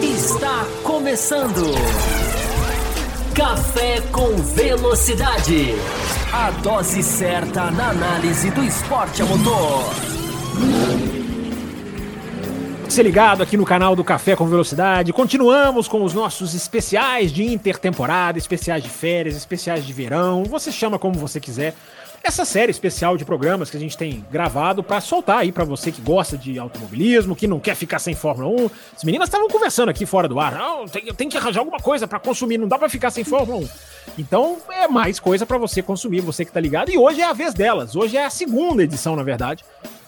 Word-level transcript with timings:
Está 0.00 0.64
começando. 0.84 1.74
Café 3.34 4.00
com 4.12 4.36
Velocidade. 4.36 5.74
A 6.32 6.52
dose 6.62 7.02
certa 7.02 7.68
na 7.72 7.90
análise 7.90 8.48
do 8.52 8.62
esporte 8.62 9.20
a 9.20 9.24
motor. 9.24 9.92
Se 12.88 13.02
ligado 13.02 13.42
aqui 13.42 13.56
no 13.56 13.64
canal 13.64 13.96
do 13.96 14.04
Café 14.04 14.36
com 14.36 14.46
Velocidade. 14.46 15.12
Continuamos 15.12 15.88
com 15.88 16.04
os 16.04 16.14
nossos 16.14 16.54
especiais 16.54 17.32
de 17.32 17.44
intertemporada, 17.44 18.38
especiais 18.38 18.84
de 18.84 18.88
férias, 18.88 19.34
especiais 19.34 19.84
de 19.84 19.92
verão. 19.92 20.44
Você 20.44 20.70
chama 20.70 20.96
como 20.96 21.18
você 21.18 21.40
quiser. 21.40 21.74
Essa 22.28 22.44
série 22.44 22.70
especial 22.70 23.16
de 23.16 23.24
programas 23.24 23.70
que 23.70 23.76
a 23.78 23.80
gente 23.80 23.96
tem 23.96 24.22
gravado 24.30 24.82
para 24.82 25.00
soltar 25.00 25.38
aí 25.38 25.50
para 25.50 25.64
você 25.64 25.90
que 25.90 26.02
gosta 26.02 26.36
de 26.36 26.58
automobilismo, 26.58 27.34
que 27.34 27.46
não 27.46 27.58
quer 27.58 27.74
ficar 27.74 27.98
sem 27.98 28.14
Fórmula 28.14 28.50
1. 28.64 28.70
As 28.94 29.02
meninas 29.02 29.28
estavam 29.28 29.48
conversando 29.48 29.88
aqui 29.88 30.04
fora 30.04 30.28
do 30.28 30.38
ar. 30.38 30.52
Não, 30.52 30.86
tem, 30.86 31.06
tem 31.14 31.26
que 31.30 31.38
arranjar 31.38 31.60
alguma 31.60 31.78
coisa 31.78 32.06
para 32.06 32.20
consumir, 32.20 32.58
não 32.58 32.68
dá 32.68 32.78
para 32.78 32.90
ficar 32.90 33.10
sem 33.10 33.24
Fórmula 33.24 33.60
1. 33.60 33.68
Então 34.18 34.58
é 34.68 34.86
mais 34.86 35.18
coisa 35.18 35.46
para 35.46 35.56
você 35.56 35.80
consumir, 35.80 36.20
você 36.20 36.44
que 36.44 36.52
tá 36.52 36.60
ligado. 36.60 36.90
E 36.90 36.98
hoje 36.98 37.22
é 37.22 37.24
a 37.24 37.32
vez 37.32 37.54
delas. 37.54 37.96
Hoje 37.96 38.18
é 38.18 38.26
a 38.26 38.30
segunda 38.30 38.82
edição, 38.82 39.16
na 39.16 39.22
verdade, 39.22 39.64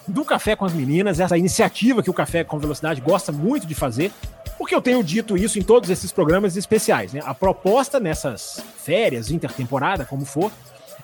do 0.07 0.23
Café 0.23 0.55
com 0.55 0.67
as 0.67 0.75
Meninas, 0.75 1.21
essa 1.21 1.39
iniciativa 1.39 2.03
que 2.03 2.11
o 2.11 2.15
Café 2.15 2.45
com 2.45 2.59
Velocidade 2.59 3.01
gosta 3.01 3.33
muito 3.33 3.67
de 3.67 3.75
fazer. 3.75 4.13
Porque 4.59 4.75
eu 4.75 4.83
tenho 4.83 5.03
dito 5.03 5.39
isso 5.39 5.59
em 5.59 5.63
todos 5.63 5.89
esses 5.89 6.13
programas 6.13 6.55
especiais, 6.55 7.15
né? 7.15 7.23
A 7.25 7.33
proposta 7.33 7.99
nessas 7.99 8.63
férias, 8.85 9.31
intertemporada, 9.31 10.05
como 10.05 10.27
for, 10.27 10.53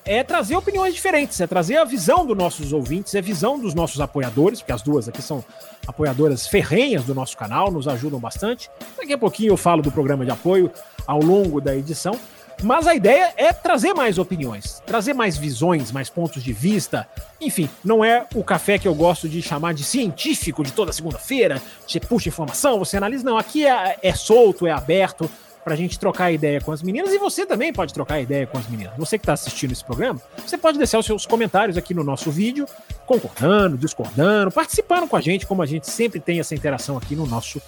é 0.07 0.23
trazer 0.23 0.57
opiniões 0.57 0.95
diferentes, 0.95 1.41
é 1.41 1.47
trazer 1.47 1.77
a 1.77 1.85
visão 1.85 2.25
dos 2.25 2.37
nossos 2.37 2.73
ouvintes, 2.73 3.15
é 3.15 3.19
a 3.19 3.23
visão 3.23 3.59
dos 3.59 3.75
nossos 3.75 4.01
apoiadores, 4.01 4.61
porque 4.61 4.73
as 4.73 4.81
duas 4.81 5.09
aqui 5.09 5.21
são 5.21 5.45
apoiadoras 5.87 6.47
ferrenhas 6.47 7.05
do 7.05 7.15
nosso 7.15 7.37
canal, 7.37 7.73
nos 7.73 7.89
ajudam 7.89 8.21
bastante. 8.21 8.71
Daqui 8.97 9.13
a 9.13 9.19
pouquinho 9.19 9.53
eu 9.53 9.57
falo 9.57 9.83
do 9.83 9.91
programa 9.91 10.25
de 10.25 10.31
apoio 10.31 10.71
ao 11.07 11.21
longo 11.21 11.61
da 11.61 11.77
edição. 11.77 12.19
Mas 12.63 12.87
a 12.87 12.95
ideia 12.95 13.35
é 13.37 13.53
trazer 13.53 13.93
mais 13.93 14.17
opiniões, 14.17 14.83
trazer 14.87 15.13
mais 15.13 15.37
visões, 15.37 15.93
mais 15.93 16.09
pontos 16.09 16.43
de 16.43 16.55
vista. 16.55 17.07
Enfim, 17.39 17.69
não 17.85 18.03
é 18.03 18.27
o 18.35 18.43
café 18.43 18.79
que 18.79 18.89
eu 18.89 18.95
gosto 18.95 19.29
de 19.29 19.43
chamar 19.43 19.75
de 19.75 19.85
científico 19.85 20.65
de 20.65 20.73
toda 20.73 20.91
segunda-feira. 20.91 21.61
Você 21.87 22.01
puxa 22.01 22.31
informação, 22.31 22.79
você 22.79 22.97
analisa. 22.97 23.23
Não, 23.25 23.37
aqui 23.37 23.67
é, 23.67 23.99
é 24.03 24.15
solto, 24.15 24.67
é 24.67 24.71
aberto 24.71 25.31
para 25.67 25.75
a 25.75 25.77
gente 25.77 25.99
trocar 25.99 26.31
ideia 26.31 26.61
com 26.61 26.71
as 26.71 26.81
meninas 26.81 27.13
e 27.13 27.19
você 27.19 27.45
também 27.45 27.73
pode 27.73 27.93
trocar 27.93 28.21
ideia 28.21 28.47
com 28.47 28.57
as 28.57 28.69
meninas. 28.69 28.93
Você 28.97 29.19
que 29.19 29.25
está 29.25 29.33
assistindo 29.33 29.73
esse 29.73 29.85
programa, 29.85 30.23
você 30.37 30.57
pode 30.57 30.79
deixar 30.79 30.97
os 30.97 31.05
seus 31.05 31.27
comentários 31.27 31.77
aqui 31.77 31.93
no 31.93 32.05
nosso 32.05 32.31
vídeo, 32.31 32.67
concordando, 33.05 33.77
discordando, 33.77 34.53
participando 34.53 35.09
com 35.09 35.17
a 35.17 35.21
gente, 35.21 35.45
como 35.45 35.61
a 35.63 35.67
gente 35.67 35.91
sempre 35.91 36.21
tem 36.21 36.39
essa 36.39 36.55
interação 36.55 36.97
aqui 36.97 37.17
no 37.17 37.27
nosso 37.27 37.61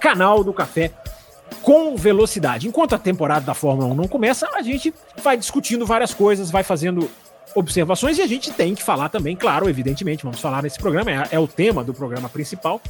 canal 0.00 0.42
do 0.42 0.50
Café 0.50 0.90
com 1.60 1.94
velocidade. 1.94 2.66
Enquanto 2.66 2.94
a 2.94 2.98
temporada 2.98 3.44
da 3.44 3.52
Fórmula 3.52 3.86
1 3.88 3.94
não 3.94 4.08
começa, 4.08 4.48
a 4.54 4.62
gente 4.62 4.94
vai 5.22 5.36
discutindo 5.36 5.84
várias 5.84 6.14
coisas, 6.14 6.50
vai 6.50 6.62
fazendo 6.62 7.06
observações 7.54 8.16
e 8.16 8.22
a 8.22 8.26
gente 8.26 8.50
tem 8.50 8.74
que 8.74 8.82
falar 8.82 9.10
também, 9.10 9.36
claro, 9.36 9.68
evidentemente, 9.68 10.24
vamos 10.24 10.40
falar 10.40 10.62
nesse 10.62 10.78
programa, 10.78 11.10
é, 11.10 11.28
é 11.32 11.38
o 11.38 11.46
tema 11.46 11.84
do 11.84 11.92
programa 11.92 12.30
principal, 12.30 12.80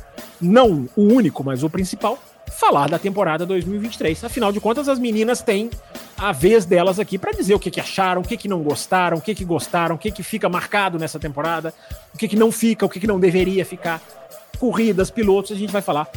não 0.41 0.88
o 0.94 1.03
único, 1.03 1.42
mas 1.42 1.64
o 1.64 1.69
principal 1.69 2.16
falar 2.50 2.89
da 2.89 2.98
temporada 2.98 3.44
2023. 3.44 4.25
Afinal 4.25 4.52
de 4.52 4.61
contas, 4.61 4.89
as 4.89 4.98
meninas 4.98 5.42
têm 5.42 5.70
a 6.16 6.33
vez 6.33 6.64
delas 6.64 6.98
aqui 6.98 7.19
para 7.19 7.33
dizer 7.33 7.55
o 7.55 7.58
que, 7.58 7.70
que 7.70 7.80
acharam, 7.80 8.22
o 8.22 8.25
que, 8.25 8.36
que 8.36 8.48
não 8.48 8.62
gostaram, 8.62 9.19
o 9.19 9.20
que, 9.20 9.34
que 9.34 9.44
gostaram, 9.44 9.97
o 9.97 9.98
que, 9.98 10.11
que 10.11 10.22
fica 10.22 10.48
marcado 10.48 10.98
nessa 10.98 11.19
temporada, 11.19 11.75
o 12.14 12.19
que, 12.19 12.28
que 12.28 12.36
não 12.36 12.50
fica, 12.50 12.86
o 12.86 12.88
que, 12.88 13.00
que 13.00 13.06
não 13.06 13.20
deveria 13.20 13.64
ficar. 13.64 14.00
Corridas, 14.58 15.11
pilotos, 15.11 15.53
a 15.53 15.55
gente 15.55 15.70
vai 15.70 15.83
falar 15.83 16.11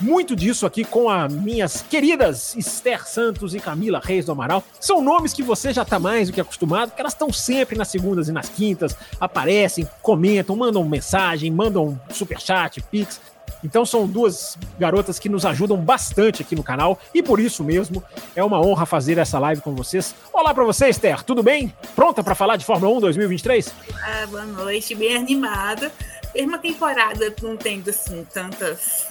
muito 0.00 0.36
disso 0.36 0.66
aqui 0.66 0.84
com 0.84 1.08
as 1.08 1.32
minhas 1.32 1.82
queridas 1.82 2.54
Esther 2.54 3.06
Santos 3.06 3.54
e 3.54 3.60
Camila 3.60 4.00
Reis 4.02 4.26
do 4.26 4.32
Amaral. 4.32 4.62
São 4.78 5.02
nomes 5.02 5.32
que 5.32 5.42
você 5.42 5.72
já 5.72 5.82
está 5.82 5.98
mais 5.98 6.28
do 6.28 6.34
que 6.34 6.40
acostumado, 6.40 6.92
que 6.92 7.00
elas 7.00 7.12
estão 7.12 7.32
sempre 7.32 7.76
nas 7.76 7.88
segundas 7.88 8.28
e 8.28 8.32
nas 8.32 8.48
quintas, 8.48 8.96
aparecem, 9.20 9.88
comentam, 10.02 10.54
mandam 10.54 10.84
mensagem, 10.84 11.50
mandam 11.50 11.98
superchat, 12.10 12.80
pix. 12.82 13.20
Então 13.62 13.84
são 13.84 14.06
duas 14.06 14.56
garotas 14.78 15.18
que 15.18 15.28
nos 15.28 15.44
ajudam 15.44 15.76
bastante 15.76 16.42
aqui 16.42 16.54
no 16.54 16.62
canal 16.62 16.98
e 17.12 17.22
por 17.22 17.40
isso 17.40 17.64
mesmo 17.64 18.02
é 18.36 18.42
uma 18.42 18.60
honra 18.60 18.86
fazer 18.86 19.18
essa 19.18 19.38
live 19.38 19.60
com 19.60 19.74
vocês. 19.74 20.14
Olá 20.32 20.54
para 20.54 20.64
você, 20.64 20.88
Esther, 20.88 21.22
tudo 21.22 21.42
bem? 21.42 21.74
Pronta 21.94 22.22
para 22.22 22.34
falar 22.34 22.56
de 22.56 22.64
Fórmula 22.64 22.96
1 22.96 23.00
2023? 23.00 23.74
Ah, 24.02 24.26
boa 24.26 24.44
noite, 24.44 24.94
bem 24.94 25.16
animada. 25.16 25.92
Mesma 26.34 26.58
temporada 26.58 27.34
não 27.42 27.56
tendo 27.56 27.90
assim 27.90 28.24
tantas 28.32 29.08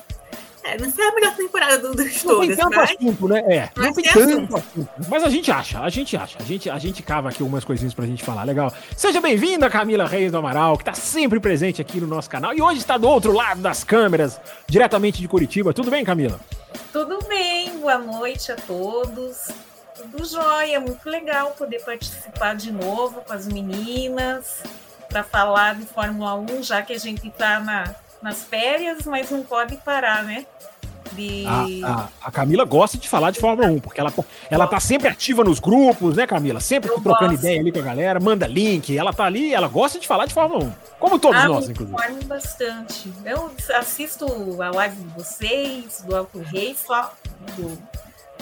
é, 0.68 0.78
não 0.78 0.92
foi 0.92 1.06
a 1.06 1.16
melhor 1.16 1.36
temporada 1.36 1.78
do, 1.78 1.96
dos 1.96 2.24
não 2.24 2.34
todos, 2.34 2.48
tem 2.48 2.58
tanto 2.58 2.76
mas... 2.76 2.92
assunto, 2.92 3.28
né? 3.30 3.40
É, 3.48 3.70
Mas 3.74 3.86
não 3.86 3.94
tem 3.94 4.04
tem 4.04 4.14
tanto 4.14 4.56
assunto. 4.56 4.58
assunto. 4.58 4.90
Mas 5.08 5.24
a 5.24 5.30
gente 5.30 5.50
acha, 5.50 5.80
a 5.80 5.90
gente 5.90 6.18
acha. 6.18 6.38
A 6.40 6.44
gente, 6.44 6.70
a 6.70 6.78
gente 6.78 7.02
cava 7.02 7.30
aqui 7.30 7.42
umas 7.42 7.64
coisinhas 7.64 7.94
pra 7.94 8.06
gente 8.06 8.22
falar. 8.22 8.44
Legal. 8.44 8.74
Seja 8.96 9.22
bem-vinda, 9.22 9.70
Camila 9.70 10.06
Reis 10.06 10.30
do 10.30 10.38
Amaral, 10.38 10.78
que 10.78 10.84
tá 10.84 10.94
sempre 10.94 11.40
presente 11.40 11.82
aqui 11.82 12.02
no 12.02 12.08
nosso 12.08 12.30
canal. 12.30 12.54
E 12.54 12.62
hoje 12.62 12.80
está 12.80 12.98
do 12.98 13.08
outro 13.08 13.32
lado 13.32 13.62
das 13.62 13.86
câmeras, 13.86 14.40
diretamente 14.68 15.22
de 15.22 15.28
Curitiba. 15.28 15.74
Tudo 15.74 15.90
bem, 15.90 16.04
Camila? 16.04 16.38
Tudo 16.92 17.20
bem, 17.30 17.80
boa 17.80 17.98
noite 17.98 18.52
a 18.52 18.56
todos. 18.56 19.48
Tudo 19.96 20.26
jóia, 20.26 20.80
muito 20.82 21.10
legal 21.10 21.52
poder 21.58 21.80
participar 21.84 22.56
de 22.56 22.72
novo 22.74 23.22
com 23.22 23.32
as 23.34 23.48
meninas 23.48 24.62
para 25.08 25.24
falar 25.24 25.76
de 25.76 25.86
Fórmula 25.86 26.36
1, 26.36 26.64
já 26.64 26.82
que 26.82 26.94
a 26.94 27.00
gente 27.00 27.28
está 27.28 27.60
na, 27.60 27.96
nas 28.22 28.44
férias, 28.44 29.06
mas 29.06 29.30
não 29.32 29.44
pode 29.44 29.78
parar, 29.78 30.24
né? 30.24 30.46
De... 31.14 31.46
A, 31.46 31.90
a- 31.90 32.08
a 32.22 32.32
Camila 32.32 32.66
gosta 32.66 32.98
de 32.98 33.08
falar 33.08 33.32
de 33.32 33.40
Fórmula 33.40 33.70
1, 33.70 33.80
porque 33.80 34.00
ela, 34.02 34.14
ela 34.52 34.68
tá 34.68 34.78
sempre 34.80 35.08
ativa 35.08 35.42
nos 35.42 35.58
grupos, 35.58 36.18
né, 36.18 36.28
Camila? 36.28 36.60
Sempre 36.60 36.92
Eu 36.92 37.00
trocando 37.00 37.32
gosto. 37.32 37.46
ideia 37.46 37.62
ali 37.62 37.72
com 37.72 37.80
a 37.80 37.84
galera, 37.84 38.20
manda 38.20 38.46
link, 38.46 38.96
ela 38.98 39.14
tá 39.14 39.24
ali, 39.24 39.54
ela 39.54 39.70
gosta 39.70 39.98
de 40.00 40.06
falar 40.08 40.26
de 40.26 40.34
Fórmula 40.34 40.66
1. 40.66 40.74
Como 41.00 41.18
todos 41.18 41.40
Ah, 41.42 41.48
nós, 41.48 41.66
me 41.68 41.72
inclusive. 41.74 41.98
informo 41.98 42.24
bastante. 42.26 43.14
Eu 43.24 43.50
assisto 43.76 44.26
a 44.62 44.70
live 44.70 44.96
de 44.98 45.14
vocês, 45.14 46.04
do 46.06 46.14
Alto 46.14 46.40
Rei, 46.40 46.76
só 46.76 47.14
do, 47.56 47.78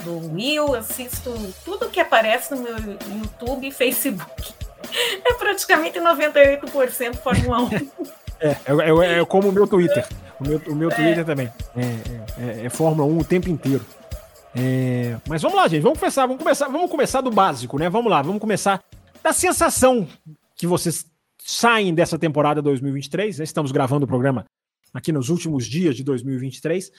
do 0.02 0.34
Will, 0.34 0.74
assisto 0.74 1.32
tudo 1.64 1.88
que 1.88 2.00
aparece 2.00 2.52
no 2.52 2.62
meu 2.62 2.76
YouTube 2.76 3.68
e 3.68 3.70
Facebook. 3.70 4.26
É 5.24 5.34
praticamente 5.34 5.98
98% 5.98 7.16
Fórmula 7.16 7.62
1. 7.62 7.68
É, 8.40 8.48
é, 8.48 8.56
é- 9.16 9.18
é 9.20 9.24
como 9.24 9.48
o 9.48 9.52
meu 9.52 9.66
Twitter. 9.66 10.06
O 10.40 10.46
meu, 10.46 10.60
o 10.68 10.74
meu 10.74 10.90
Twitter 10.90 11.24
também. 11.24 11.50
É, 11.76 11.80
é- 11.80 12.60
é- 12.62 12.66
é 12.66 12.68
Fórmula 12.68 13.08
1 13.08 13.18
o 13.18 13.24
tempo 13.24 13.48
inteiro. 13.48 13.84
É, 14.54 15.16
mas 15.28 15.42
vamos 15.42 15.56
lá, 15.56 15.68
gente. 15.68 15.82
Vamos 15.82 15.98
começar, 15.98 16.26
vamos 16.26 16.42
começar, 16.42 16.68
vamos 16.68 16.90
começar 16.90 17.20
do 17.20 17.30
básico, 17.30 17.78
né? 17.78 17.88
Vamos 17.90 18.10
lá, 18.10 18.22
vamos 18.22 18.40
começar 18.40 18.82
da 19.22 19.32
sensação 19.32 20.06
que 20.54 20.66
vocês 20.66 21.04
saem 21.38 21.94
dessa 21.94 22.18
temporada 22.18 22.62
2023. 22.62 23.38
Né? 23.38 23.44
Estamos 23.44 23.70
gravando 23.72 24.04
o 24.04 24.08
programa 24.08 24.44
aqui 24.94 25.12
nos 25.12 25.28
últimos 25.28 25.66
dias 25.66 25.94
de 25.96 26.02
2023. 26.02 26.90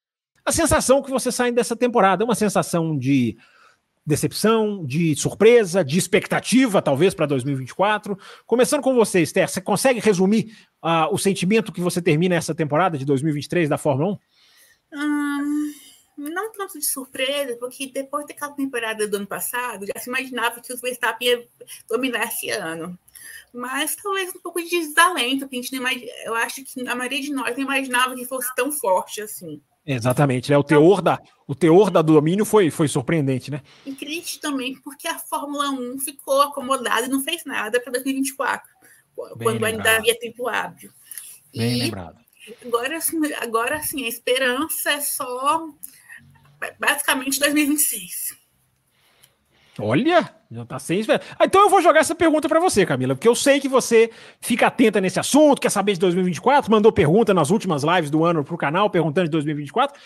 A 0.46 0.52
sensação 0.52 1.02
que 1.02 1.10
vocês 1.12 1.34
saem 1.34 1.54
dessa 1.54 1.76
temporada 1.76 2.24
é 2.24 2.26
uma 2.26 2.36
sensação 2.36 2.98
de 2.98 3.38
decepção, 4.08 4.86
de 4.86 5.14
surpresa, 5.18 5.84
de 5.84 5.98
expectativa, 5.98 6.82
talvez, 6.82 7.14
para 7.14 7.26
2024. 7.26 8.18
Começando 8.46 8.82
com 8.82 8.96
você, 8.96 9.22
Esther, 9.22 9.50
você 9.50 9.60
consegue 9.60 10.00
resumir 10.00 10.58
ah, 10.82 11.10
o 11.12 11.18
sentimento 11.18 11.74
que 11.74 11.82
você 11.82 12.02
termina 12.02 12.34
essa 12.34 12.56
temporada 12.56 12.98
de 12.98 13.04
2023 13.04 13.68
da 13.68 13.78
Fórmula 13.78 14.14
1? 14.14 14.98
Hum, 14.98 15.74
não 16.18 16.54
tanto 16.54 16.80
de 16.80 16.86
surpresa, 16.86 17.58
porque 17.60 17.88
depois 17.88 18.26
daquela 18.26 18.54
temporada 18.54 19.06
do 19.06 19.18
ano 19.18 19.28
passado, 19.28 19.86
já 19.86 20.00
se 20.00 20.10
imaginava 20.10 20.62
que 20.62 20.72
os 20.72 20.80
Verstappen 20.80 21.28
ia 21.28 21.48
dominar 21.90 22.24
esse 22.28 22.50
ano. 22.50 22.98
Mas 23.54 23.94
talvez 23.98 24.34
um 24.34 24.40
pouco 24.40 24.64
de 24.64 24.70
desalento, 24.70 25.50
que 25.50 25.58
a 25.58 25.62
gente 25.62 25.74
não 25.74 25.82
imag... 25.82 26.10
eu 26.24 26.34
acho 26.34 26.64
que 26.64 26.88
a 26.88 26.96
maioria 26.96 27.22
de 27.22 27.34
nós 27.34 27.58
não 27.58 27.64
imaginava 27.64 28.16
que 28.16 28.24
fosse 28.24 28.48
tão 28.56 28.72
forte 28.72 29.22
assim. 29.22 29.62
Exatamente, 29.88 30.52
né? 30.52 30.58
O 30.58 30.64
teor 30.64 31.02
da, 31.02 31.18
o 31.48 31.56
teor 31.56 31.90
da 31.90 32.02
domínio 32.02 32.44
foi, 32.44 32.70
foi 32.70 32.90
surpreendente, 32.90 33.50
né? 33.50 33.62
E 33.86 33.94
triste 33.94 34.38
também 34.38 34.76
porque 34.82 35.08
a 35.08 35.18
Fórmula 35.18 35.70
1 35.70 36.00
ficou 36.00 36.42
acomodada 36.42 37.08
e 37.08 37.10
não 37.10 37.24
fez 37.24 37.46
nada 37.46 37.80
para 37.80 37.94
2024, 37.94 38.70
quando 39.16 39.64
ainda 39.64 39.78
lembrado. 39.78 40.00
havia 40.00 40.20
tempo 40.20 40.50
hábil. 40.50 40.92
Bem 41.56 41.78
E 41.78 41.80
lembrado. 41.84 42.20
agora, 42.66 42.98
assim, 42.98 43.34
agora 43.36 43.82
sim, 43.82 44.04
a 44.04 44.10
esperança 44.10 44.92
é 44.92 45.00
só 45.00 45.70
basicamente 46.78 47.40
2026. 47.40 48.36
Olha, 49.80 50.37
já 50.52 50.66
tá 50.66 50.80
sem 50.80 51.00
esperança. 51.00 51.26
Ah, 51.38 51.46
então 51.46 51.62
eu 51.62 51.70
vou 51.70 51.82
jogar 51.82 52.00
essa 52.00 52.16
pergunta 52.16 52.48
pra 52.48 52.60
você, 52.60 52.86
Camila, 52.86 53.16
porque 53.16 53.28
eu 53.28 53.36
sei 53.36 53.60
que 53.60 53.68
você 53.68 54.10
fica 54.40 54.68
atenta 54.68 55.02
nesse 55.02 55.20
assunto, 55.20 55.62
quer 55.62 55.70
saber 55.70 55.94
de 55.94 56.00
2024, 56.00 56.72
mandou 56.72 56.92
pergunta 56.92 57.34
nas 57.34 57.50
últimas 57.50 57.84
lives 57.84 58.10
do 58.10 58.24
ano 58.24 58.44
pro 58.44 58.58
canal 58.58 58.90
perguntando 58.90 59.26
de 59.26 59.32
2024. 59.32 60.00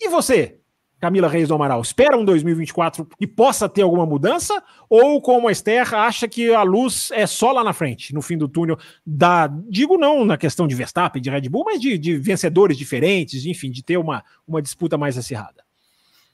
E 0.00 0.08
você? 0.08 0.58
Camila 0.98 1.28
Reis 1.28 1.48
do 1.48 1.54
Amaral, 1.54 1.82
espera 1.82 2.16
um 2.16 2.24
2024 2.24 3.06
que 3.18 3.26
possa 3.26 3.68
ter 3.68 3.82
alguma 3.82 4.06
mudança? 4.06 4.62
Ou, 4.88 5.20
como 5.20 5.48
a 5.48 5.52
Esther, 5.52 5.94
acha 5.94 6.26
que 6.26 6.54
a 6.54 6.62
luz 6.62 7.10
é 7.12 7.26
só 7.26 7.52
lá 7.52 7.62
na 7.62 7.74
frente, 7.74 8.14
no 8.14 8.22
fim 8.22 8.38
do 8.38 8.48
túnel? 8.48 8.78
Da, 9.04 9.46
digo 9.68 9.98
não 9.98 10.24
na 10.24 10.38
questão 10.38 10.66
de 10.66 10.74
Verstappen, 10.74 11.20
de 11.20 11.28
Red 11.28 11.48
Bull, 11.50 11.64
mas 11.66 11.80
de, 11.80 11.98
de 11.98 12.16
vencedores 12.16 12.78
diferentes, 12.78 13.44
enfim, 13.44 13.70
de 13.70 13.82
ter 13.82 13.98
uma, 13.98 14.24
uma 14.48 14.62
disputa 14.62 14.96
mais 14.96 15.18
acirrada. 15.18 15.65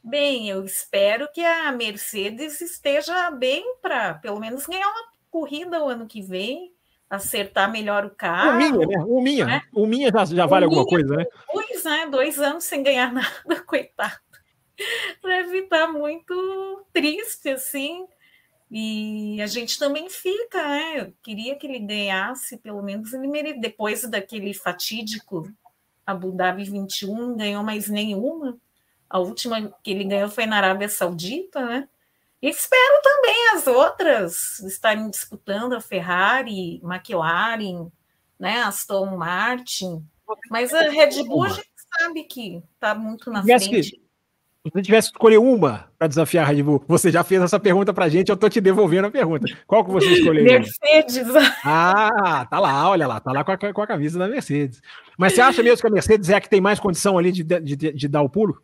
Bem, 0.02 0.48
eu 0.48 0.64
espero 0.64 1.28
que 1.32 1.40
a 1.40 1.70
Mercedes 1.72 2.60
esteja 2.60 3.30
bem 3.30 3.76
para, 3.80 4.14
pelo 4.14 4.40
menos, 4.40 4.66
ganhar 4.66 4.88
uma 4.88 5.04
corrida 5.30 5.82
o 5.82 5.88
ano 5.88 6.06
que 6.06 6.20
vem, 6.20 6.72
acertar 7.08 7.70
melhor 7.70 8.04
o 8.04 8.10
carro. 8.10 8.50
O 8.50 8.56
Minha, 8.56 8.86
né? 8.86 9.04
O 9.06 9.22
Minha, 9.22 9.46
né? 9.46 9.62
Minha 9.74 10.10
já, 10.10 10.24
já 10.24 10.46
vale 10.46 10.64
alguma 10.64 10.84
coisa, 10.84 11.16
né? 11.16 11.24
Pois 11.50 11.86
é, 11.86 12.06
dois 12.06 12.38
anos 12.38 12.64
sem 12.64 12.82
ganhar 12.82 13.12
nada, 13.14 13.60
coitado 13.64 14.20
deve 15.22 15.58
estar 15.58 15.88
muito 15.88 16.86
triste, 16.92 17.50
assim. 17.50 18.06
E 18.70 19.40
a 19.42 19.46
gente 19.46 19.78
também 19.78 20.08
fica, 20.08 20.66
né? 20.66 21.00
Eu 21.00 21.14
queria 21.22 21.56
que 21.56 21.66
ele 21.66 21.80
ganhasse, 21.80 22.56
pelo 22.56 22.82
menos 22.82 23.12
ele 23.12 23.28
mere... 23.28 23.60
depois 23.60 24.08
daquele 24.08 24.54
fatídico 24.54 25.50
Abu 26.06 26.32
Dhabi 26.32 26.64
21, 26.64 27.36
ganhou 27.36 27.62
mais 27.62 27.88
nenhuma. 27.88 28.58
A 29.12 29.18
última 29.18 29.70
que 29.82 29.90
ele 29.90 30.04
ganhou 30.04 30.30
foi 30.30 30.46
na 30.46 30.56
Arábia 30.56 30.88
Saudita, 30.88 31.62
né? 31.66 31.86
E 32.40 32.48
espero 32.48 33.02
também 33.02 33.50
as 33.54 33.66
outras 33.66 34.58
estarem 34.60 35.10
disputando 35.10 35.74
a 35.74 35.82
Ferrari, 35.82 36.80
McLaren, 36.82 37.92
né? 38.40 38.62
Aston 38.62 39.14
Martin. 39.14 40.02
Mas 40.50 40.72
a 40.72 40.88
Red 40.88 41.22
Bull 41.24 41.44
a 41.44 41.48
gente 41.50 41.68
sabe 41.98 42.24
que 42.24 42.62
está 42.74 42.94
muito 42.94 43.30
na 43.30 43.42
frente. 43.42 43.82
Se 43.84 44.70
você 44.72 44.80
tivesse 44.80 45.10
que 45.10 45.16
escolher 45.16 45.36
uma 45.36 45.90
para 45.98 46.06
desafiar 46.06 46.46
a 46.46 46.48
Red 46.48 46.62
Bull, 46.62 46.82
você 46.88 47.10
já 47.10 47.22
fez 47.22 47.42
essa 47.42 47.60
pergunta 47.60 47.92
para 47.92 48.06
a 48.06 48.08
gente, 48.08 48.30
eu 48.30 48.34
estou 48.34 48.48
te 48.48 48.62
devolvendo 48.62 49.08
a 49.08 49.10
pergunta. 49.10 49.46
Qual 49.66 49.84
que 49.84 49.90
você 49.90 50.06
escolheria? 50.06 50.58
Mercedes. 50.58 51.28
Ah, 51.62 52.46
tá 52.48 52.58
lá, 52.58 52.88
olha 52.88 53.06
lá, 53.06 53.20
tá 53.20 53.30
lá 53.30 53.44
com 53.44 53.52
a, 53.52 53.72
com 53.72 53.82
a, 53.82 53.86
camisa 53.86 54.18
da 54.18 54.26
Mercedes. 54.26 54.80
Mas 55.18 55.34
você 55.34 55.42
acha 55.42 55.62
mesmo 55.62 55.82
que 55.82 55.86
a 55.86 55.90
Mercedes 55.90 56.30
é 56.30 56.36
a 56.36 56.40
que 56.40 56.48
tem 56.48 56.62
mais 56.62 56.80
condição 56.80 57.18
ali 57.18 57.30
de, 57.30 57.42
de, 57.44 57.76
de, 57.76 57.92
de 57.92 58.08
dar 58.08 58.22
o 58.22 58.30
pulo? 58.30 58.62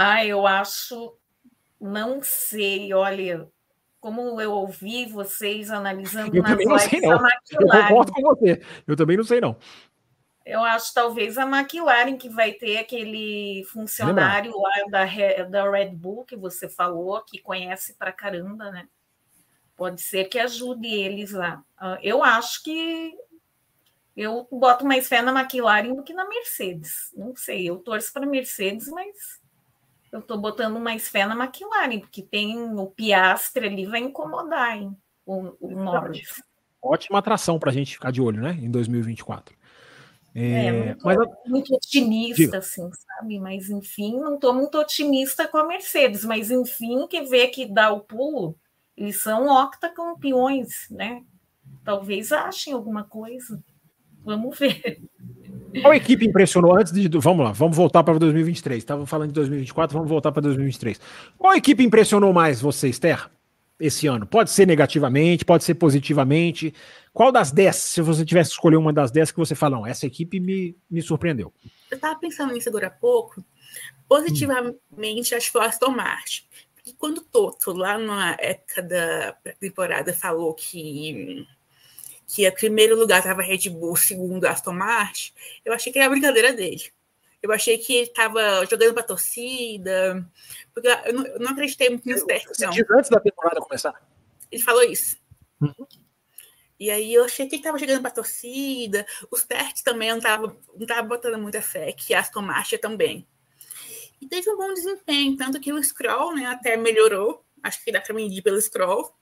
Ah, 0.00 0.24
eu 0.24 0.46
acho, 0.46 1.16
não 1.80 2.22
sei, 2.22 2.94
olha, 2.94 3.48
como 3.98 4.40
eu 4.40 4.52
ouvi 4.52 5.06
vocês 5.06 5.72
analisando 5.72 6.36
eu 6.36 6.40
nas 6.40 6.52
lives 6.52 6.66
não 6.68 6.78
sei, 6.78 7.00
não. 7.00 7.20
Eu 7.50 7.66
concordo 7.66 8.12
com 8.12 8.22
você, 8.22 8.62
eu 8.86 8.94
também 8.94 9.16
não 9.16 9.24
sei 9.24 9.40
não 9.40 9.56
eu 10.48 10.64
acho 10.64 10.94
talvez 10.94 11.36
a 11.36 11.42
McLaren 11.42 12.16
que 12.16 12.30
vai 12.30 12.52
ter 12.52 12.78
aquele 12.78 13.64
funcionário 13.70 14.50
lá 14.58 14.70
da, 14.88 15.04
da 15.44 15.70
Red 15.70 15.90
Bull 15.90 16.24
que 16.24 16.36
você 16.36 16.70
falou, 16.70 17.22
que 17.22 17.38
conhece 17.38 17.94
pra 17.98 18.10
caramba, 18.10 18.70
né? 18.70 18.88
Pode 19.76 20.00
ser 20.00 20.24
que 20.24 20.38
ajude 20.38 20.88
eles 20.88 21.32
lá. 21.32 21.62
Ah, 21.76 21.98
eu 22.02 22.24
acho 22.24 22.62
que 22.62 23.14
eu 24.16 24.48
boto 24.50 24.86
mais 24.86 25.06
fé 25.06 25.20
na 25.20 25.38
McLaren 25.38 25.94
do 25.94 26.02
que 26.02 26.14
na 26.14 26.26
Mercedes. 26.26 27.12
Não 27.14 27.36
sei, 27.36 27.68
eu 27.68 27.76
torço 27.76 28.10
para 28.10 28.24
Mercedes, 28.24 28.88
mas 28.88 29.38
eu 30.12 30.20
estou 30.20 30.38
botando 30.38 30.78
mais 30.78 31.08
fé 31.08 31.26
na 31.26 31.34
McLaren, 31.34 32.00
porque 32.00 32.22
tem 32.22 32.56
o 32.58 32.86
Piastre 32.86 33.66
ali, 33.66 33.86
vai 33.86 34.00
incomodar 34.00 34.76
hein, 34.76 34.96
o, 35.26 35.54
o 35.60 35.70
Norris. 35.70 36.42
Ótima 36.80 37.18
atração 37.18 37.58
para 37.58 37.70
a 37.70 37.74
gente 37.74 37.94
ficar 37.94 38.10
de 38.10 38.20
olho, 38.20 38.40
né? 38.40 38.58
Em 38.60 38.70
2024. 38.70 39.56
É, 40.34 40.66
é 40.66 40.72
muito, 40.72 41.04
mas, 41.04 41.18
muito 41.46 41.74
otimista, 41.74 42.42
diga. 42.44 42.58
assim, 42.58 42.88
sabe? 42.92 43.40
Mas 43.40 43.68
enfim, 43.70 44.16
não 44.20 44.36
estou 44.36 44.54
muito 44.54 44.78
otimista 44.78 45.48
com 45.48 45.56
a 45.58 45.66
Mercedes, 45.66 46.24
mas 46.24 46.50
enfim, 46.50 47.06
que 47.08 47.22
vê 47.22 47.48
que 47.48 47.66
dá 47.66 47.92
o 47.92 48.00
pulo, 48.00 48.56
eles 48.96 49.16
são 49.16 49.48
octacampeões, 49.48 50.88
né? 50.90 51.24
Talvez 51.84 52.30
achem 52.30 52.72
alguma 52.72 53.02
coisa. 53.02 53.62
Vamos 54.24 54.58
ver. 54.58 55.02
Qual 55.82 55.94
equipe 55.94 56.26
impressionou 56.26 56.76
antes 56.76 56.92
de. 56.92 57.08
Vamos 57.18 57.44
lá, 57.44 57.52
vamos 57.52 57.76
voltar 57.76 58.02
para 58.02 58.18
2023. 58.18 58.78
Estava 58.78 59.06
falando 59.06 59.28
de 59.28 59.34
2024, 59.34 59.94
vamos 59.94 60.08
voltar 60.08 60.32
para 60.32 60.42
2023. 60.42 61.00
Qual 61.36 61.54
equipe 61.54 61.82
impressionou 61.82 62.32
mais 62.32 62.60
você, 62.60 62.88
Esther, 62.88 63.28
esse 63.78 64.06
ano? 64.06 64.26
Pode 64.26 64.50
ser 64.50 64.66
negativamente, 64.66 65.44
pode 65.44 65.64
ser 65.64 65.74
positivamente. 65.74 66.72
Qual 67.12 67.30
das 67.30 67.52
10, 67.52 67.76
se 67.76 68.00
você 68.00 68.24
tivesse 68.24 68.52
escolher 68.52 68.76
uma 68.76 68.92
das 68.92 69.10
10 69.10 69.30
que 69.32 69.38
você 69.38 69.54
não, 69.68 69.86
essa 69.86 70.06
equipe 70.06 70.40
me, 70.40 70.76
me 70.90 71.02
surpreendeu? 71.02 71.52
Eu 71.90 71.96
estava 71.96 72.18
pensando 72.18 72.52
nisso 72.52 72.68
agora 72.68 72.86
há 72.86 72.90
pouco. 72.90 73.44
Positivamente, 74.08 74.78
hum. 75.34 75.36
acho 75.36 75.46
que 75.46 75.52
foi 75.52 75.60
o 75.60 75.64
Aston 75.64 75.90
Martin. 75.90 76.44
Porque 76.74 76.94
quando 76.96 77.20
Toto, 77.20 77.72
lá 77.72 77.98
na 77.98 78.36
época 78.40 78.82
da 78.82 79.36
temporada, 79.60 80.14
falou 80.14 80.54
que 80.54 81.46
que 82.28 82.46
a 82.46 82.52
primeiro 82.52 82.94
lugar 82.94 83.20
estava 83.20 83.42
Red 83.42 83.70
Bull, 83.70 83.96
segundo 83.96 84.46
Aston 84.46 84.74
Martin, 84.74 85.32
eu 85.64 85.72
achei 85.72 85.90
que 85.90 85.98
era 85.98 86.06
a 86.06 86.10
brincadeira 86.10 86.52
dele. 86.52 86.84
Eu 87.42 87.50
achei 87.52 87.78
que 87.78 87.94
ele 87.94 88.08
estava 88.08 88.66
jogando 88.66 88.92
para 88.92 89.02
a 89.02 89.06
torcida, 89.06 90.28
porque 90.74 90.88
eu 91.06 91.14
não, 91.14 91.26
eu 91.26 91.38
não 91.38 91.52
acreditei 91.52 91.88
muito 91.88 92.06
nos 92.06 92.22
testes, 92.24 92.58
não. 92.58 92.70
Antes 92.96 93.10
da 93.10 93.18
temporada 93.18 93.60
começar. 93.60 93.94
Ele 94.52 94.62
falou 94.62 94.82
isso. 94.82 95.16
Uhum. 95.60 95.86
E 96.78 96.90
aí 96.90 97.14
eu 97.14 97.24
achei 97.24 97.46
que 97.46 97.54
ele 97.54 97.60
estava 97.60 97.78
chegando 97.78 98.00
para 98.00 98.10
a 98.10 98.14
torcida. 98.14 99.06
Os 99.30 99.44
testes 99.44 99.82
também 99.82 100.10
não 100.10 100.18
estavam 100.18 100.56
não 100.76 100.86
tava 100.86 101.02
botando 101.02 101.40
muita 101.40 101.62
fé, 101.62 101.92
que 101.92 102.12
Aston 102.12 102.42
Martin 102.42 102.76
também. 102.76 103.26
E 104.20 104.26
teve 104.26 104.50
um 104.50 104.56
bom 104.56 104.74
desempenho, 104.74 105.36
tanto 105.36 105.60
que 105.60 105.72
o 105.72 105.82
Scroll 105.82 106.34
né, 106.34 106.46
até 106.46 106.76
melhorou. 106.76 107.44
Acho 107.62 107.82
que 107.82 107.92
dá 107.92 108.00
para 108.00 108.14
medir 108.14 108.42
pelo 108.42 108.60
Scroll. 108.60 109.12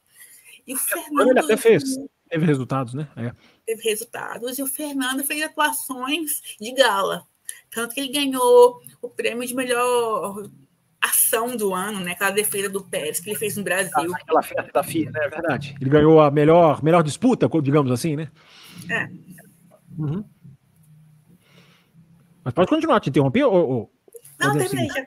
E 0.67 0.75
o 0.75 0.77
Fernando. 0.77 1.31
Ele 1.31 1.41
até 1.41 1.57
fez. 1.57 1.85
Teve 2.29 2.47
resultados, 2.47 2.95
né? 2.95 3.09
É. 3.17 3.33
Teve 3.65 3.83
resultados. 3.83 4.59
E 4.59 4.63
o 4.63 4.67
Fernando 4.67 5.25
fez 5.25 5.43
atuações 5.43 6.43
de 6.61 6.73
gala. 6.73 7.27
Tanto 7.71 7.95
que 7.95 8.01
ele 8.01 8.13
ganhou 8.13 8.81
o 9.01 9.09
prêmio 9.09 9.47
de 9.47 9.55
melhor 9.55 10.49
ação 11.01 11.57
do 11.57 11.73
ano, 11.73 12.01
né? 12.01 12.13
Aquela 12.13 12.31
defesa 12.31 12.69
do 12.69 12.83
Pérez 12.83 13.21
que 13.21 13.31
ele 13.31 13.39
fez 13.39 13.57
no 13.57 13.63
Brasil. 13.63 14.15
Aquela 14.15 14.43
festa 14.43 14.71
da 14.73 14.83
FIA, 14.83 15.11
né? 15.11 15.21
É 15.25 15.29
verdade. 15.29 15.77
Ele 15.81 15.91
ganhou 15.91 16.21
a 16.21 16.31
melhor, 16.31 16.83
melhor 16.83 17.03
disputa, 17.03 17.49
digamos 17.63 17.93
assim, 17.93 18.17
né? 18.17 18.31
É. 18.91 19.09
Uhum. 19.99 20.25
Mas 22.45 22.55
pode 22.55 22.69
continuar, 22.69 23.01
te 23.01 23.11
interromper? 23.11 23.45
Ou, 23.45 23.69
ou 23.69 23.93
Não, 24.39 24.57
terminei 24.57 24.89
já. 24.89 25.07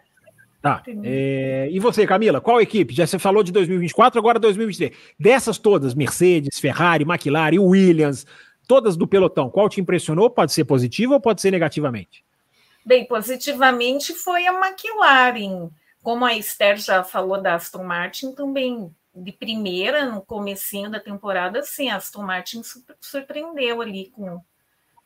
Tá. 0.61 0.83
É... 1.03 1.69
E 1.71 1.79
você, 1.79 2.05
Camila, 2.05 2.41
qual 2.41 2.59
equipe? 2.59 2.93
Já 2.93 3.07
você 3.07 3.17
falou 3.17 3.43
de 3.43 3.51
2024, 3.51 4.19
agora 4.19 4.39
2023. 4.39 4.91
Dessas 5.17 5.57
todas, 5.57 5.93
Mercedes, 5.93 6.59
Ferrari, 6.59 7.03
McLaren, 7.03 7.59
Williams, 7.59 8.25
todas 8.67 8.97
do 8.97 9.07
pelotão, 9.07 9.49
qual 9.49 9.69
te 9.69 9.79
impressionou? 9.79 10.29
Pode 10.29 10.51
ser 10.51 10.65
positivo 10.65 11.13
ou 11.13 11.21
pode 11.21 11.41
ser 11.41 11.51
negativamente? 11.51 12.23
Bem, 12.85 13.05
positivamente 13.05 14.13
foi 14.13 14.45
a 14.47 14.53
McLaren. 14.53 15.69
Como 16.03 16.25
a 16.25 16.35
Esther 16.35 16.77
já 16.77 17.03
falou 17.03 17.41
da 17.41 17.55
Aston 17.55 17.83
Martin, 17.83 18.33
também 18.33 18.93
de 19.13 19.31
primeira, 19.31 20.05
no 20.05 20.21
comecinho 20.21 20.89
da 20.89 20.99
temporada, 20.99 21.61
sim, 21.63 21.89
a 21.89 21.97
Aston 21.97 22.23
Martin 22.23 22.61
surpreendeu 23.01 23.81
ali 23.81 24.11
com 24.11 24.39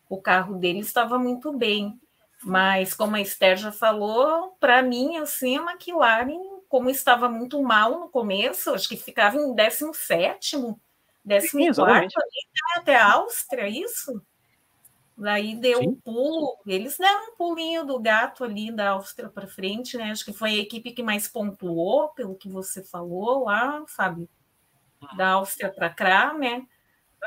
o 0.09 0.21
carro 0.21 0.55
dele, 0.55 0.79
estava 0.79 1.17
muito 1.17 1.51
bem. 1.51 1.99
Mas, 2.43 2.93
como 2.93 3.15
a 3.15 3.21
Esther 3.21 3.57
já 3.57 3.71
falou, 3.71 4.57
para 4.59 4.81
mim, 4.81 5.17
assim, 5.17 5.57
a 5.57 5.71
McLaren, 5.71 6.39
como 6.67 6.89
estava 6.89 7.29
muito 7.29 7.61
mal 7.61 7.99
no 7.99 8.09
começo, 8.09 8.73
acho 8.73 8.89
que 8.89 8.97
ficava 8.97 9.37
em 9.37 9.53
17 9.53 10.57
14 11.25 12.15
ali, 12.17 12.39
até 12.75 12.95
a 12.95 13.13
Áustria, 13.13 13.69
isso? 13.69 14.21
Daí 15.15 15.55
deu 15.55 15.79
Sim. 15.79 15.89
um 15.89 15.95
pulo, 15.95 16.57
eles 16.65 16.97
deram 16.97 17.31
um 17.31 17.35
pulinho 17.37 17.85
do 17.85 17.99
gato 17.99 18.43
ali 18.43 18.71
da 18.71 18.89
Áustria 18.89 19.29
para 19.29 19.47
frente, 19.47 19.95
né? 19.95 20.11
Acho 20.11 20.25
que 20.25 20.33
foi 20.33 20.51
a 20.51 20.61
equipe 20.61 20.91
que 20.91 21.03
mais 21.03 21.27
pontuou, 21.27 22.09
pelo 22.09 22.35
que 22.35 22.49
você 22.49 22.83
falou 22.83 23.45
lá, 23.45 23.83
sabe? 23.87 24.27
Da 25.15 25.33
Áustria 25.33 25.71
para 25.71 25.89
cá, 25.89 26.33
né? 26.33 26.65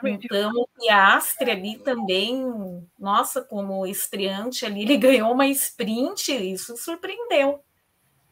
Então, 0.04 0.52
o 0.54 0.68
Piastre 0.78 1.50
ali 1.50 1.78
também, 1.78 2.44
nossa, 2.98 3.42
como 3.42 3.86
estreante 3.86 4.66
ali, 4.66 4.82
ele 4.82 4.96
ganhou 4.96 5.32
uma 5.32 5.46
sprint, 5.46 6.32
isso 6.32 6.76
surpreendeu. 6.76 7.60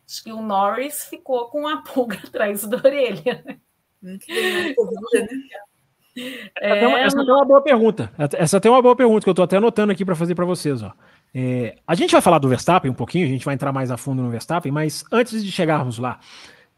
Acho 0.07 0.23
que 0.23 0.33
o 0.33 0.43
Norris 0.43 1.05
ficou 1.05 1.47
com 1.47 1.67
a 1.67 1.79
pulga 1.79 2.19
atrás 2.25 2.65
da 2.65 2.77
orelha. 2.77 3.43
Né? 3.45 3.59
Hum, 4.03 4.19
essa, 6.61 6.61
é, 6.61 6.87
uma, 6.87 7.01
essa 7.01 7.19
é 7.19 7.23
uma 7.23 7.45
boa 7.45 7.63
pergunta. 7.63 8.13
Essa 8.35 8.61
tem 8.61 8.71
uma 8.71 8.83
boa 8.83 8.95
pergunta 8.95 9.25
que 9.25 9.29
eu 9.29 9.33
estou 9.33 9.45
até 9.45 9.57
anotando 9.57 9.93
aqui 9.93 10.05
para 10.05 10.15
fazer 10.15 10.35
para 10.35 10.45
vocês. 10.45 10.83
Ó. 10.83 10.93
É, 11.35 11.77
a 11.87 11.95
gente 11.95 12.13
vai 12.13 12.21
falar 12.21 12.39
do 12.39 12.49
Verstappen 12.49 12.91
um 12.91 12.95
pouquinho, 12.95 13.27
a 13.27 13.29
gente 13.29 13.45
vai 13.45 13.55
entrar 13.55 13.73
mais 13.73 13.91
a 13.91 13.97
fundo 13.97 14.23
no 14.23 14.31
Verstappen, 14.31 14.71
mas 14.71 15.05
antes 15.11 15.43
de 15.43 15.51
chegarmos 15.51 15.99
lá, 15.99 16.21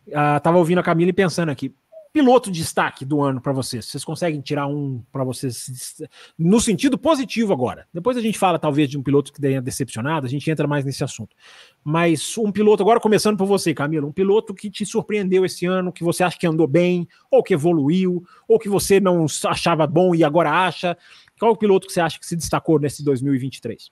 estava 0.06 0.56
ouvindo 0.56 0.78
a 0.78 0.82
Camila 0.82 1.10
e 1.10 1.12
pensando 1.12 1.50
aqui. 1.50 1.74
Piloto 2.16 2.50
de 2.50 2.60
destaque 2.60 3.04
do 3.04 3.20
ano 3.20 3.42
para 3.42 3.52
vocês? 3.52 3.84
Vocês 3.84 4.02
conseguem 4.02 4.40
tirar 4.40 4.66
um 4.66 5.02
para 5.12 5.22
vocês 5.22 6.00
no 6.38 6.58
sentido 6.58 6.96
positivo 6.96 7.52
agora? 7.52 7.86
Depois 7.92 8.16
a 8.16 8.22
gente 8.22 8.38
fala 8.38 8.58
talvez 8.58 8.88
de 8.88 8.96
um 8.96 9.02
piloto 9.02 9.30
que 9.30 9.38
tenha 9.38 9.60
decepcionado, 9.60 10.24
a 10.24 10.28
gente 10.30 10.50
entra 10.50 10.66
mais 10.66 10.82
nesse 10.82 11.04
assunto. 11.04 11.36
Mas 11.84 12.38
um 12.38 12.50
piloto 12.50 12.82
agora 12.82 12.98
começando 12.98 13.36
por 13.36 13.44
você, 13.44 13.74
Camila, 13.74 14.06
um 14.06 14.12
piloto 14.12 14.54
que 14.54 14.70
te 14.70 14.86
surpreendeu 14.86 15.44
esse 15.44 15.66
ano, 15.66 15.92
que 15.92 16.02
você 16.02 16.24
acha 16.24 16.38
que 16.38 16.46
andou 16.46 16.66
bem, 16.66 17.06
ou 17.30 17.42
que 17.42 17.52
evoluiu, 17.52 18.26
ou 18.48 18.58
que 18.58 18.70
você 18.70 18.98
não 18.98 19.26
achava 19.44 19.86
bom 19.86 20.14
e 20.14 20.24
agora 20.24 20.50
acha. 20.50 20.96
Qual 21.38 21.52
o 21.52 21.56
piloto 21.56 21.86
que 21.86 21.92
você 21.92 22.00
acha 22.00 22.18
que 22.18 22.24
se 22.24 22.34
destacou 22.34 22.80
nesse 22.80 23.04
2023? 23.04 23.90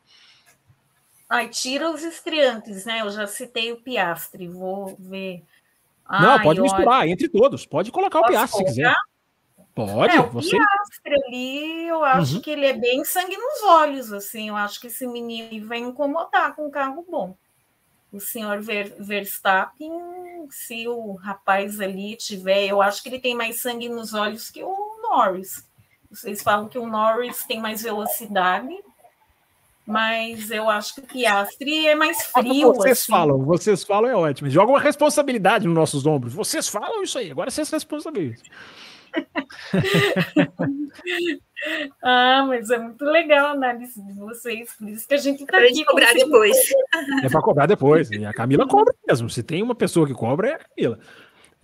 Ai, 1.28 1.50
tira 1.50 1.90
os 1.90 2.02
estreantes, 2.02 2.86
né? 2.86 3.02
Eu 3.02 3.10
já 3.10 3.26
citei 3.26 3.70
o 3.70 3.76
Piastre, 3.76 4.48
vou 4.48 4.96
ver 4.98 5.42
não, 6.10 6.40
pode 6.42 6.60
misturar 6.60 7.00
olha. 7.00 7.10
entre 7.10 7.28
todos. 7.28 7.64
Pode 7.64 7.90
colocar 7.90 8.20
Posso 8.20 8.32
o 8.32 8.36
Piastri 8.36 8.58
se 8.58 8.64
quiser. 8.64 8.94
Pode. 9.74 10.14
É, 10.14 10.20
o 10.20 10.30
você... 10.30 10.50
Piastri 10.50 11.14
ali, 11.26 11.88
eu 11.88 12.04
acho 12.04 12.36
uhum. 12.36 12.40
que 12.40 12.50
ele 12.50 12.66
é 12.66 12.72
bem 12.72 13.04
sangue 13.04 13.36
nos 13.36 13.62
olhos, 13.64 14.12
assim. 14.12 14.48
Eu 14.48 14.56
acho 14.56 14.80
que 14.80 14.86
esse 14.86 15.06
menino 15.06 15.66
vai 15.66 15.78
incomodar 15.78 16.54
com 16.54 16.66
um 16.66 16.70
carro 16.70 17.04
bom. 17.08 17.36
O 18.12 18.20
senhor 18.20 18.62
Ver, 18.62 18.94
Verstappen, 19.00 19.90
se 20.50 20.86
o 20.86 21.14
rapaz 21.14 21.80
ali 21.80 22.14
tiver, 22.16 22.66
eu 22.66 22.80
acho 22.80 23.02
que 23.02 23.08
ele 23.08 23.18
tem 23.18 23.34
mais 23.34 23.60
sangue 23.60 23.88
nos 23.88 24.14
olhos 24.14 24.50
que 24.50 24.62
o 24.62 25.00
Norris. 25.02 25.68
Vocês 26.08 26.42
falam 26.42 26.68
que 26.68 26.78
o 26.78 26.86
Norris 26.86 27.42
tem 27.44 27.60
mais 27.60 27.82
velocidade, 27.82 28.72
mas 29.86 30.50
eu 30.50 30.70
acho 30.70 30.94
que 30.94 31.00
o 31.00 31.04
Piastri 31.04 31.88
é 31.88 31.94
mais 31.94 32.22
frio. 32.26 32.72
Vocês 32.74 33.00
assim. 33.00 33.12
falam, 33.12 33.44
vocês 33.44 33.84
falam 33.84 34.10
é 34.10 34.16
ótimo. 34.16 34.48
Joga 34.48 34.72
uma 34.72 34.80
responsabilidade 34.80 35.66
nos 35.66 35.74
nossos 35.74 36.06
ombros. 36.06 36.32
Vocês 36.32 36.66
falam 36.68 37.02
isso 37.02 37.18
aí, 37.18 37.30
agora 37.30 37.50
vocês 37.50 37.68
responsabilizam. 37.70 38.46
ah, 42.02 42.46
mas 42.48 42.70
é 42.70 42.78
muito 42.78 43.04
legal 43.04 43.48
a 43.48 43.50
análise 43.50 44.02
de 44.02 44.14
vocês, 44.14 44.72
por 44.74 44.88
isso 44.88 45.06
que 45.06 45.14
a 45.14 45.18
gente 45.18 45.42
está 45.42 45.58
aqui. 45.58 45.84
cobrar 45.84 46.14
depois. 46.14 46.56
É 47.22 47.28
para 47.28 47.42
cobrar 47.42 47.66
depois. 47.66 48.10
E 48.10 48.24
a 48.24 48.32
Camila 48.32 48.66
cobra 48.66 48.92
mesmo. 49.06 49.30
Se 49.30 49.42
tem 49.42 49.62
uma 49.62 49.74
pessoa 49.74 50.06
que 50.06 50.14
cobra, 50.14 50.48
é 50.48 50.54
a 50.54 50.58
Camila. 50.58 50.98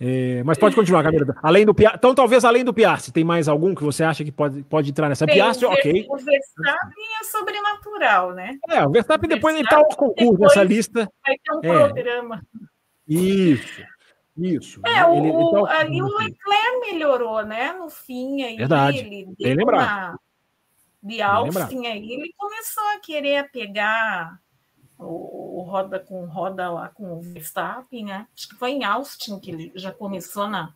É, 0.03 0.41
mas 0.43 0.57
pode 0.57 0.75
continuar, 0.75 1.03
Camila. 1.03 1.35
Além 1.43 1.63
do 1.63 1.75
Piastri, 1.75 1.99
então 1.99 2.15
talvez 2.15 2.43
além 2.43 2.65
do 2.65 2.73
Piastri, 2.73 3.11
tem 3.11 3.23
mais 3.23 3.47
algum 3.47 3.75
que 3.75 3.83
você 3.83 4.03
acha 4.03 4.23
que 4.23 4.31
pode, 4.31 4.63
pode 4.63 4.89
entrar 4.89 5.07
nessa? 5.07 5.27
Tem, 5.27 5.35
Piastri, 5.35 5.67
ok. 5.67 6.07
O 6.09 6.17
Verstappen 6.17 7.05
é 7.19 7.23
sobrenatural, 7.23 8.33
né? 8.33 8.57
É, 8.67 8.83
o 8.83 8.89
Verstappen 8.89 9.29
depois 9.29 9.55
entrar 9.55 9.77
ao 9.77 9.87
concurso 9.89 10.39
nessa 10.39 10.63
lista. 10.63 11.07
Vai 11.23 11.35
ter 11.37 11.53
um 11.53 11.59
é. 11.59 11.87
programa. 11.87 12.41
Isso, 13.07 13.83
isso. 14.35 14.81
É, 14.87 15.05
o, 15.05 15.13
ele, 15.13 15.67
tá 15.67 15.79
ali 15.79 16.01
o 16.01 16.07
Leclerc 16.07 16.91
melhorou, 16.91 17.45
né? 17.45 17.73
No 17.73 17.87
fim, 17.87 18.41
aí 18.41 18.57
Verdade. 18.57 18.97
ele 18.97 19.27
deu 19.37 19.65
uma, 19.67 20.17
de 21.03 21.21
Austin 21.21 21.85
aí, 21.85 22.11
ele 22.11 22.33
começou 22.35 22.83
a 22.95 22.99
querer 22.99 23.51
pegar 23.51 24.39
o, 25.01 25.59
o, 25.59 25.61
roda 25.63 25.99
com 25.99 26.25
roda 26.25 26.69
lá 26.69 26.89
com 26.89 27.13
o 27.13 27.21
Verstappen, 27.21 28.05
né? 28.05 28.27
Acho 28.35 28.49
que 28.49 28.55
foi 28.55 28.71
em 28.71 28.83
Austin 28.83 29.39
que 29.39 29.51
ele 29.51 29.71
já 29.75 29.91
começou 29.91 30.47
na, 30.47 30.73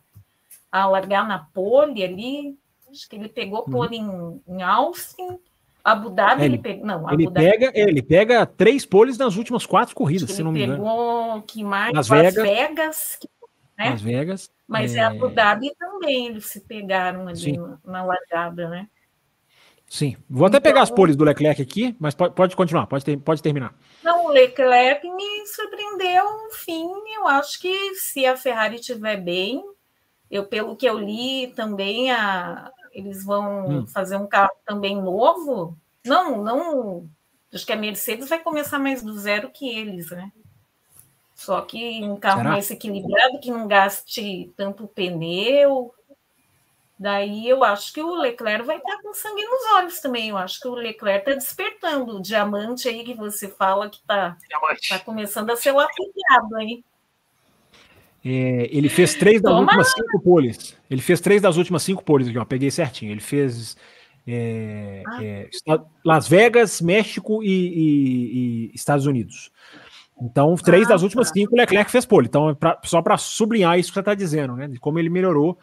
a 0.70 0.86
largar 0.86 1.26
na 1.26 1.38
pole 1.38 2.02
ali. 2.02 2.58
Acho 2.90 3.08
que 3.08 3.16
ele 3.16 3.28
pegou 3.28 3.60
uhum. 3.60 3.70
pole 3.70 3.96
em, 3.96 4.42
em 4.48 4.62
Austin. 4.62 5.38
Abu 5.82 6.10
Dhabi 6.10 6.42
é, 6.42 6.44
ele, 6.46 6.54
ele 6.54 6.62
pegou. 6.62 6.86
Não, 6.86 7.12
ele 7.12 7.30
pega, 7.30 7.72
ele 7.74 8.02
pega 8.02 8.44
três 8.44 8.84
poles 8.84 9.16
nas 9.16 9.36
últimas 9.36 9.64
quatro 9.64 9.94
corridas, 9.94 10.32
se 10.32 10.42
não 10.42 10.50
me 10.50 10.64
engano. 10.64 10.82
Pegou 10.82 11.42
que 11.42 11.62
mais 11.62 11.92
Las 11.94 12.08
Vegas, 12.08 12.34
Las 12.34 12.44
Vegas, 12.44 13.18
né? 13.78 13.90
Las 13.90 14.02
Vegas. 14.02 14.50
Mas 14.66 14.94
é... 14.96 15.00
Abu 15.00 15.28
Dhabi 15.28 15.72
também 15.78 16.26
eles 16.26 16.46
se 16.46 16.60
pegaram 16.60 17.28
ali 17.28 17.56
na, 17.56 17.78
na 17.84 18.04
largada, 18.04 18.68
né? 18.68 18.88
Sim. 19.88 20.16
Vou 20.28 20.46
até 20.46 20.56
então, 20.58 20.70
pegar 20.70 20.82
as 20.82 20.88
então 20.88 20.96
poles 20.96 21.16
do 21.16 21.24
Leclerc 21.24 21.62
aqui, 21.62 21.96
mas 21.98 22.14
pode, 22.14 22.34
pode 22.34 22.56
continuar, 22.56 22.86
pode, 22.86 23.04
ter, 23.04 23.16
pode 23.18 23.40
terminar. 23.40 23.74
Não, 24.02 24.26
o 24.26 24.30
Leclerc 24.30 25.08
me 25.08 25.46
surpreendeu 25.46 26.44
no 26.44 26.50
fim. 26.50 26.88
Eu 27.14 27.26
acho 27.28 27.60
que 27.60 27.94
se 27.94 28.26
a 28.26 28.36
Ferrari 28.36 28.76
estiver 28.76 29.16
bem, 29.16 29.64
eu 30.30 30.44
pelo 30.44 30.76
que 30.76 30.86
eu 30.86 30.98
li 30.98 31.52
também, 31.54 32.10
a, 32.10 32.70
eles 32.92 33.24
vão 33.24 33.68
hum. 33.68 33.86
fazer 33.86 34.16
um 34.16 34.26
carro 34.26 34.56
também 34.66 35.00
novo. 35.00 35.76
Não, 36.04 36.42
não. 36.42 37.08
Acho 37.52 37.64
que 37.64 37.72
a 37.72 37.76
Mercedes 37.76 38.28
vai 38.28 38.40
começar 38.40 38.78
mais 38.78 39.02
do 39.02 39.16
zero 39.16 39.50
que 39.50 39.68
eles, 39.68 40.10
né? 40.10 40.32
Só 41.34 41.60
que 41.60 42.02
um 42.02 42.16
carro 42.16 42.38
Será? 42.38 42.50
mais 42.50 42.70
equilibrado, 42.70 43.38
que 43.40 43.50
não 43.50 43.68
gaste 43.68 44.52
tanto 44.56 44.88
pneu, 44.88 45.94
Daí 46.98 47.46
eu 47.46 47.62
acho 47.62 47.92
que 47.92 48.02
o 48.02 48.14
Leclerc 48.14 48.64
vai 48.64 48.78
estar 48.78 49.02
com 49.02 49.12
sangue 49.12 49.44
nos 49.44 49.74
olhos 49.74 50.00
também. 50.00 50.30
Eu 50.30 50.38
acho 50.38 50.58
que 50.58 50.66
o 50.68 50.74
Leclerc 50.74 51.28
está 51.28 51.38
despertando 51.38 52.16
o 52.16 52.22
diamante 52.22 52.88
aí 52.88 53.04
que 53.04 53.14
você 53.14 53.48
fala 53.48 53.90
que 53.90 53.98
está 53.98 54.36
tá 54.88 54.98
começando 55.00 55.50
a 55.50 55.56
ser 55.56 55.72
lapidado 55.72 56.56
aí. 56.56 56.82
É, 58.24 58.68
ele 58.72 58.88
fez 58.88 59.14
três 59.14 59.42
das 59.42 59.52
Toma. 59.52 59.62
últimas 59.62 59.92
cinco 59.92 60.20
poles. 60.22 60.76
Ele 60.90 61.02
fez 61.02 61.20
três 61.20 61.42
das 61.42 61.58
últimas 61.58 61.82
cinco 61.82 62.02
poles 62.02 62.28
aqui, 62.28 62.38
ó. 62.38 62.44
Peguei 62.46 62.70
certinho. 62.70 63.12
Ele 63.12 63.20
fez 63.20 63.76
é, 64.26 65.02
ah. 65.06 65.22
é, 65.22 65.48
Las 66.04 66.26
Vegas, 66.26 66.80
México 66.80 67.42
e, 67.42 67.48
e, 67.48 68.68
e, 68.68 68.74
Estados 68.74 69.06
Unidos. 69.06 69.52
Então, 70.20 70.54
três 70.56 70.86
ah, 70.86 70.94
das 70.94 71.02
últimas 71.02 71.28
tá. 71.28 71.34
cinco, 71.34 71.54
o 71.54 71.58
Leclerc 71.58 71.90
fez 71.90 72.06
pole. 72.06 72.26
Então, 72.26 72.48
é 72.48 72.54
pra, 72.54 72.80
só 72.84 73.02
para 73.02 73.18
sublinhar 73.18 73.78
isso 73.78 73.90
que 73.90 73.94
você 73.94 74.00
está 74.00 74.14
dizendo, 74.14 74.56
né? 74.56 74.66
De 74.66 74.80
como 74.80 74.98
ele 74.98 75.10
melhorou 75.10 75.58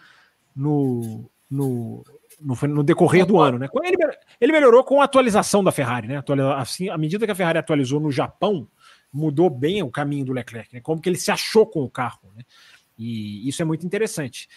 no, 0.56 1.30
no, 1.50 2.04
no, 2.40 2.68
no 2.68 2.84
decorrer 2.84 3.26
do 3.26 3.40
ano, 3.40 3.58
né? 3.58 3.68
Ele, 3.84 3.98
ele 4.40 4.52
melhorou 4.52 4.84
com 4.84 5.02
a 5.02 5.06
atualização 5.06 5.64
da 5.64 5.72
Ferrari, 5.72 6.08
né? 6.08 6.24
Assim, 6.58 6.90
à 6.90 6.98
medida 6.98 7.26
que 7.26 7.32
a 7.32 7.36
Ferrari 7.36 7.58
atualizou 7.58 8.00
no 8.00 8.12
Japão, 8.12 8.68
mudou 9.12 9.50
bem 9.50 9.84
o 9.84 9.92
caminho 9.92 10.26
do 10.26 10.34
Leclerc, 10.34 10.74
né? 10.74 10.82
Como 10.82 11.02
que 11.02 11.10
ele 11.10 11.18
se 11.18 11.32
achou 11.32 11.66
com 11.66 11.84
o 11.84 11.90
carro, 11.90 12.32
né? 12.36 12.44
E 12.98 13.48
isso 13.48 13.62
é 13.62 13.66
muito 13.66 13.86
interessante. 13.86 14.48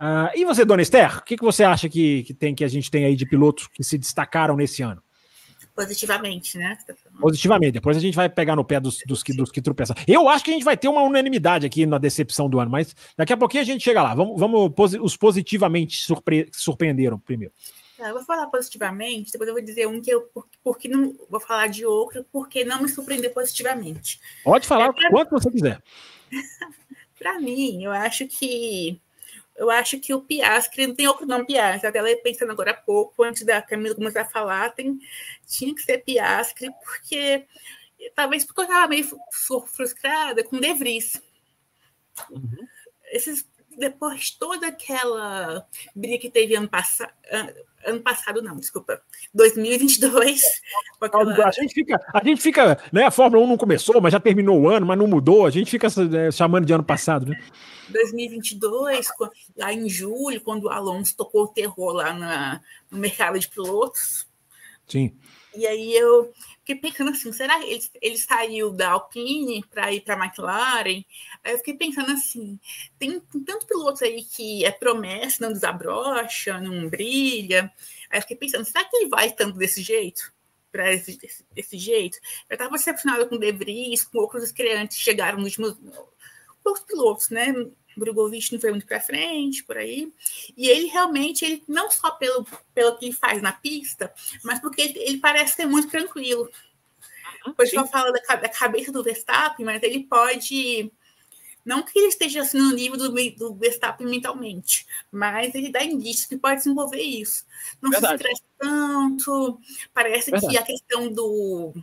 Uh, 0.00 0.36
e 0.36 0.44
você, 0.44 0.64
Dona 0.64 0.82
Esther, 0.82 1.18
o 1.18 1.22
que, 1.22 1.36
que 1.36 1.44
você 1.44 1.62
acha 1.62 1.88
que, 1.88 2.24
que, 2.24 2.34
tem 2.34 2.54
que 2.54 2.64
a 2.64 2.68
gente 2.68 2.90
tem 2.90 3.04
aí 3.04 3.14
de 3.14 3.24
pilotos 3.24 3.68
que 3.68 3.84
se 3.84 3.96
destacaram 3.96 4.56
nesse 4.56 4.82
ano? 4.82 5.02
Positivamente, 5.74 6.58
né? 6.58 6.76
Positivamente. 7.18 7.72
Depois 7.72 7.96
a 7.96 8.00
gente 8.00 8.14
vai 8.14 8.28
pegar 8.28 8.54
no 8.54 8.64
pé 8.64 8.78
dos, 8.78 8.98
dos, 9.06 9.22
que, 9.22 9.32
dos 9.34 9.50
que 9.50 9.62
tropeçam. 9.62 9.96
Eu 10.06 10.28
acho 10.28 10.44
que 10.44 10.50
a 10.50 10.54
gente 10.54 10.64
vai 10.64 10.76
ter 10.76 10.88
uma 10.88 11.02
unanimidade 11.02 11.64
aqui 11.64 11.86
na 11.86 11.96
decepção 11.98 12.48
do 12.48 12.60
ano, 12.60 12.70
mas 12.70 12.94
daqui 13.16 13.32
a 13.32 13.36
pouquinho 13.36 13.62
a 13.62 13.66
gente 13.66 13.82
chega 13.82 14.02
lá. 14.02 14.14
Vamos, 14.14 14.38
vamos 14.38 14.72
os 15.00 15.16
positivamente 15.16 16.04
surpre, 16.04 16.48
surpreenderam 16.52 17.18
primeiro. 17.18 17.54
Tá, 17.96 18.08
eu 18.08 18.14
vou 18.14 18.24
falar 18.24 18.48
positivamente, 18.48 19.30
depois 19.30 19.48
eu 19.48 19.54
vou 19.54 19.64
dizer 19.64 19.86
um 19.86 20.00
que 20.00 20.10
eu 20.10 20.28
porque 20.64 20.88
não 20.88 21.16
vou 21.30 21.40
falar 21.40 21.68
de 21.68 21.86
outro, 21.86 22.26
porque 22.32 22.64
não 22.64 22.82
me 22.82 22.88
surpreendeu 22.88 23.30
positivamente. 23.30 24.20
Pode 24.42 24.66
falar 24.66 24.92
é, 24.98 25.08
quanto 25.08 25.30
você 25.30 25.50
quiser. 25.50 25.80
Para 27.18 27.38
mim, 27.38 27.84
eu 27.84 27.92
acho 27.92 28.26
que 28.26 29.00
eu 29.56 29.70
acho 29.70 29.98
que 30.00 30.14
o 30.14 30.22
Piastre, 30.22 30.86
não 30.86 30.94
tem 30.94 31.06
outro 31.06 31.26
nome 31.26 31.46
Piastre, 31.46 31.86
até 31.86 32.16
pensando 32.16 32.52
agora 32.52 32.72
há 32.72 32.74
pouco, 32.74 33.22
antes 33.22 33.44
da 33.44 33.60
Camila 33.60 33.94
começar 33.94 34.22
a 34.22 34.28
falar, 34.28 34.70
tem, 34.70 34.98
tinha 35.46 35.74
que 35.74 35.82
ser 35.82 35.98
Piastre, 35.98 36.70
porque 36.82 37.46
talvez 38.14 38.44
porque 38.44 38.60
eu 38.60 38.64
estava 38.64 38.88
meio 38.88 39.08
frustrada 39.66 40.42
com 40.44 40.58
De 40.58 40.74
Vries. 40.74 41.20
Uhum. 42.30 42.66
Esses, 43.12 43.46
depois 43.82 44.26
de 44.26 44.38
toda 44.38 44.68
aquela 44.68 45.66
briga 45.94 46.16
que 46.16 46.30
teve 46.30 46.54
ano 46.54 46.68
passado, 46.68 47.10
ano 47.84 48.00
passado 48.00 48.40
não, 48.40 48.56
desculpa, 48.56 49.02
2022. 49.34 50.40
Aquela... 51.02 51.48
A 51.48 51.50
gente 51.50 51.74
fica, 51.74 52.00
a 52.14 52.24
gente 52.24 52.40
fica, 52.40 52.78
né? 52.92 53.06
A 53.06 53.10
Fórmula 53.10 53.42
1 53.44 53.48
não 53.48 53.56
começou, 53.56 54.00
mas 54.00 54.12
já 54.12 54.20
terminou 54.20 54.60
o 54.60 54.68
ano, 54.68 54.86
mas 54.86 54.96
não 54.96 55.08
mudou. 55.08 55.44
A 55.44 55.50
gente 55.50 55.68
fica 55.68 55.88
é, 55.88 56.30
chamando 56.30 56.64
de 56.64 56.72
ano 56.72 56.84
passado, 56.84 57.26
né? 57.26 57.42
2022, 57.88 59.08
lá 59.56 59.72
em 59.72 59.88
julho, 59.88 60.40
quando 60.40 60.64
o 60.64 60.70
Alonso 60.70 61.16
tocou 61.16 61.42
o 61.42 61.48
terror 61.48 61.92
lá 61.92 62.12
na, 62.12 62.60
no 62.88 62.98
mercado 62.98 63.36
de 63.36 63.48
pilotos. 63.48 64.28
Sim. 64.86 65.12
E 65.54 65.66
aí 65.66 65.94
eu 65.94 66.32
fiquei 66.60 66.76
pensando 66.76 67.10
assim, 67.10 67.32
será 67.32 67.58
que 67.58 67.66
ele, 67.66 67.82
ele 68.00 68.18
saiu 68.18 68.72
da 68.72 68.92
Alpine 68.92 69.64
para 69.70 69.92
ir 69.92 70.00
para 70.00 70.14
a 70.14 70.24
McLaren? 70.24 71.04
Aí 71.44 71.52
eu 71.52 71.58
fiquei 71.58 71.74
pensando 71.74 72.10
assim, 72.12 72.58
tem, 72.98 73.20
tem 73.20 73.44
tantos 73.44 73.66
pilotos 73.66 74.02
aí 74.02 74.24
que 74.24 74.64
é 74.64 74.70
promessa, 74.70 75.44
não 75.44 75.52
desabrocha, 75.52 76.58
não 76.58 76.88
brilha. 76.88 77.72
Aí 78.10 78.18
eu 78.18 78.22
fiquei 78.22 78.36
pensando, 78.36 78.64
será 78.64 78.84
que 78.84 78.96
ele 78.96 79.08
vai 79.08 79.30
tanto 79.30 79.58
desse 79.58 79.82
jeito? 79.82 80.32
Para 80.70 80.90
esse, 80.94 81.18
desse, 81.52 81.76
jeito? 81.76 82.16
Eu 82.48 82.54
estava 82.54 82.70
decepcionada 82.70 83.26
com 83.26 83.34
o 83.34 83.38
De 83.38 83.52
Vries, 83.52 84.04
com 84.04 84.18
outros 84.18 84.44
estreantes 84.44 84.96
que 84.96 85.02
chegaram 85.02 85.36
nos 85.38 85.58
últimos 85.58 85.76
poucos 86.64 86.82
pilotos, 86.84 87.28
né? 87.28 87.52
Drogovic 87.96 88.52
não 88.52 88.60
foi 88.60 88.70
muito 88.70 88.86
para 88.86 89.00
frente, 89.00 89.64
por 89.64 89.76
aí. 89.76 90.12
E 90.56 90.68
ele 90.68 90.86
realmente, 90.86 91.44
ele 91.44 91.62
não 91.68 91.90
só 91.90 92.10
pelo, 92.12 92.46
pelo 92.74 92.96
que 92.96 93.06
ele 93.06 93.14
faz 93.14 93.42
na 93.42 93.52
pista, 93.52 94.12
mas 94.42 94.60
porque 94.60 94.82
ele, 94.82 94.98
ele 94.98 95.18
parece 95.18 95.54
ser 95.54 95.66
muito 95.66 95.88
tranquilo. 95.88 96.50
O 97.46 97.52
pessoal 97.52 97.86
fala 97.86 98.12
da, 98.12 98.36
da, 98.36 98.48
cabeça 98.48 98.92
do 98.92 99.02
Verstappen, 99.02 99.66
mas 99.66 99.82
ele 99.82 100.04
pode 100.04 100.92
Não 101.64 101.82
que 101.82 101.98
ele 101.98 102.08
esteja 102.08 102.42
assim, 102.42 102.58
no 102.58 102.72
nível 102.72 102.96
do, 102.96 103.10
do 103.10 103.54
Verstappen 103.54 104.06
mentalmente, 104.06 104.86
mas 105.10 105.54
ele 105.54 105.70
dá 105.70 105.82
indícios 105.82 106.26
que 106.26 106.36
pode 106.36 106.58
desenvolver 106.58 107.02
isso. 107.02 107.44
Não 107.80 107.90
Verdade. 107.90 108.22
se 108.22 108.28
estressa 108.28 108.42
tanto, 108.58 109.60
parece 109.92 110.30
Verdade. 110.30 110.52
que 110.52 110.58
a 110.58 110.62
questão 110.64 111.12
do 111.12 111.74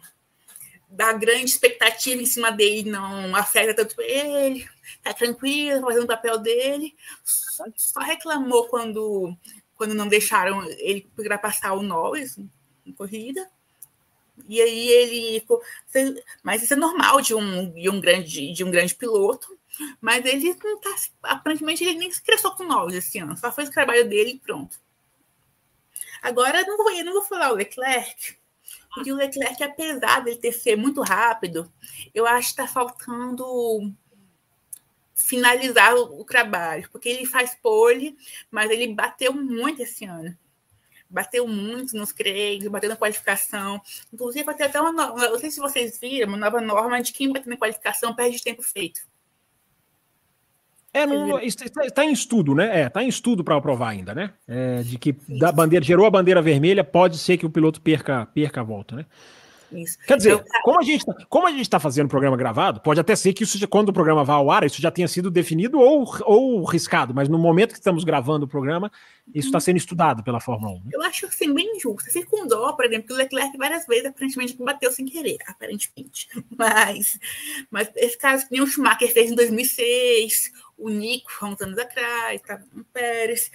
da 0.90 1.14
grande 1.14 1.46
expectativa 1.46 2.22
em 2.22 2.26
cima 2.26 2.52
dele 2.52 2.90
não 2.90 3.36
afeta 3.36 3.74
tanto 3.74 4.02
ele, 4.02 4.68
tá 5.04 5.14
tranquilo, 5.14 5.82
fazendo 5.82 6.06
o 6.06 6.08
papel 6.08 6.40
dele. 6.40 6.96
Só 7.76 8.00
reclamou 8.00 8.68
quando, 8.68 9.36
quando 9.76 9.94
não 9.94 10.08
deixaram 10.08 10.64
ele 10.64 11.08
ultrapassar 11.18 11.74
o 11.74 11.84
Norris 11.84 12.38
em 12.86 12.92
corrida. 12.92 13.50
E 14.48 14.62
aí 14.62 14.88
ele. 14.88 15.46
Mas 16.42 16.64
isso 16.64 16.74
é 16.74 16.78
normal 16.78 17.22
de 17.22 17.36
um, 17.36 17.72
de 17.72 17.90
um, 17.90 18.00
grande, 18.00 18.54
de 18.54 18.64
um 18.64 18.72
grande 18.72 18.96
piloto. 18.96 19.60
Mas 20.02 20.26
ele 20.26 20.56
não 20.64 20.80
tá. 20.80 20.96
Aparentemente, 21.24 21.84
ele 21.84 22.00
nem 22.00 22.12
se 22.12 22.22
cresceu 22.22 22.52
com 22.52 22.64
nós 22.64 22.94
esse 22.94 23.20
ano. 23.20 23.38
Só 23.38 23.52
fez 23.52 23.70
o 23.70 23.72
trabalho 23.72 24.08
dele 24.08 24.32
e 24.32 24.40
pronto. 24.40 24.80
Agora, 26.22 26.64
não 26.64 26.78
vou, 26.78 26.92
eu 26.92 27.06
não 27.06 27.14
vou 27.14 27.22
falar 27.22 27.52
o 27.52 27.56
Leclerc, 27.56 28.39
porque 28.94 29.12
o 29.12 29.16
Leclerc, 29.16 29.64
apesar 29.64 30.24
de 30.24 30.32
ele 30.32 30.40
ter 30.40 30.52
sido 30.52 30.80
muito 30.80 31.02
rápido, 31.02 31.72
eu 32.14 32.26
acho 32.26 32.48
que 32.48 32.62
está 32.62 32.68
faltando 32.68 33.94
finalizar 35.14 35.96
o, 35.96 36.22
o, 36.22 36.24
trabalho, 36.24 36.90
porque 36.92 37.10
ele 37.10 37.26
faz 37.26 37.54
pole, 37.54 38.18
mas 38.50 38.72
ele 38.72 38.94
bateu 38.94 39.34
muito 39.34 39.82
esse 39.82 40.06
ano. 40.06 40.36
Bateu 41.10 41.48
muito 41.48 41.98
nos 41.98 42.14
treinos, 42.14 42.68
bateu 42.68 42.90
na 42.90 42.96
qualificação. 42.96 43.82
Inclusive, 44.14 44.44
vai 44.44 44.56
ter 44.56 44.66
até 44.66 44.80
uma. 44.80 44.92
Não 44.92 45.40
sei 45.40 45.50
se 45.50 45.60
vocês 45.60 46.00
viram, 46.00 46.28
uma 46.30 46.38
nova 46.38 46.62
norma 46.62 47.02
de 47.02 47.12
quem 47.12 47.32
bater 47.34 47.50
na 47.50 47.58
qualificação 47.58 48.16
perde 48.16 48.44
tempo 48.44 48.62
feito. 48.62 49.02
É, 50.94 51.06
não, 51.06 51.40
está, 51.40 51.86
está, 51.86 52.06
em 52.06 52.12
estudo, 52.12 52.56
né? 52.56 52.82
É, 52.82 52.88
está 52.88 53.04
em 53.04 53.08
estudo 53.08 53.44
para 53.44 53.56
aprovar 53.56 53.90
ainda, 53.90 54.16
né? 54.16 54.32
É, 54.48 54.82
de 54.82 54.98
que 54.98 55.16
da 55.40 55.52
bandeira, 55.52 55.86
gerou 55.86 56.06
a 56.06 56.10
bandeira 56.10 56.42
vermelha, 56.42 56.84
pode 56.84 57.18
ser 57.18 57.38
que 57.38 57.46
o 57.46 57.50
piloto 57.50 57.80
perca, 57.80 58.26
perca 58.26 58.62
a 58.62 58.64
volta, 58.64 58.96
né? 58.96 59.06
Isso. 59.72 59.98
Quer 60.06 60.18
dizer, 60.18 60.44
como 60.64 60.80
a 60.80 60.84
gente 60.84 61.06
tá, 61.06 61.14
como 61.30 61.48
a 61.48 61.52
gente 61.52 61.62
está 61.62 61.80
fazendo 61.80 62.08
o 62.08 62.10
programa 62.10 62.36
gravado, 62.36 62.82
pode 62.82 63.00
até 63.00 63.16
ser 63.16 63.34
que 63.34 63.44
isso 63.44 63.68
quando 63.68 63.90
o 63.90 63.94
programa 63.94 64.24
vá 64.24 64.34
ao 64.34 64.50
ar, 64.50 64.64
isso 64.64 64.82
já 64.82 64.90
tenha 64.90 65.08
sido 65.08 65.30
definido 65.30 65.80
ou, 65.80 66.08
ou 66.24 66.64
riscado, 66.64 67.14
mas 67.14 67.30
no 67.30 67.38
momento 67.38 67.72
que 67.72 67.78
estamos 67.78 68.04
gravando 68.04 68.46
o 68.46 68.50
programa, 68.50 68.92
isso 69.34 69.48
está 69.48 69.60
sendo 69.60 69.78
estudado 69.78 70.24
pela 70.24 70.40
Fórmula 70.40 70.74
1. 70.74 70.76
Né? 70.76 70.92
Eu 70.94 71.02
acho 71.04 71.28
assim 71.28 71.54
bem 71.54 71.76
injusto. 71.76 72.12
Fico 72.12 72.32
com 72.32 72.48
dó, 72.48 72.74
por 72.74 72.86
exemplo, 72.86 73.08
que 73.08 73.14
o 73.14 73.16
Leclerc 73.16 73.56
várias 73.58 73.86
vezes 73.86 74.08
aparentemente 74.08 74.58
bateu 74.58 74.92
sem 74.92 75.06
querer, 75.06 75.38
aparentemente. 75.48 76.28
Mas, 76.58 77.18
mas 77.72 77.90
esse 77.96 78.18
caso 78.18 78.46
que 78.46 78.52
nem 78.52 78.62
o 78.62 78.68
Schumacher 78.68 79.12
fez 79.14 79.32
em 79.32 79.36
2006, 79.36 80.52
o 80.80 80.90
Nico 80.90 81.30
há 81.42 81.46
uns 81.48 81.62
anos 81.62 81.78
atrás, 81.78 82.42
tá, 82.42 82.62
o 82.76 82.84
Pérez. 82.86 83.52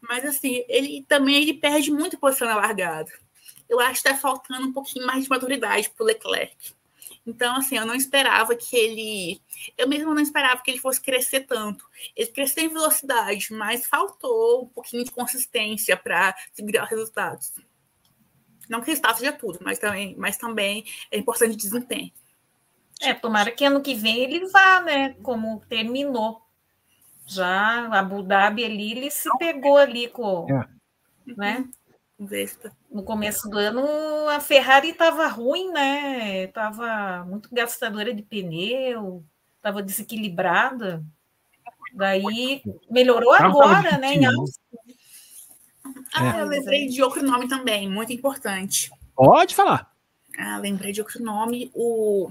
Mas 0.00 0.24
assim, 0.24 0.64
ele 0.68 1.04
também 1.08 1.42
ele 1.42 1.54
perde 1.54 1.90
muito 1.90 2.18
posição 2.18 2.48
na 2.48 2.56
largada. 2.56 3.10
Eu 3.68 3.80
acho 3.80 4.02
que 4.02 4.08
está 4.08 4.16
faltando 4.16 4.68
um 4.68 4.72
pouquinho 4.72 5.06
mais 5.06 5.24
de 5.24 5.30
maturidade 5.30 5.90
para 5.90 6.04
o 6.04 6.06
Leclerc. 6.06 6.56
Então, 7.26 7.56
assim, 7.56 7.76
eu 7.76 7.84
não 7.84 7.94
esperava 7.94 8.56
que 8.56 8.74
ele. 8.74 9.42
Eu 9.76 9.86
mesmo 9.86 10.14
não 10.14 10.22
esperava 10.22 10.62
que 10.62 10.70
ele 10.70 10.78
fosse 10.78 10.98
crescer 10.98 11.40
tanto. 11.40 11.84
Ele 12.16 12.30
cresceu 12.30 12.64
em 12.64 12.68
velocidade, 12.68 13.52
mas 13.52 13.84
faltou 13.84 14.62
um 14.64 14.68
pouquinho 14.68 15.04
de 15.04 15.10
consistência 15.10 15.94
para 15.94 16.34
segurar 16.54 16.84
os 16.84 16.90
resultados. 16.90 17.52
Não 18.66 18.80
que 18.80 18.86
resultado 18.86 19.18
seja 19.18 19.32
tudo, 19.32 19.58
mas 19.62 19.78
também, 19.78 20.14
mas 20.16 20.38
também 20.38 20.86
é 21.10 21.18
importante 21.18 21.54
desempenho. 21.54 22.10
É, 23.00 23.12
tomara 23.12 23.50
que 23.50 23.64
ano 23.64 23.82
que 23.82 23.94
vem 23.94 24.20
ele 24.20 24.46
vá, 24.46 24.80
né? 24.80 25.14
Como 25.22 25.62
terminou 25.68 26.47
já 27.28 27.86
Abu 27.92 28.22
Dhabi 28.22 28.64
ali, 28.64 28.92
ele 28.92 29.10
se 29.10 29.28
pegou 29.38 29.76
ali 29.76 30.08
com. 30.08 30.46
É. 30.50 30.68
Né? 31.36 31.68
Vespa. 32.18 32.72
No 32.90 33.04
começo 33.04 33.48
do 33.48 33.58
ano, 33.58 33.86
a 34.28 34.40
Ferrari 34.40 34.88
estava 34.88 35.28
ruim, 35.28 35.70
né? 35.70 36.44
Estava 36.44 37.24
muito 37.24 37.48
gastadora 37.52 38.12
de 38.12 38.22
pneu, 38.22 39.22
estava 39.56 39.82
desequilibrada. 39.82 41.04
Daí 41.92 42.62
melhorou 42.90 43.32
agora, 43.34 43.98
né? 43.98 44.14
Em? 44.14 44.26
Ah, 46.14 46.38
é. 46.38 46.40
eu 46.40 46.46
lembrei 46.46 46.88
de 46.88 47.02
outro 47.02 47.22
nome 47.22 47.48
também, 47.48 47.88
muito 47.88 48.12
importante. 48.12 48.90
Pode 49.14 49.54
falar. 49.54 49.92
Ah, 50.38 50.58
lembrei 50.58 50.92
de 50.92 51.00
outro 51.00 51.22
nome, 51.22 51.70
o. 51.74 52.30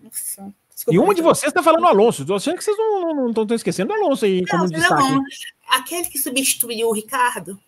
Nossa, 0.00 0.52
Desculpa, 0.78 0.94
e 0.94 0.98
uma 0.98 1.12
de 1.12 1.22
vocês 1.22 1.50
está 1.50 1.60
falando 1.60 1.86
Alonso. 1.88 2.22
Estou 2.22 2.36
achando 2.36 2.56
que 2.56 2.62
vocês 2.62 2.76
não 2.76 3.30
estão 3.30 3.56
esquecendo 3.56 3.92
o 3.92 3.96
Alonso 3.96 4.24
aí 4.24 4.42
não, 4.42 4.46
como 4.46 4.70
destaque. 4.70 5.02
Não. 5.02 5.24
Aquele 5.70 6.04
que 6.04 6.18
substituiu 6.18 6.88
o 6.88 6.92
Ricardo. 6.92 7.58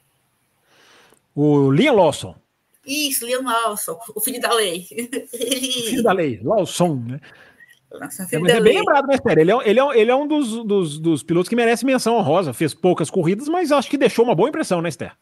O 1.34 1.72
Liam 1.72 1.96
Lawson. 1.96 2.36
Isso, 2.86 3.26
Liam 3.26 3.42
Lawson, 3.42 3.98
o 4.14 4.20
filho 4.20 4.40
da 4.40 4.54
lei. 4.54 4.86
Ele... 5.32 5.68
O 5.68 5.82
filho 5.88 6.02
da 6.04 6.12
lei, 6.12 6.40
Lawson, 6.40 7.02
né? 7.04 7.20
Nossa, 7.90 8.28
é, 8.30 8.38
mas 8.38 8.52
é 8.52 8.60
bem 8.60 8.78
lembrado, 8.78 9.08
né, 9.08 9.16
Esther? 9.16 9.38
Ele 9.38 9.50
é, 9.50 9.68
ele 9.68 9.80
é, 9.80 10.00
ele 10.00 10.10
é 10.12 10.14
um 10.14 10.28
dos, 10.28 10.64
dos, 10.64 10.98
dos, 11.00 11.22
pilotos 11.24 11.48
que 11.48 11.56
merece 11.56 11.84
menção 11.84 12.14
honrosa. 12.14 12.52
Fez 12.52 12.72
poucas 12.72 13.10
corridas, 13.10 13.48
mas 13.48 13.72
acho 13.72 13.90
que 13.90 13.98
deixou 13.98 14.24
uma 14.24 14.36
boa 14.36 14.48
impressão, 14.48 14.80
né, 14.80 14.88
Esther? 14.88 15.12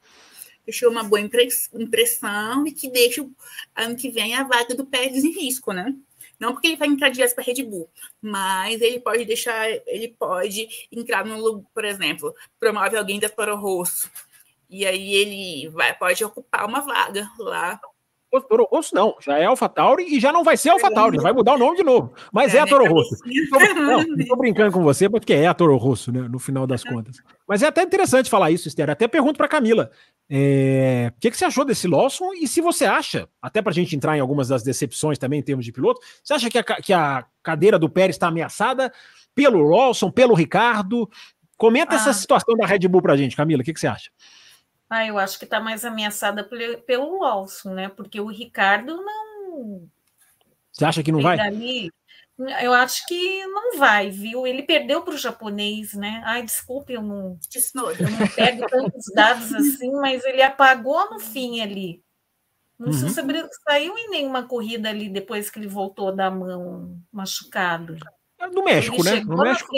Deixou 0.66 0.90
uma 0.90 1.03
boa 1.03 1.22
impressão 1.22 2.66
e 2.66 2.72
que 2.72 2.90
deixa 2.90 3.27
ano 3.74 3.96
que 3.96 4.11
vem 4.11 4.35
a 4.35 4.44
vaga 4.44 4.74
do 4.74 4.85
Pérez 4.85 5.24
em 5.24 5.33
risco, 5.33 5.72
né? 5.72 5.94
Não 6.38 6.53
porque 6.53 6.68
ele 6.68 6.77
vai 6.77 6.88
entrar 6.88 7.09
direto 7.09 7.35
para 7.35 7.44
Red 7.44 7.64
Bull, 7.64 7.90
mas 8.20 8.81
ele 8.81 9.01
pode 9.01 9.24
deixar, 9.24 9.68
ele 9.87 10.09
pode 10.09 10.68
entrar 10.92 11.24
no, 11.24 11.62
por 11.74 11.85
exemplo, 11.85 12.35
promove 12.61 12.96
alguém 12.96 13.18
da 13.18 13.29
Toro 13.29 13.57
Rosso. 13.57 14.11
E 14.70 14.87
aí 14.87 15.14
ele 15.14 15.68
vai, 15.70 15.96
pode 15.96 16.22
ocupar 16.24 16.66
uma 16.66 16.81
vaga 16.81 17.29
lá 17.38 17.81
o 18.30 18.40
Toro 18.40 18.68
Rosso 18.70 18.94
não, 18.94 19.14
já 19.20 19.38
é 19.38 19.46
AlphaTauri 19.46 20.14
e 20.14 20.20
já 20.20 20.30
não 20.30 20.44
vai 20.44 20.56
ser 20.56 20.70
AlphaTauri, 20.70 21.18
vai 21.18 21.32
mudar 21.32 21.54
o 21.54 21.58
nome 21.58 21.78
de 21.78 21.82
novo. 21.82 22.12
Mas 22.30 22.54
é, 22.54 22.58
é 22.58 22.60
a 22.60 22.66
Toro 22.66 22.84
Rosso. 22.86 23.16
Não, 23.74 24.02
estou 24.16 24.36
brincando 24.36 24.72
com 24.72 24.82
você, 24.82 25.08
porque 25.08 25.32
é 25.32 25.46
a 25.46 25.54
Toro 25.54 25.76
Rosso, 25.76 26.12
né, 26.12 26.28
no 26.28 26.38
final 26.38 26.66
das 26.66 26.84
contas. 26.84 27.16
Mas 27.48 27.62
é 27.62 27.66
até 27.66 27.82
interessante 27.82 28.28
falar 28.28 28.50
isso, 28.50 28.68
Esther. 28.68 28.90
Até 28.90 29.08
pergunto 29.08 29.38
para 29.38 29.48
Camila, 29.48 29.90
é, 30.28 31.10
o 31.16 31.20
que, 31.20 31.30
que, 31.30 31.38
você 31.38 31.46
achou 31.46 31.64
desse 31.64 31.88
Lawson 31.88 32.34
e 32.34 32.46
se 32.46 32.60
você 32.60 32.84
acha, 32.84 33.26
até 33.40 33.62
para 33.62 33.70
a 33.70 33.74
gente 33.74 33.96
entrar 33.96 34.16
em 34.16 34.20
algumas 34.20 34.48
das 34.48 34.62
decepções 34.62 35.18
também 35.18 35.40
em 35.40 35.42
termos 35.42 35.64
de 35.64 35.72
piloto, 35.72 36.00
você 36.22 36.34
acha 36.34 36.50
que 36.50 36.58
a, 36.58 36.62
que 36.62 36.92
a 36.92 37.24
cadeira 37.42 37.78
do 37.78 37.88
Pérez 37.88 38.16
está 38.16 38.28
ameaçada 38.28 38.92
pelo 39.34 39.62
Lawson, 39.62 40.10
pelo 40.10 40.34
Ricardo? 40.34 41.08
Comenta 41.56 41.94
ah. 41.94 41.96
essa 41.96 42.12
situação 42.12 42.54
da 42.56 42.66
Red 42.66 42.86
Bull 42.88 43.00
para 43.00 43.14
a 43.14 43.16
gente, 43.16 43.34
Camila, 43.34 43.62
o 43.62 43.64
que, 43.64 43.72
que 43.72 43.80
você 43.80 43.86
acha? 43.86 44.10
Ah, 44.90 45.07
eu 45.07 45.18
acho 45.18 45.38
que 45.38 45.44
está 45.44 45.61
mais 45.61 45.85
ameaçada 45.85 46.42
pelo, 46.42 47.20
Lawson, 47.20 47.74
né? 47.74 47.88
Porque 47.88 48.20
o 48.20 48.27
Ricardo 48.27 48.96
não. 48.96 49.88
Você 50.72 50.85
acha 50.85 51.03
que 51.03 51.12
não 51.12 51.20
vai? 51.20 51.38
Ali, 51.38 51.90
eu 52.62 52.72
acho 52.72 53.07
que 53.07 53.44
não 53.46 53.77
vai, 53.79 54.11
viu? 54.11 54.46
Ele 54.46 54.62
perdeu 54.62 55.03
para 55.03 55.14
o 55.14 55.18
japonês, 55.18 55.92
né? 55.92 56.22
Ai, 56.24 56.42
desculpe, 56.42 56.92
eu 56.92 57.03
não, 57.03 57.38
eu 57.74 58.11
não 58.11 58.29
pego 58.35 58.66
tantos 58.66 59.05
dados 59.14 59.53
assim, 59.55 59.90
mas 59.92 60.24
ele 60.24 60.40
apagou 60.40 61.11
no 61.11 61.18
fim 61.18 61.61
ali. 61.61 62.03
Não 62.79 62.92
uhum. 62.92 63.09
se 63.09 63.24
saiu 63.68 63.98
em 63.98 64.09
nenhuma 64.09 64.44
corrida 64.44 64.88
ali 64.88 65.09
depois 65.09 65.51
que 65.51 65.59
ele 65.59 65.66
voltou 65.66 66.14
da 66.14 66.31
mão 66.31 66.96
machucado. 67.11 67.96
É 68.38 68.46
no 68.46 68.62
México, 68.62 68.94
ele 68.94 69.03
né? 69.03 69.20
No 69.24 69.37
México. 69.37 69.74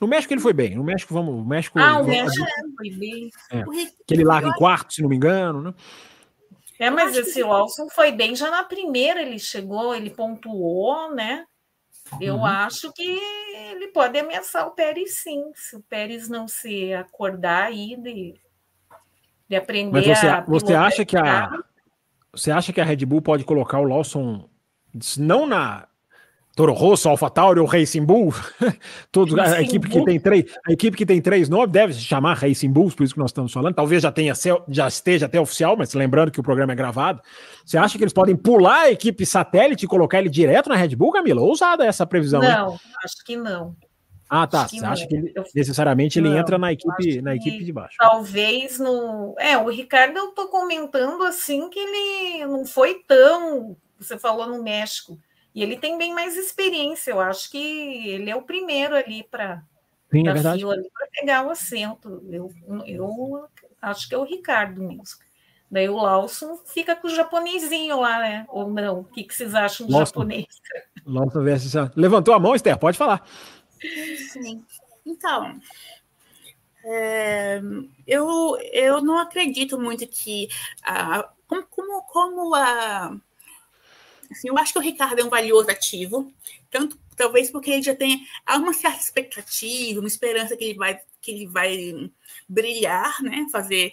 No 0.00 0.06
México 0.06 0.34
ele 0.34 0.40
foi 0.40 0.52
bem. 0.52 0.74
No 0.74 0.84
México, 0.84 1.14
vamos. 1.14 1.34
O 1.34 1.44
México, 1.44 1.78
ah, 1.78 1.98
o 1.98 2.04
México 2.04 2.46
foi 2.76 2.90
bem. 2.90 3.30
É, 3.50 3.64
que 4.06 4.14
ele 4.14 4.24
larga 4.24 4.48
em 4.48 4.52
quarto, 4.52 4.92
se 4.92 5.02
não 5.02 5.08
me 5.08 5.16
engano, 5.16 5.62
né? 5.62 5.74
É, 6.78 6.90
mas 6.90 7.16
esse 7.16 7.42
Lawson 7.42 7.88
foi 7.88 8.12
bem 8.12 8.36
já 8.36 8.50
na 8.50 8.62
primeira, 8.62 9.22
ele 9.22 9.38
chegou, 9.38 9.94
ele 9.94 10.10
pontuou, 10.10 11.14
né? 11.14 11.44
Eu 12.20 12.36
uhum. 12.36 12.44
acho 12.44 12.92
que 12.92 13.18
ele 13.70 13.88
pode 13.88 14.18
ameaçar 14.18 14.66
o 14.66 14.72
Pérez 14.72 15.18
sim, 15.18 15.42
se 15.54 15.74
o 15.74 15.82
Pérez 15.82 16.28
não 16.28 16.46
se 16.46 16.92
acordar 16.92 17.64
aí 17.64 17.96
de, 17.96 18.34
de 19.48 19.56
aprender 19.56 19.90
mas 19.90 20.06
você, 20.06 20.26
a. 20.26 20.40
Você 20.42 20.74
acha 20.74 21.04
que 21.04 21.16
a. 21.16 21.50
Você 22.32 22.50
acha 22.50 22.72
que 22.72 22.80
a 22.80 22.84
Red 22.84 23.04
Bull 23.06 23.22
pode 23.22 23.44
colocar 23.44 23.80
o 23.80 23.84
Lawson 23.84 24.48
não 25.18 25.46
na 25.46 25.88
Toro 26.56 26.72
Rosso, 26.72 27.10
AlphaTauri 27.10 27.60
ou 27.60 27.66
Racing 27.66 28.06
Bull, 28.06 28.32
todos, 29.12 29.38
a, 29.38 29.60
equipe 29.60 29.90
que 29.90 30.02
tem 30.02 30.18
três, 30.18 30.44
a 30.66 30.72
equipe 30.72 30.96
que 30.96 31.04
tem 31.04 31.20
três 31.20 31.50
nomes 31.50 31.70
deve 31.70 31.92
se 31.92 32.00
chamar 32.00 32.32
Racing 32.38 32.70
Bulls, 32.70 32.94
por 32.94 33.04
isso 33.04 33.12
que 33.12 33.20
nós 33.20 33.28
estamos 33.28 33.52
falando. 33.52 33.74
Talvez 33.74 34.02
já 34.02 34.10
tenha 34.10 34.32
já 34.66 34.88
esteja 34.88 35.26
até 35.26 35.38
oficial, 35.38 35.76
mas 35.76 35.92
lembrando 35.92 36.30
que 36.30 36.40
o 36.40 36.42
programa 36.42 36.72
é 36.72 36.76
gravado. 36.76 37.20
Você 37.62 37.76
acha 37.76 37.98
que 37.98 38.04
eles 38.04 38.14
podem 38.14 38.34
pular 38.34 38.84
a 38.84 38.90
equipe 38.90 39.26
satélite 39.26 39.84
e 39.84 39.88
colocar 39.88 40.18
ele 40.18 40.30
direto 40.30 40.70
na 40.70 40.76
Red 40.76 40.96
Bull, 40.96 41.12
Camila? 41.12 41.42
Ousada 41.42 41.84
essa 41.84 42.06
previsão. 42.06 42.40
Não, 42.40 42.72
hein? 42.72 42.80
acho 43.04 43.22
que 43.22 43.36
não. 43.36 43.76
Ah, 44.26 44.46
tá. 44.46 44.66
Você 44.66 44.82
acha 44.82 45.06
que 45.06 45.14
ele, 45.14 45.34
necessariamente 45.54 46.18
ele 46.18 46.30
não, 46.30 46.38
entra 46.38 46.56
na 46.56 46.72
equipe, 46.72 47.20
na 47.20 47.36
equipe 47.36 47.64
de 47.64 47.72
baixo? 47.72 47.96
Talvez 47.98 48.78
no. 48.78 49.34
É, 49.38 49.58
o 49.58 49.68
Ricardo, 49.68 50.16
eu 50.16 50.28
tô 50.28 50.48
comentando 50.48 51.22
assim 51.22 51.68
que 51.68 51.78
ele 51.78 52.46
não 52.46 52.64
foi 52.64 53.02
tão. 53.06 53.76
Você 53.98 54.18
falou 54.18 54.46
no 54.46 54.62
México 54.62 55.18
E 55.56 55.62
ele 55.62 55.78
tem 55.78 55.96
bem 55.96 56.12
mais 56.14 56.36
experiência. 56.36 57.12
Eu 57.12 57.20
acho 57.20 57.50
que 57.50 57.56
ele 58.10 58.28
é 58.28 58.36
o 58.36 58.42
primeiro 58.42 58.94
ali 58.94 59.24
para 59.24 59.64
Sim, 60.12 60.28
é 60.28 60.32
verdade. 60.34 60.62
para 60.62 61.06
pegar 61.10 61.46
o 61.46 61.50
assento. 61.50 62.22
Eu, 62.28 62.52
eu 62.86 63.48
acho 63.80 64.06
que 64.06 64.14
é 64.14 64.18
o 64.18 64.24
Ricardo 64.24 64.82
mesmo. 64.82 65.24
Daí 65.70 65.88
o 65.88 65.96
Lawson 65.96 66.58
fica 66.66 66.94
com 66.94 67.08
o 67.08 67.10
japonesinho 67.10 67.98
lá, 67.98 68.18
né? 68.18 68.44
Ou 68.50 68.68
não? 68.68 69.00
O 69.00 69.04
que, 69.04 69.24
que 69.24 69.34
vocês 69.34 69.54
acham 69.54 69.86
do 69.86 69.94
Lawson. 69.94 70.10
japonês? 70.10 70.46
Lawson 71.06 71.42
versus... 71.42 71.72
Levantou 71.96 72.34
a 72.34 72.38
mão, 72.38 72.54
Esther? 72.54 72.78
Pode 72.78 72.98
falar. 72.98 73.26
Sim. 74.30 74.62
Então, 75.06 75.58
é, 76.84 77.62
eu, 78.06 78.58
eu 78.72 79.00
não 79.00 79.18
acredito 79.18 79.80
muito 79.80 80.06
que 80.06 80.48
a, 80.84 81.26
como, 81.48 81.64
como, 81.64 82.02
como 82.02 82.54
a 82.54 83.16
assim, 84.30 84.48
eu 84.48 84.58
acho 84.58 84.72
que 84.72 84.78
o 84.78 84.82
Ricardo 84.82 85.18
é 85.20 85.24
um 85.24 85.30
valioso 85.30 85.70
ativo, 85.70 86.32
tanto 86.70 86.98
talvez 87.16 87.50
porque 87.50 87.70
ele 87.70 87.82
já 87.82 87.94
tem 87.94 88.26
uma 88.48 88.72
certa 88.72 89.00
expectativa, 89.00 90.00
uma 90.00 90.08
esperança 90.08 90.56
que 90.56 90.64
ele 90.64 90.74
vai 90.74 91.00
que 91.20 91.30
ele 91.32 91.46
vai 91.46 92.10
brilhar, 92.48 93.20
né? 93.22 93.46
Fazer 93.50 93.92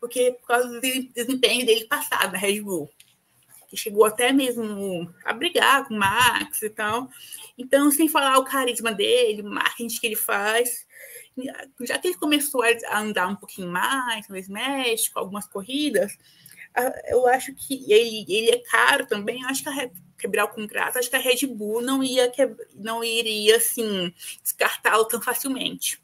porque 0.00 0.32
por 0.40 0.46
causa 0.46 0.68
do 0.68 0.80
desempenho 0.80 1.66
dele 1.66 1.86
passado 1.86 2.32
na 2.32 2.38
Red 2.38 2.60
Bull, 2.60 2.88
que 3.68 3.76
chegou 3.76 4.04
até 4.04 4.32
mesmo 4.32 5.12
a 5.24 5.32
brigar 5.32 5.86
com 5.86 5.94
o 5.94 5.98
Max 5.98 6.62
e 6.62 6.70
tal. 6.70 7.10
Então, 7.56 7.90
sem 7.90 8.08
falar 8.08 8.38
o 8.38 8.44
carisma 8.44 8.92
dele, 8.92 9.42
o 9.42 9.50
marketing 9.50 10.00
que 10.00 10.06
ele 10.06 10.16
faz, 10.16 10.86
já 11.80 11.98
que 11.98 12.08
ele 12.08 12.16
começou 12.16 12.62
a 12.62 13.00
andar 13.00 13.28
um 13.28 13.36
pouquinho 13.36 13.68
mais, 13.68 14.26
talvez 14.26 14.48
México, 14.48 15.18
algumas 15.18 15.46
corridas, 15.46 16.16
eu 17.08 17.26
acho 17.28 17.54
que 17.54 17.90
ele, 17.92 18.24
ele 18.28 18.50
é 18.50 18.58
caro 18.58 19.06
também, 19.06 19.44
acho 19.44 19.62
que 19.62 19.68
a, 19.68 19.90
quebrar 20.18 20.48
com 20.48 20.66
graça, 20.66 20.98
acho 20.98 21.10
que 21.10 21.16
a 21.16 21.20
Red 21.20 21.46
Bull 21.46 21.80
não 21.80 22.02
ia 22.02 22.30
não 22.74 23.02
iria 23.04 23.56
assim 23.56 24.12
descartá-lo 24.42 25.04
tão 25.06 25.20
facilmente. 25.20 26.00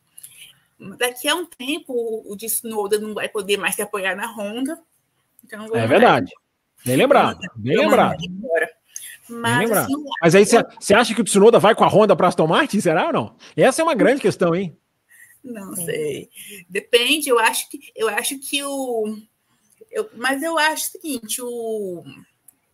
Daqui 0.98 1.28
a 1.28 1.34
um 1.34 1.46
tempo 1.46 2.22
o 2.26 2.36
de 2.36 2.46
Snowda 2.46 2.98
não 2.98 3.14
vai 3.14 3.28
poder 3.28 3.56
mais 3.56 3.74
se 3.74 3.82
apoiar 3.82 4.16
na 4.16 4.26
Honda. 4.26 4.78
Então, 5.44 5.66
é 5.74 5.86
verdade. 5.86 6.32
Bem 6.84 6.96
lembrado, 6.96 7.40
bem 7.56 7.76
lembrado. 7.76 8.18
Mas, 9.28 9.70
assim, 9.70 10.04
Mas 10.20 10.34
aí 10.34 10.44
você 10.44 10.94
acha 10.94 11.14
que 11.14 11.20
o 11.20 11.24
Tsunoda 11.24 11.58
vai 11.58 11.74
com 11.74 11.84
a 11.84 11.88
Honda 11.88 12.14
para 12.14 12.28
Aston 12.28 12.46
Martin? 12.46 12.80
Será 12.80 13.06
ou 13.06 13.12
não? 13.12 13.36
Essa 13.56 13.80
é 13.80 13.84
uma 13.84 13.94
grande 13.94 14.20
questão, 14.20 14.54
hein? 14.54 14.76
Não 15.42 15.74
sei. 15.76 16.30
Depende, 16.68 17.28
eu 17.28 17.38
acho 17.38 17.68
que 17.70 17.92
eu 17.94 18.08
acho 18.08 18.38
que 18.38 18.62
o. 18.62 19.16
Eu, 19.94 20.10
mas 20.14 20.42
eu 20.42 20.58
acho 20.58 20.88
o 20.88 20.90
seguinte, 20.90 21.40
o, 21.40 22.04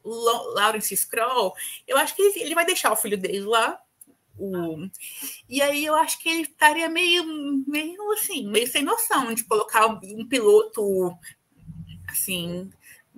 Lawrence 0.02 0.96
Scroll, 0.96 1.52
eu 1.86 1.98
acho 1.98 2.16
que 2.16 2.22
ele 2.22 2.54
vai 2.54 2.64
deixar 2.64 2.90
o 2.90 2.96
filho 2.96 3.18
dele 3.18 3.40
lá. 3.40 3.78
O, 4.38 4.88
e 5.46 5.60
aí 5.60 5.84
eu 5.84 5.94
acho 5.94 6.18
que 6.18 6.28
ele 6.30 6.42
estaria 6.42 6.88
meio, 6.88 7.22
meio 7.66 8.12
assim, 8.12 8.48
meio 8.48 8.66
sem 8.66 8.82
noção 8.82 9.34
de 9.34 9.44
colocar 9.44 9.86
um 9.86 10.26
piloto 10.26 11.14
assim 12.08 12.70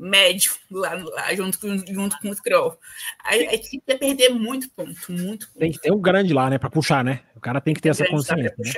médio 0.02 0.52
lá, 0.70 0.94
lá 0.94 1.34
junto, 1.34 1.58
com, 1.60 1.78
junto 1.86 2.18
com 2.18 2.28
o 2.30 2.34
Scroll. 2.34 2.78
A, 3.22 3.30
a 3.30 3.54
equipe 3.54 3.82
ia 3.86 3.98
perder 3.98 4.30
muito 4.30 4.68
ponto, 4.70 5.12
muito 5.12 5.46
ponto. 5.48 5.58
Tem 5.58 5.72
que 5.72 5.80
ter 5.80 5.92
um 5.92 6.00
grande 6.00 6.34
lá, 6.34 6.50
né, 6.50 6.58
para 6.58 6.70
puxar, 6.70 7.04
né? 7.04 7.22
O 7.36 7.40
cara 7.40 7.60
tem 7.60 7.72
que 7.72 7.80
ter 7.80 7.90
essa 7.90 8.06
consciência. 8.06 8.54
Né? 8.58 8.72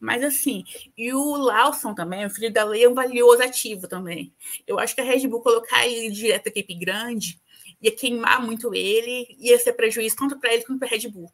Mas 0.00 0.22
assim, 0.22 0.64
e 0.96 1.12
o 1.12 1.36
Lawson 1.36 1.94
também, 1.94 2.24
o 2.24 2.30
filho 2.30 2.52
da 2.52 2.64
lei, 2.64 2.84
é 2.84 2.88
um 2.88 2.94
valioso 2.94 3.42
ativo 3.42 3.88
também. 3.88 4.32
Eu 4.66 4.78
acho 4.78 4.94
que 4.94 5.00
a 5.00 5.04
Red 5.04 5.26
Bull 5.26 5.42
colocar 5.42 5.86
ele 5.86 6.10
direto 6.10 6.46
à 6.46 6.50
equipe 6.50 6.74
grande 6.74 7.40
ia 7.80 7.94
queimar 7.94 8.40
muito 8.40 8.72
ele, 8.74 9.36
ia 9.40 9.58
ser 9.58 9.72
prejuízo 9.72 10.16
tanto 10.16 10.38
para 10.38 10.54
ele 10.54 10.64
quanto 10.64 10.78
para 10.78 10.88
a 10.88 10.90
Red 10.90 11.08
Bull. 11.08 11.30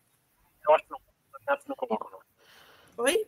Eu 0.66 0.74
acho 0.74 0.84
que 0.84 0.90
não. 0.90 0.98
Eu 1.46 1.54
acho 1.54 1.62
que 1.62 1.68
não 1.68 1.76
colocam, 1.76 2.10
não. 2.10 3.04
Oi? 3.04 3.26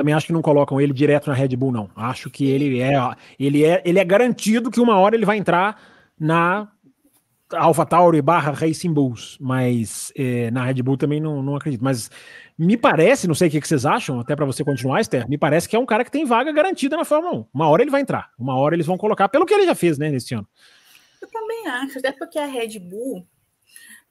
Também 0.00 0.14
acho 0.14 0.28
que 0.28 0.32
não 0.32 0.40
colocam 0.40 0.80
ele 0.80 0.94
direto 0.94 1.28
na 1.28 1.34
Red 1.34 1.54
Bull, 1.56 1.70
não. 1.70 1.90
Acho 1.94 2.30
que 2.30 2.48
ele 2.48 2.80
é, 2.80 2.94
ele 3.38 3.66
é, 3.66 3.82
ele 3.84 3.98
é 3.98 4.04
garantido 4.04 4.70
que 4.70 4.80
uma 4.80 4.96
hora 4.96 5.14
ele 5.14 5.26
vai 5.26 5.36
entrar 5.36 5.78
na 6.18 6.68
Alpha 7.52 7.84
Tauri 7.84 8.22
barra 8.22 8.50
Racing 8.50 8.94
Bulls, 8.94 9.36
mas 9.38 10.10
é, 10.16 10.50
na 10.52 10.64
Red 10.64 10.82
Bull 10.82 10.96
também 10.96 11.20
não, 11.20 11.42
não 11.42 11.54
acredito. 11.54 11.84
Mas 11.84 12.10
me 12.58 12.78
parece, 12.78 13.28
não 13.28 13.34
sei 13.34 13.48
o 13.48 13.50
que, 13.50 13.60
que 13.60 13.68
vocês 13.68 13.84
acham, 13.84 14.18
até 14.20 14.34
para 14.34 14.46
você 14.46 14.64
continuar, 14.64 15.02
Esther, 15.02 15.28
me 15.28 15.36
parece 15.36 15.68
que 15.68 15.76
é 15.76 15.78
um 15.78 15.84
cara 15.84 16.02
que 16.02 16.10
tem 16.10 16.24
vaga 16.24 16.50
garantida 16.50 16.96
na 16.96 17.04
Fórmula 17.04 17.40
1. 17.40 17.46
Uma 17.52 17.68
hora 17.68 17.82
ele 17.82 17.90
vai 17.90 18.00
entrar, 18.00 18.30
uma 18.38 18.56
hora 18.56 18.74
eles 18.74 18.86
vão 18.86 18.96
colocar, 18.96 19.28
pelo 19.28 19.44
que 19.44 19.52
ele 19.52 19.66
já 19.66 19.74
fez, 19.74 19.98
né, 19.98 20.08
nesse 20.08 20.34
ano. 20.34 20.48
Eu 21.20 21.28
também 21.28 21.66
acho, 21.66 21.98
até 21.98 22.10
porque 22.10 22.38
a 22.38 22.46
Red 22.46 22.78
Bull, 22.78 23.26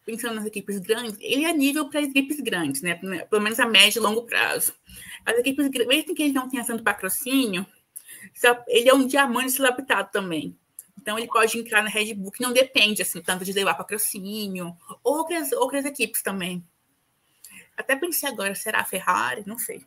pensando 0.06 0.36
nas 0.36 0.46
equipes 0.46 0.80
grandes, 0.80 1.18
ele 1.20 1.46
é 1.46 1.54
nível 1.54 1.90
para 1.90 2.02
equipes 2.02 2.40
grandes, 2.40 2.82
né? 2.82 2.96
Pelo 3.30 3.42
menos 3.42 3.60
a 3.60 3.66
médio 3.66 4.00
e 4.00 4.04
longo 4.04 4.24
prazo. 4.24 4.74
As 5.26 5.38
equipes, 5.38 5.70
mesmo 5.88 6.16
que 6.16 6.24
eles 6.24 6.34
não 6.34 6.50
tenham 6.50 6.66
tanto 6.66 6.84
patrocínio, 6.84 7.66
ele 8.68 8.90
é 8.90 8.94
um 8.94 9.06
diamante 9.06 9.52
silapitado 9.52 10.10
também. 10.12 10.58
Então 11.00 11.18
ele 11.18 11.28
pode 11.28 11.58
entrar 11.58 11.82
na 11.82 11.90
Red 11.90 12.14
Bull, 12.14 12.32
que 12.32 12.44
não 12.44 12.52
depende 12.52 13.02
assim, 13.02 13.22
tanto 13.22 13.46
de 13.46 13.54
levar 13.54 13.76
patrocínio, 13.76 14.76
outras, 15.04 15.52
outras 15.54 15.86
equipes 15.86 16.22
também. 16.22 16.64
Até 17.78 17.96
pensei 17.96 18.28
agora, 18.28 18.54
será 18.56 18.82
a 18.82 18.86
Ferrari? 18.86 19.44
Não 19.46 19.58
sei. 19.58 19.86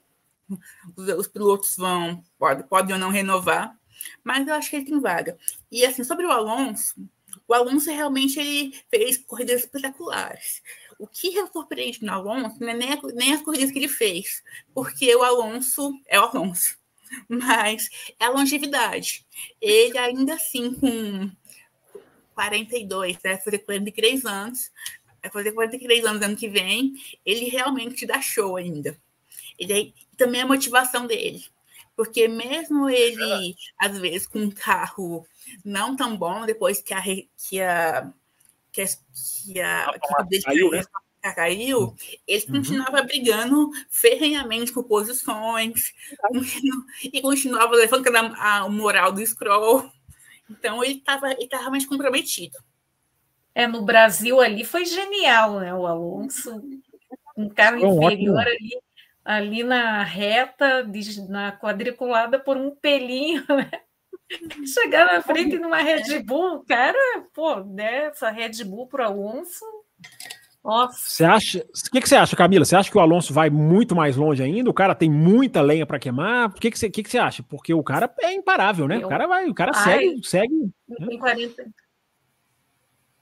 Os, 0.97 1.09
os 1.09 1.29
pilotos 1.29 1.77
vão, 1.77 2.25
podem 2.39 2.67
pode 2.67 2.93
ou 2.93 2.99
não 2.99 3.11
renovar, 3.11 3.77
mas 4.25 4.47
eu 4.47 4.55
acho 4.55 4.71
que 4.71 4.77
ele 4.77 4.87
tem 4.87 5.01
vaga. 5.01 5.37
E 5.71 5.85
assim, 5.85 6.03
sobre 6.03 6.25
o 6.25 6.31
Alonso, 6.31 6.95
o 7.47 7.55
Alonso 7.55 7.91
realmente 7.91 8.39
ele 8.39 8.75
fez 8.89 9.19
corridas 9.19 9.63
espetaculares. 9.63 10.63
O 10.99 11.07
que 11.07 11.35
surpreende 11.53 12.05
no 12.05 12.13
Alonso 12.13 12.57
não 12.61 12.69
é 12.69 12.75
nem, 12.75 12.93
a, 12.93 12.99
nem 13.15 13.33
as 13.35 13.43
corridas 13.43 13.71
que 13.71 13.79
ele 13.79 13.89
fez, 13.89 14.43
porque 14.75 15.15
o 15.15 15.23
Alonso 15.23 15.93
é 16.07 16.21
o 16.21 16.25
Alonso, 16.25 16.77
mas 17.29 17.89
é 18.19 18.27
a 18.27 18.31
longevidade. 18.31 19.27
Ele 19.61 19.99
ainda 19.99 20.35
assim, 20.35 20.73
com 20.75 21.31
42, 22.35 23.19
vai 23.23 23.39
fazer 23.39 23.59
43 23.59 24.25
anos, 24.27 24.71
vai 25.21 25.31
fazer 25.31 25.53
43 25.53 26.05
anos 26.05 26.23
ano 26.23 26.37
que 26.37 26.49
vem, 26.49 26.95
ele 27.25 27.47
realmente 27.47 28.07
dá 28.07 28.21
show 28.21 28.57
ainda. 28.57 28.97
Ele 29.59 29.73
é, 29.73 30.17
também 30.17 30.41
a 30.41 30.47
motivação 30.47 31.07
dele. 31.07 31.45
Porque 31.95 32.27
mesmo 32.27 32.89
ele, 32.89 33.55
às 33.79 33.99
vezes, 33.99 34.27
com 34.27 34.39
um 34.39 34.51
carro 34.51 35.27
não 35.65 35.95
tão 35.95 36.17
bom, 36.17 36.47
depois 36.47 36.81
que 36.81 36.95
a, 36.95 37.03
que 37.03 37.61
a 37.61 38.13
que 38.73 38.81
a, 38.81 38.87
que 39.53 39.61
a 39.61 39.93
equipe 39.95 40.29
dele 40.29 40.43
caiu, 40.43 40.71
né? 40.71 40.83
caiu, 41.35 41.95
ele 42.27 42.45
uhum. 42.47 42.53
continuava 42.55 43.03
brigando 43.03 43.71
ferrenhamente 43.89 44.73
por 44.73 44.85
posições 44.85 45.93
e 47.05 47.21
continuava 47.21 47.77
levantando 47.77 48.17
a, 48.17 48.57
a, 48.59 48.69
moral 48.69 49.13
do 49.13 49.25
scroll. 49.25 49.89
Então 50.51 50.83
ele 50.83 50.95
estava 50.95 51.33
ele 51.33 51.47
tava 51.47 51.63
realmente 51.63 51.87
comprometido. 51.87 52.59
É, 53.55 53.67
no 53.67 53.83
Brasil 53.83 54.41
ali 54.41 54.65
foi 54.65 54.85
genial, 54.87 55.61
né? 55.61 55.75
O 55.75 55.87
Alonso, 55.87 56.61
um 57.37 57.49
carro 57.51 57.77
inferior 57.77 58.41
ali, 58.41 58.81
ali 59.25 59.63
na 59.63 60.03
reta, 60.03 60.87
na 61.29 61.53
quadriculada 61.53 62.39
por 62.39 62.57
um 62.57 62.75
pelinho, 62.75 63.45
né? 63.49 63.71
Chegar 64.67 65.07
na 65.07 65.21
frente 65.21 65.59
numa 65.59 65.79
Red 65.79 66.23
Bull, 66.23 66.65
cara, 66.65 66.99
pô, 67.35 67.61
dessa 67.61 68.31
Red 68.31 68.65
Bull 68.65 68.87
para 68.87 69.07
Alonso. 69.07 69.65
Nossa. 70.65 70.97
Você 70.97 71.25
acha? 71.25 71.59
O 71.59 71.91
que, 71.91 72.01
que 72.01 72.09
você 72.09 72.17
acha, 72.17 72.37
Camila? 72.37 72.65
Você 72.65 72.77
acha 72.77 72.91
que 72.91 72.97
o 72.97 73.01
Alonso 73.01 73.35
vai 73.35 73.51
muito 73.51 73.97
mais 73.97 74.17
longe 74.17 74.43
ainda? 74.43 74.71
O 74.71 74.75
cara 74.75 74.95
tem 74.95 75.11
muita 75.11 75.61
lenha 75.61 75.85
para 75.85 75.99
queimar? 75.99 76.51
O 76.51 76.53
que, 76.53 76.71
que, 76.71 76.79
você, 76.79 76.89
que, 76.89 77.03
que 77.03 77.11
você 77.11 77.19
acha? 77.19 77.43
Porque 77.43 77.75
o 77.75 77.83
cara 77.83 78.13
é 78.21 78.33
imparável, 78.33 78.87
né? 78.87 78.99
O 78.99 79.09
cara 79.09 79.27
vai, 79.27 79.49
o 79.49 79.55
cara 79.55 79.73
Ai, 79.75 79.83
segue, 79.83 80.25
segue. 80.25 80.73
Né? 80.89 81.19
40... 81.19 81.65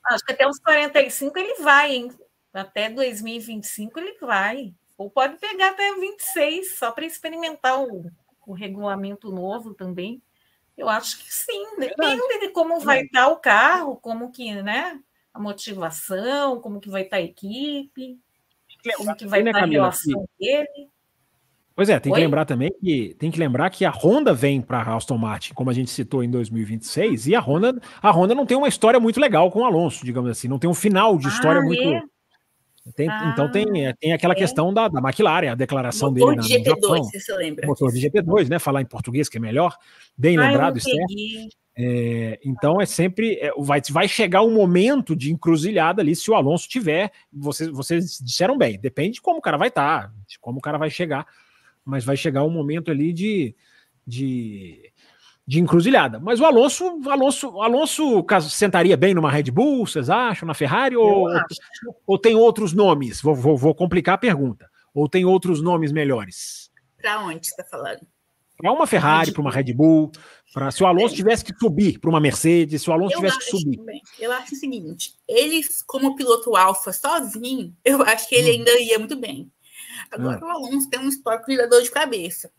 Acho 0.04 0.24
que 0.24 0.32
até 0.32 0.46
uns 0.46 0.58
45 0.58 1.38
ele 1.38 1.62
vai, 1.62 1.94
hein? 1.94 2.12
Até 2.52 2.90
2025 2.90 3.98
ele 3.98 4.18
vai. 4.20 4.74
Ou 5.00 5.08
pode 5.08 5.38
pegar 5.38 5.70
até 5.70 5.94
26, 5.94 6.76
só 6.76 6.92
para 6.92 7.06
experimentar 7.06 7.82
o, 7.82 8.04
o 8.46 8.52
regulamento 8.52 9.32
novo 9.32 9.72
também. 9.72 10.20
Eu 10.76 10.90
acho 10.90 11.24
que 11.24 11.32
sim, 11.32 11.78
depende 11.78 12.38
de 12.38 12.50
como 12.50 12.78
vai 12.80 13.04
estar 13.04 13.28
o 13.28 13.38
carro, 13.38 13.96
como 13.96 14.30
que, 14.30 14.52
né? 14.62 15.00
A 15.32 15.40
motivação, 15.40 16.60
como 16.60 16.78
que 16.78 16.90
vai 16.90 17.04
estar 17.04 17.16
a 17.16 17.22
equipe, 17.22 18.18
como 18.98 19.16
que 19.16 19.26
vai 19.26 19.40
estar 19.40 19.62
a 19.62 19.66
relação 19.66 20.28
dele. 20.38 20.90
Pois 21.74 21.88
é, 21.88 21.98
tem 21.98 22.12
Oi? 22.12 22.18
que 22.18 22.24
lembrar 22.26 22.44
também 22.44 22.70
que 22.78 23.16
tem 23.18 23.30
que 23.30 23.38
lembrar 23.38 23.70
que 23.70 23.86
a 23.86 23.90
Honda 23.90 24.34
vem 24.34 24.60
para 24.60 24.82
a 24.82 24.96
Aston 24.96 25.16
Martin, 25.16 25.54
como 25.54 25.70
a 25.70 25.72
gente 25.72 25.90
citou 25.90 26.22
em 26.22 26.30
2026, 26.30 27.26
e 27.26 27.34
a 27.34 27.40
Honda, 27.40 27.80
a 28.02 28.10
Honda 28.10 28.34
não 28.34 28.44
tem 28.44 28.54
uma 28.54 28.68
história 28.68 29.00
muito 29.00 29.18
legal 29.18 29.50
com 29.50 29.60
o 29.60 29.64
Alonso, 29.64 30.04
digamos 30.04 30.30
assim, 30.30 30.46
não 30.46 30.58
tem 30.58 30.68
um 30.68 30.74
final 30.74 31.16
de 31.16 31.26
história 31.26 31.62
ah, 31.62 31.64
muito 31.64 31.82
é? 31.82 32.02
Tem, 32.94 33.08
ah, 33.08 33.30
então 33.32 33.50
tem, 33.50 33.86
é, 33.86 33.92
tem 33.94 34.12
aquela 34.12 34.34
é. 34.34 34.36
questão 34.36 34.72
da, 34.72 34.88
da 34.88 35.00
McLaren, 35.00 35.52
a 35.52 35.54
declaração 35.54 36.10
motor 36.10 36.36
dele 36.36 36.46
de 36.46 36.70
GP2, 36.70 37.04
se 37.04 37.20
você 37.20 37.36
lembra. 37.36 37.66
Motor 37.66 37.92
de 37.92 38.00
GP2, 38.00 38.48
né? 38.48 38.58
Falar 38.58 38.82
em 38.82 38.86
português 38.86 39.28
que 39.28 39.38
é 39.38 39.40
melhor. 39.40 39.76
Bem 40.16 40.36
ah, 40.36 40.48
lembrado, 40.48 40.78
Esther. 40.78 41.04
É, 41.76 42.38
então 42.44 42.80
é 42.80 42.86
sempre. 42.86 43.38
É, 43.40 43.52
vai, 43.58 43.80
vai 43.90 44.06
chegar 44.06 44.42
um 44.42 44.52
momento 44.52 45.16
de 45.16 45.32
encruzilhada 45.32 46.02
ali 46.02 46.14
se 46.14 46.30
o 46.30 46.34
Alonso 46.34 46.68
tiver. 46.68 47.10
Vocês, 47.32 47.70
vocês 47.70 48.18
disseram 48.20 48.58
bem, 48.58 48.78
depende 48.78 49.14
de 49.14 49.22
como 49.22 49.38
o 49.38 49.42
cara 49.42 49.56
vai 49.56 49.68
estar, 49.68 50.08
tá, 50.08 50.12
de 50.26 50.38
como 50.38 50.58
o 50.58 50.62
cara 50.62 50.78
vai 50.78 50.90
chegar. 50.90 51.26
Mas 51.84 52.04
vai 52.04 52.16
chegar 52.16 52.44
um 52.44 52.50
momento 52.50 52.90
ali 52.90 53.12
de, 53.12 53.54
de, 54.06 54.89
de 55.46 55.60
encruzilhada. 55.60 56.20
Mas 56.20 56.40
o 56.40 56.44
Alonso, 56.44 57.00
Alonso, 57.08 57.60
Alonso 57.60 58.24
sentaria 58.48 58.96
bem 58.96 59.14
numa 59.14 59.30
Red 59.30 59.50
Bull, 59.50 59.86
vocês 59.86 60.08
acham? 60.08 60.46
Na 60.46 60.54
Ferrari? 60.54 60.96
Ou, 60.96 61.28
ou 62.06 62.18
tem 62.18 62.36
outros 62.36 62.72
nomes? 62.72 63.20
Vou, 63.20 63.34
vou, 63.34 63.56
vou 63.56 63.74
complicar 63.74 64.14
a 64.14 64.18
pergunta. 64.18 64.70
Ou 64.94 65.08
tem 65.08 65.24
outros 65.24 65.60
nomes 65.60 65.92
melhores? 65.92 66.70
Para 67.00 67.20
onde 67.20 67.46
você 67.46 67.52
está 67.52 67.64
falando? 67.64 68.06
Para 68.56 68.72
uma 68.72 68.86
Ferrari, 68.86 69.32
para 69.32 69.40
uma 69.40 69.50
Red 69.50 69.72
Bull, 69.72 70.12
para 70.52 70.70
se 70.70 70.82
o 70.82 70.86
Alonso 70.86 71.14
tivesse 71.14 71.44
que 71.44 71.58
subir 71.58 71.98
para 71.98 72.10
uma 72.10 72.20
Mercedes, 72.20 72.82
se 72.82 72.90
o 72.90 72.92
Alonso 72.92 73.14
eu 73.14 73.18
tivesse 73.18 73.38
que 73.38 73.44
subir. 73.46 73.80
Eu 74.18 74.30
acho 74.32 74.54
o 74.54 74.58
seguinte: 74.58 75.14
eles, 75.26 75.82
como 75.82 76.14
piloto 76.14 76.54
alfa 76.54 76.92
sozinho, 76.92 77.74
eu 77.84 78.02
acho 78.02 78.28
que 78.28 78.34
ele 78.34 78.50
hum. 78.50 78.54
ainda 78.54 78.78
ia 78.80 78.98
muito 78.98 79.16
bem. 79.16 79.50
Agora, 80.10 80.44
hum. 80.44 80.48
o 80.48 80.50
Alonso 80.50 80.90
tem 80.90 81.00
um 81.00 81.08
histórico 81.08 81.50
de 81.50 81.66
dor 81.66 81.82
de 81.82 81.90
cabeça. 81.90 82.52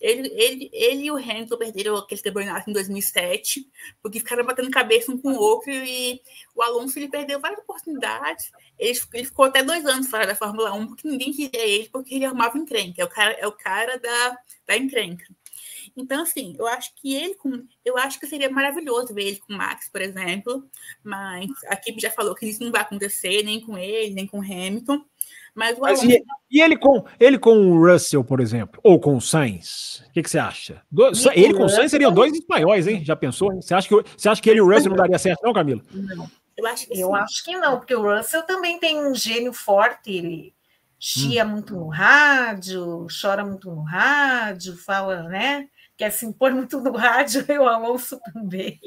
Ele, 0.00 0.28
ele, 0.32 0.70
ele 0.72 1.04
e 1.04 1.10
o 1.10 1.16
Hamilton 1.16 1.58
perderam 1.58 1.96
aquele 1.96 2.22
campeonato 2.22 2.70
em 2.70 2.72
2007, 2.72 3.68
porque 4.02 4.18
ficaram 4.18 4.44
batendo 4.44 4.70
cabeça 4.70 5.12
um 5.12 5.18
com 5.18 5.32
o 5.32 5.38
outro, 5.38 5.70
e 5.70 6.20
o 6.54 6.62
Alonso 6.62 6.98
ele 6.98 7.08
perdeu 7.08 7.38
várias 7.38 7.60
oportunidades. 7.60 8.50
Ele, 8.78 8.98
ele 9.12 9.24
ficou 9.24 9.44
até 9.44 9.62
dois 9.62 9.84
anos 9.84 10.08
fora 10.08 10.26
da 10.26 10.34
Fórmula 10.34 10.72
1, 10.72 10.86
porque 10.86 11.06
ninguém 11.06 11.32
queria 11.32 11.66
ele, 11.66 11.88
porque 11.90 12.14
ele 12.14 12.24
arrumava 12.24 12.56
encrenca. 12.56 13.02
É 13.02 13.04
o 13.04 13.08
cara, 13.08 13.32
é 13.32 13.46
o 13.46 13.52
cara 13.52 13.98
da, 13.98 14.38
da 14.66 14.76
encrenca. 14.76 15.26
Então, 15.96 16.22
assim, 16.22 16.54
eu 16.58 16.66
acho 16.66 16.94
que 16.94 17.14
ele 17.14 17.34
com. 17.34 17.66
Eu 17.84 17.98
acho 17.98 18.18
que 18.18 18.26
seria 18.26 18.48
maravilhoso 18.48 19.12
ver 19.12 19.24
ele 19.24 19.36
com 19.38 19.52
o 19.52 19.56
Max, 19.56 19.88
por 19.88 20.00
exemplo. 20.00 20.68
Mas 21.02 21.50
a 21.66 21.74
equipe 21.74 22.00
já 22.00 22.10
falou 22.10 22.34
que 22.34 22.46
isso 22.46 22.62
não 22.62 22.70
vai 22.70 22.80
acontecer, 22.80 23.42
nem 23.42 23.60
com 23.60 23.76
ele, 23.76 24.14
nem 24.14 24.26
com 24.26 24.38
o 24.38 24.42
Hamilton. 24.42 25.04
Mas, 25.54 25.78
o 25.78 25.80
Mas 25.80 26.02
e, 26.02 26.22
e, 26.50 26.60
ele 26.60 26.76
com 26.76 27.04
ele 27.18 27.38
com 27.38 27.56
o 27.56 27.86
Russell, 27.86 28.24
por 28.24 28.40
exemplo, 28.40 28.80
ou 28.84 28.98
com 29.00 29.16
o 29.16 29.20
Sainz, 29.20 30.04
o 30.08 30.12
que, 30.12 30.22
que 30.22 30.30
você 30.30 30.38
acha? 30.38 30.82
Do, 30.90 31.10
ele 31.32 31.54
com 31.54 31.64
o 31.64 31.68
Sainz 31.68 31.90
seriam 31.90 32.12
dois 32.12 32.32
espanhóis, 32.32 32.86
hein? 32.86 33.04
Já 33.04 33.16
pensou? 33.16 33.54
Você 33.56 33.74
acha 33.74 33.88
que, 33.88 33.94
você 34.16 34.28
acha 34.28 34.40
que 34.40 34.48
ele 34.48 34.58
e 34.58 34.62
o 34.62 34.70
Russell 34.70 34.90
não 34.90 34.96
daria 34.96 35.18
certo, 35.18 35.42
não, 35.42 35.52
Camila? 35.52 35.82
Não. 35.92 36.30
Eu 36.56 36.66
acho 36.66 36.86
que, 36.86 37.00
eu 37.00 37.14
acho 37.14 37.44
que 37.44 37.56
não, 37.56 37.78
porque 37.78 37.94
o 37.94 38.02
Russell 38.02 38.42
também 38.42 38.78
tem 38.78 38.98
um 39.04 39.14
gênio 39.14 39.52
forte, 39.52 40.12
ele 40.12 40.54
chia 40.98 41.44
hum. 41.44 41.48
muito 41.48 41.74
no 41.74 41.88
rádio, 41.88 43.06
chora 43.20 43.44
muito 43.44 43.70
no 43.70 43.82
rádio, 43.82 44.76
fala, 44.76 45.22
né? 45.22 45.68
Quer 45.96 46.10
se 46.10 46.26
impor 46.26 46.52
muito 46.52 46.80
no 46.80 46.92
rádio, 46.92 47.44
e 47.48 47.58
o 47.58 47.66
Alonso 47.66 48.20
também. 48.32 48.78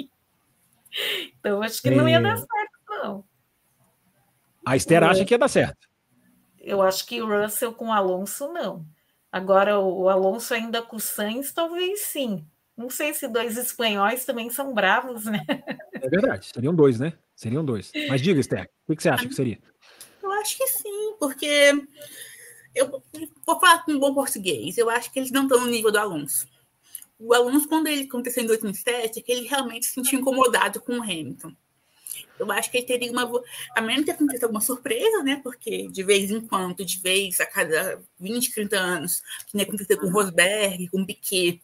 Então, 1.40 1.64
acho 1.64 1.82
que 1.82 1.90
não 1.90 2.08
ia 2.08 2.22
dar 2.22 2.38
certo, 2.38 2.80
não. 2.90 3.24
A 4.66 4.76
Esther 4.76 5.04
acha 5.04 5.26
que 5.26 5.34
ia 5.34 5.38
dar 5.38 5.48
certo. 5.48 5.90
Eu 6.64 6.82
acho 6.82 7.06
que 7.06 7.22
o 7.22 7.28
Russell 7.28 7.74
com 7.74 7.90
o 7.90 7.92
Alonso, 7.92 8.48
não. 8.54 8.86
Agora, 9.30 9.80
o 9.80 10.08
Alonso 10.08 10.54
ainda 10.54 10.82
com 10.82 10.96
o 10.96 11.00
Sainz, 11.00 11.52
talvez 11.52 12.00
sim. 12.02 12.46
Não 12.76 12.90
sei 12.90 13.14
se 13.14 13.28
dois 13.28 13.58
espanhóis 13.58 14.26
também 14.26 14.50
são 14.50 14.74
bravos, 14.74 15.26
né? 15.26 15.46
É 15.94 16.10
verdade, 16.10 16.46
seriam 16.46 16.74
dois, 16.74 17.00
né? 17.00 17.14
Seriam 17.36 17.66
dois. 17.66 17.92
Mas 18.08 18.22
diga, 18.22 18.40
Esther, 18.40 18.70
o 18.88 18.96
que 18.96 19.04
você 19.04 19.10
acha 19.10 19.28
que 19.28 19.36
seria? 19.36 19.60
Eu 20.22 20.32
acho 20.32 20.58
que 20.58 20.68
sim, 20.68 21.16
porque 21.20 21.74
eu 22.74 23.04
vou 23.46 23.60
falar 23.60 23.84
com 23.84 23.92
um 23.92 24.00
bom 24.00 24.14
português. 24.14 24.78
Eu 24.78 24.90
acho 24.90 25.12
que 25.12 25.20
eles 25.20 25.32
não 25.32 25.44
estão 25.44 25.62
no 25.62 25.68
nível 25.68 25.92
do 25.92 26.00
Alonso. 26.00 26.48
O 27.20 27.34
Alonso, 27.34 27.68
quando 27.68 27.88
ele 27.88 28.04
aconteceu 28.04 28.44
em 28.44 28.48
2007, 28.48 29.20
é 29.20 29.22
que 29.22 29.32
ele 29.32 29.48
realmente 29.48 29.86
se 29.86 29.94
sentiu 29.94 30.20
incomodado 30.20 30.82
com 30.82 30.98
o 30.98 31.04
Hamilton. 31.04 31.54
Eu 32.40 32.52
acho 32.52 32.70
que 32.70 32.78
ele 32.78 32.86
teria 32.86 33.12
uma. 33.12 33.30
A 33.76 33.82
menos 33.82 34.06
que 34.06 34.12
aconteça 34.12 34.46
alguma 34.46 34.62
surpresa, 34.62 35.24
né? 35.24 35.40
Porque 35.44 35.88
de 35.88 36.04
vez 36.04 36.32
em 36.32 36.42
quando, 36.42 36.84
de 36.86 37.00
vez 37.00 37.40
a 37.40 37.46
cada 37.46 38.02
20, 38.20 38.54
30 38.54 38.78
anos, 38.78 39.22
que 39.48 39.56
nem 39.56 39.66
aconteceu 39.66 40.00
com 40.00 40.08
o 40.08 40.12
Rosberg, 40.12 40.88
com 40.90 41.02
o 41.02 41.06
Piquet, 41.06 41.62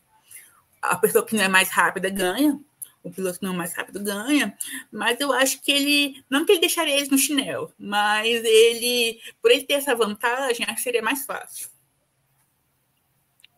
a 0.81 0.95
pessoa 0.97 1.25
que 1.25 1.35
não 1.35 1.43
é 1.43 1.47
mais 1.47 1.69
rápida 1.69 2.09
ganha, 2.09 2.59
o 3.03 3.11
piloto 3.11 3.39
que 3.39 3.45
não 3.45 3.53
é 3.53 3.57
mais 3.57 3.73
rápido 3.73 4.03
ganha, 4.03 4.57
mas 4.91 5.19
eu 5.19 5.31
acho 5.31 5.61
que 5.61 5.71
ele, 5.71 6.23
não 6.29 6.45
que 6.45 6.53
ele 6.53 6.61
deixaria 6.61 6.95
eles 6.95 7.09
no 7.09 7.17
chinelo, 7.17 7.73
mas 7.77 8.43
ele, 8.43 9.19
por 9.41 9.51
ele 9.51 9.63
ter 9.63 9.73
essa 9.73 9.95
vantagem, 9.95 10.65
acho 10.65 10.75
que 10.75 10.81
seria 10.81 11.01
mais 11.01 11.25
fácil. 11.25 11.69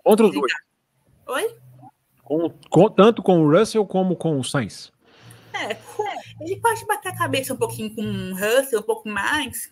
Contra 0.04 0.26
os 0.26 0.34
dois. 0.34 0.54
Oi? 1.28 1.56
Com, 2.24 2.50
com, 2.70 2.90
tanto 2.90 3.22
com 3.22 3.42
o 3.42 3.52
Russell 3.52 3.86
como 3.86 4.16
com 4.16 4.40
o 4.40 4.44
Sainz. 4.44 4.91
É, 5.54 5.78
ele 6.42 6.60
pode 6.60 6.86
bater 6.86 7.10
a 7.10 7.18
cabeça 7.18 7.54
um 7.54 7.58
pouquinho 7.58 7.94
com 7.94 8.02
o 8.02 8.34
Russell, 8.34 8.80
um 8.80 8.84
pouco 8.84 9.10
mais. 9.10 9.72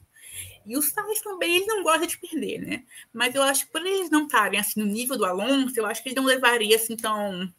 E 0.66 0.78
o 0.78 0.82
Sainz 0.82 1.22
também, 1.22 1.56
ele 1.56 1.66
não 1.66 1.84
gosta 1.84 2.06
de 2.06 2.18
perder, 2.18 2.60
né? 2.60 2.84
Mas 3.12 3.34
eu 3.34 3.42
acho 3.42 3.66
que 3.66 3.72
por 3.72 3.86
eles 3.86 4.10
não 4.10 4.26
estarem 4.26 4.60
assim 4.60 4.80
no 4.80 4.86
nível 4.86 5.18
do 5.18 5.26
Alonso, 5.26 5.80
eu 5.80 5.86
acho 5.86 6.04
que 6.04 6.10
ele 6.10 6.16
não 6.16 6.26
levaria 6.26 6.76
assim 6.76 6.96
tão. 6.96 7.52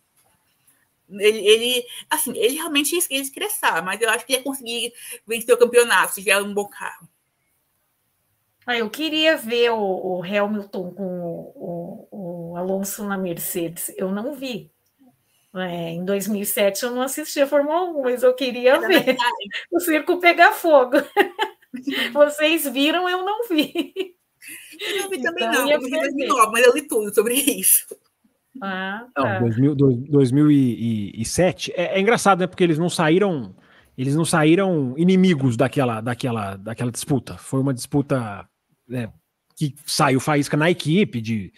Ele, 1.08 1.38
ele 1.38 1.86
assim, 2.08 2.32
ele 2.36 2.54
realmente 2.54 2.94
ia 2.94 3.20
estressar, 3.20 3.84
mas 3.84 4.00
eu 4.00 4.08
acho 4.08 4.24
que 4.24 4.34
ia 4.34 4.42
conseguir 4.42 4.92
vencer 5.26 5.52
o 5.52 5.58
campeonato 5.58 6.14
se 6.14 6.20
vier 6.20 6.40
um 6.40 6.54
bom 6.54 6.68
carro. 6.68 7.08
Ah, 8.64 8.76
eu 8.76 8.88
queria 8.88 9.36
ver 9.36 9.70
o, 9.72 10.18
o 10.18 10.22
Hamilton 10.22 10.92
com 10.92 11.02
o, 11.02 12.08
o, 12.10 12.50
o 12.52 12.56
Alonso 12.56 13.02
na 13.04 13.18
Mercedes. 13.18 13.92
Eu 13.96 14.12
não 14.12 14.34
vi. 14.34 14.70
É, 15.54 15.90
em 15.90 16.04
2007 16.04 16.84
eu 16.84 16.92
não 16.92 17.02
assisti 17.02 17.40
a 17.40 17.46
Fórmula 17.46 17.90
1, 17.90 18.02
mas 18.02 18.22
eu 18.22 18.32
queria 18.34 18.74
Era 18.74 18.86
ver 18.86 19.16
o 19.72 19.80
circo 19.80 20.20
pegar 20.20 20.52
fogo. 20.52 20.96
Vocês 22.12 22.68
viram, 22.68 23.08
eu 23.08 23.24
não 23.24 23.48
vi. 23.48 24.14
Eu 24.80 25.02
não 25.02 25.10
vi 25.10 25.22
também, 25.22 25.48
então, 25.48 25.64
não. 25.64 25.70
Eu 25.70 25.80
vi 25.80 25.90
2009, 25.90 26.52
mas 26.52 26.66
eu 26.66 26.74
li 26.74 26.82
tudo 26.82 27.14
sobre 27.14 27.34
isso. 27.34 27.86
Ah, 28.62 29.06
tá. 29.14 29.40
Não, 29.40 29.48
2000, 29.48 29.74
2007 29.74 31.72
é, 31.74 31.96
é, 31.96 32.00
engraçado, 32.00 32.40
né? 32.40 32.46
Porque 32.46 32.64
eles 32.64 32.78
não 32.78 32.88
saíram, 32.88 33.54
eles 33.96 34.14
não 34.14 34.24
saíram 34.24 34.94
inimigos 34.96 35.56
daquela, 35.56 36.00
daquela, 36.00 36.56
daquela 36.56 36.90
disputa. 36.90 37.36
Foi 37.36 37.60
uma 37.60 37.74
disputa 37.74 38.48
né, 38.88 39.12
que 39.56 39.74
saiu 39.86 40.20
faísca 40.20 40.56
na 40.56 40.70
equipe 40.70 41.20
de 41.20 41.52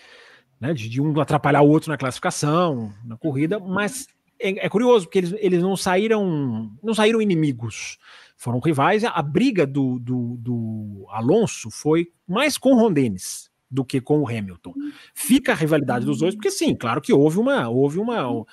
né, 0.63 0.73
de, 0.73 0.89
de, 0.89 1.03
um 1.03 1.21
atrapalhar 1.21 1.61
o 1.63 1.69
outro 1.69 1.91
na 1.91 1.99
classificação, 1.99 2.95
na 3.05 3.17
corrida, 3.17 3.59
mas 3.59 4.07
é, 4.39 4.65
é, 4.65 4.69
curioso 4.69 5.07
porque 5.07 5.19
eles, 5.19 5.35
eles 5.39 5.61
não 5.61 5.77
saíram 5.77 6.71
não 6.81 6.95
saíram 6.95 7.21
inimigos, 7.21 7.99
foram 8.37 8.61
rivais. 8.61 9.03
A 9.03 9.21
briga 9.23 9.67
do, 9.67 9.99
do, 9.99 10.37
do 10.39 11.07
Alonso 11.11 11.69
foi 11.69 12.13
mais 12.29 12.57
com 12.57 12.75
o 12.75 12.77
Ron 12.77 12.93
Dennis 12.93 13.51
do 13.69 13.85
que 13.85 14.01
com 14.01 14.21
o 14.21 14.29
Hamilton. 14.29 14.73
Fica 15.13 15.51
a 15.51 15.57
rivalidade 15.57 16.05
dos 16.05 16.21
dois, 16.21 16.37
porque 16.37 16.51
sim, 16.51 16.77
claro 16.77 17.01
que 17.01 17.13
houve 17.13 17.41
uma 17.41 17.69
houve 17.69 17.99
uma 17.99 18.31
um 18.31 18.45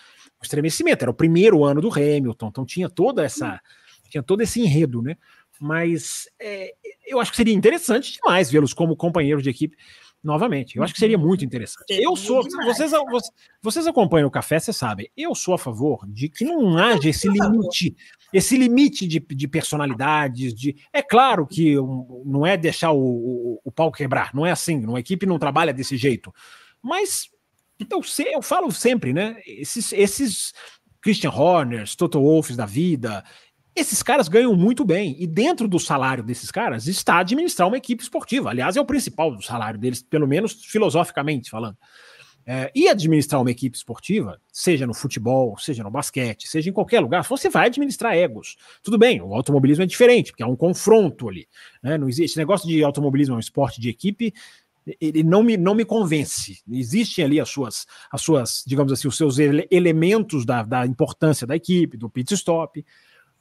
estremecimento. 0.42 1.04
Era 1.04 1.12
o 1.12 1.14
primeiro 1.14 1.64
ano 1.64 1.80
do 1.80 1.94
Hamilton, 1.94 2.48
então 2.48 2.66
tinha 2.66 2.90
toda 2.90 3.24
essa 3.24 3.62
tinha 4.10 4.24
todo 4.24 4.42
esse 4.42 4.60
enredo, 4.60 5.04
né? 5.04 5.16
Mas 5.62 6.28
é, 6.40 6.74
eu 7.06 7.20
acho 7.20 7.30
que 7.30 7.38
seria 7.38 7.54
interessante 7.54 8.14
demais 8.14 8.50
vê-los 8.50 8.74
como 8.74 8.96
companheiros 8.96 9.44
de 9.44 9.52
equipe 9.52 9.78
novamente. 10.24 10.78
Eu 10.78 10.84
acho 10.84 10.94
que 10.94 11.00
seria 11.00 11.18
muito 11.18 11.46
interessante. 11.46 11.86
Eu 11.90 12.16
sou. 12.16 12.44
Vocês, 12.66 12.92
vocês 13.62 13.88
acompanham 13.88 14.28
o 14.28 14.32
café, 14.32 14.60
vocês 14.60 14.76
sabem. 14.76 15.10
Eu 15.16 15.34
sou 15.34 15.54
a 15.54 15.58
favor 15.58 16.06
de 16.08 16.30
que 16.30 16.44
não 16.44 16.78
haja 16.78 17.10
esse 17.10 17.28
limite, 17.28 17.96
esse 18.34 18.58
limite 18.58 19.08
de, 19.08 19.20
de 19.20 19.48
personalidades. 19.48 20.54
De, 20.54 20.76
é 20.94 21.02
claro 21.02 21.48
que 21.48 21.76
não 22.26 22.46
é 22.46 22.58
deixar 22.58 22.92
o, 22.92 23.00
o, 23.00 23.62
o 23.64 23.72
pau 23.72 23.92
quebrar, 23.92 24.34
não 24.34 24.46
é 24.46 24.52
assim. 24.52 24.86
Uma 24.86 25.00
equipe 25.00 25.26
não 25.26 25.40
trabalha 25.40 25.74
desse 25.74 25.96
jeito. 25.98 26.34
Mas 26.82 27.30
então, 27.80 28.02
eu 28.32 28.42
falo 28.42 28.72
sempre, 28.72 29.14
né? 29.14 29.38
Esses, 29.46 29.94
esses 29.94 30.54
Christian 31.02 31.32
Horners, 31.32 31.96
Toto 31.96 32.20
Wolffs 32.20 32.58
da 32.58 32.66
vida, 32.66 33.24
esses 33.80 34.04
caras 34.04 34.28
ganham 34.28 34.56
muito 34.56 34.86
bem. 34.86 35.16
E 35.20 35.26
dentro 35.26 35.68
do 35.68 35.80
salário 35.80 36.24
desses 36.24 36.52
caras 36.52 36.88
está 36.88 37.20
administrar 37.20 37.68
uma 37.68 37.78
equipe 37.78 38.04
esportiva. 38.04 38.50
Aliás, 38.50 38.76
é 38.78 38.82
o 38.82 38.86
principal 38.86 39.36
do 39.36 39.42
salário 39.42 39.80
deles, 39.80 40.02
pelo 40.02 40.28
menos 40.28 40.66
filosoficamente 40.66 41.50
falando. 41.50 41.78
É, 42.46 42.72
e 42.74 42.88
administrar 42.88 43.40
uma 43.40 43.52
equipe 43.52 43.78
esportiva, 43.78 44.42
seja 44.52 44.88
no 44.88 44.94
futebol, 44.94 45.56
seja 45.60 45.84
no 45.84 45.92
basquete, 45.92 46.48
seja 46.48 46.70
em 46.70 46.74
qualquer 46.74 47.00
lugar, 47.00 47.24
você 47.24 47.48
vai 47.48 47.68
administrar 47.68 48.16
egos. 48.16 48.58
Tudo 48.82 48.98
bem, 48.98 49.22
o 49.22 49.36
automobilismo 49.36 49.84
é 49.84 49.86
diferente, 49.86 50.32
porque 50.32 50.42
há 50.42 50.48
um 50.48 50.56
confronto 50.56 51.30
ali. 51.30 51.48
Né? 51.84 51.98
Não 51.98 52.08
existe, 52.08 52.32
esse 52.32 52.38
negócio 52.38 52.68
de 52.68 52.84
automobilismo 52.84 53.36
é 53.36 53.38
um 53.38 53.40
esporte 53.40 53.80
de 53.80 53.90
equipe, 53.90 54.34
ele 55.00 55.22
não 55.22 55.44
me, 55.44 55.58
não 55.58 55.76
me 55.76 55.86
convence. 55.86 56.64
Existem 56.72 57.24
ali 57.24 57.40
as 57.40 57.50
suas, 57.50 57.86
as 58.12 58.22
suas, 58.22 58.64
digamos 58.66 58.92
assim, 58.92 59.08
os 59.08 59.18
seus 59.18 59.38
ele 59.38 59.68
elementos 59.70 60.46
da, 60.46 60.64
da 60.64 60.86
importância 60.86 61.46
da 61.46 61.56
equipe, 61.56 61.98
do 61.98 62.10
pit 62.10 62.34
stop, 62.34 62.84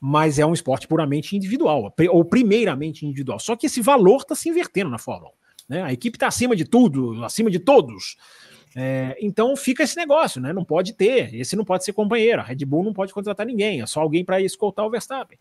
mas 0.00 0.38
é 0.38 0.46
um 0.46 0.52
esporte 0.52 0.86
puramente 0.86 1.36
individual, 1.36 1.92
ou 2.10 2.24
primeiramente 2.24 3.04
individual. 3.04 3.38
Só 3.38 3.56
que 3.56 3.66
esse 3.66 3.80
valor 3.80 4.18
está 4.18 4.34
se 4.34 4.48
invertendo 4.48 4.90
na 4.90 4.98
Fórmula 4.98 5.32
1. 5.32 5.74
Né? 5.74 5.82
A 5.82 5.92
equipe 5.92 6.16
está 6.16 6.28
acima 6.28 6.54
de 6.54 6.64
tudo, 6.64 7.24
acima 7.24 7.50
de 7.50 7.58
todos. 7.58 8.16
É, 8.76 9.16
então 9.20 9.56
fica 9.56 9.82
esse 9.82 9.96
negócio, 9.96 10.40
né? 10.40 10.52
Não 10.52 10.64
pode 10.64 10.92
ter, 10.92 11.34
esse 11.34 11.56
não 11.56 11.64
pode 11.64 11.84
ser 11.84 11.92
companheiro. 11.92 12.40
A 12.40 12.44
Red 12.44 12.64
Bull 12.64 12.84
não 12.84 12.92
pode 12.92 13.12
contratar 13.12 13.46
ninguém, 13.46 13.80
é 13.80 13.86
só 13.86 14.00
alguém 14.00 14.24
para 14.24 14.40
escoltar 14.40 14.86
o 14.86 14.90
Verstappen. 14.90 15.38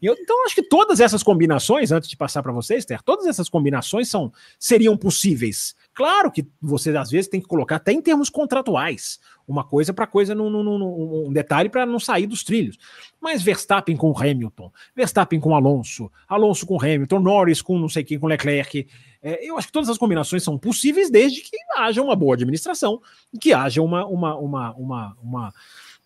Eu, 0.00 0.14
então, 0.18 0.44
acho 0.44 0.54
que 0.54 0.62
todas 0.62 1.00
essas 1.00 1.22
combinações, 1.22 1.90
antes 1.90 2.08
de 2.08 2.16
passar 2.16 2.42
para 2.42 2.52
vocês, 2.52 2.84
Ter, 2.84 3.02
todas 3.02 3.26
essas 3.26 3.48
combinações 3.48 4.08
são, 4.08 4.32
seriam 4.58 4.96
possíveis. 4.96 5.74
Claro 5.94 6.30
que 6.30 6.46
você, 6.60 6.94
às 6.96 7.10
vezes, 7.10 7.28
tem 7.28 7.40
que 7.40 7.48
colocar 7.48 7.76
até 7.76 7.92
em 7.92 8.02
termos 8.02 8.28
contratuais 8.28 9.18
uma 9.48 9.64
coisa 9.64 9.94
para 9.94 10.06
coisa, 10.06 10.34
num, 10.34 11.26
um 11.26 11.32
detalhe 11.32 11.68
para 11.68 11.86
não 11.86 12.00
sair 12.00 12.26
dos 12.26 12.42
trilhos. 12.42 12.76
Mas 13.20 13.42
Verstappen 13.42 13.96
com 13.96 14.12
Hamilton, 14.16 14.72
Verstappen 14.94 15.40
com 15.40 15.54
Alonso, 15.54 16.10
Alonso 16.28 16.66
com 16.66 16.80
Hamilton, 16.80 17.20
Norris 17.20 17.62
com 17.62 17.78
não 17.78 17.88
sei 17.88 18.04
quem, 18.04 18.18
com 18.18 18.26
Leclerc. 18.26 18.86
É, 19.22 19.48
eu 19.48 19.56
acho 19.56 19.68
que 19.68 19.72
todas 19.72 19.88
as 19.88 19.98
combinações 19.98 20.42
são 20.42 20.58
possíveis 20.58 21.10
desde 21.10 21.40
que 21.40 21.56
haja 21.76 22.02
uma 22.02 22.16
boa 22.16 22.34
administração, 22.34 23.00
que 23.40 23.52
haja 23.52 23.80
uma, 23.80 24.04
uma, 24.04 24.36
uma, 24.36 24.74
uma, 24.74 25.16
uma 25.22 25.54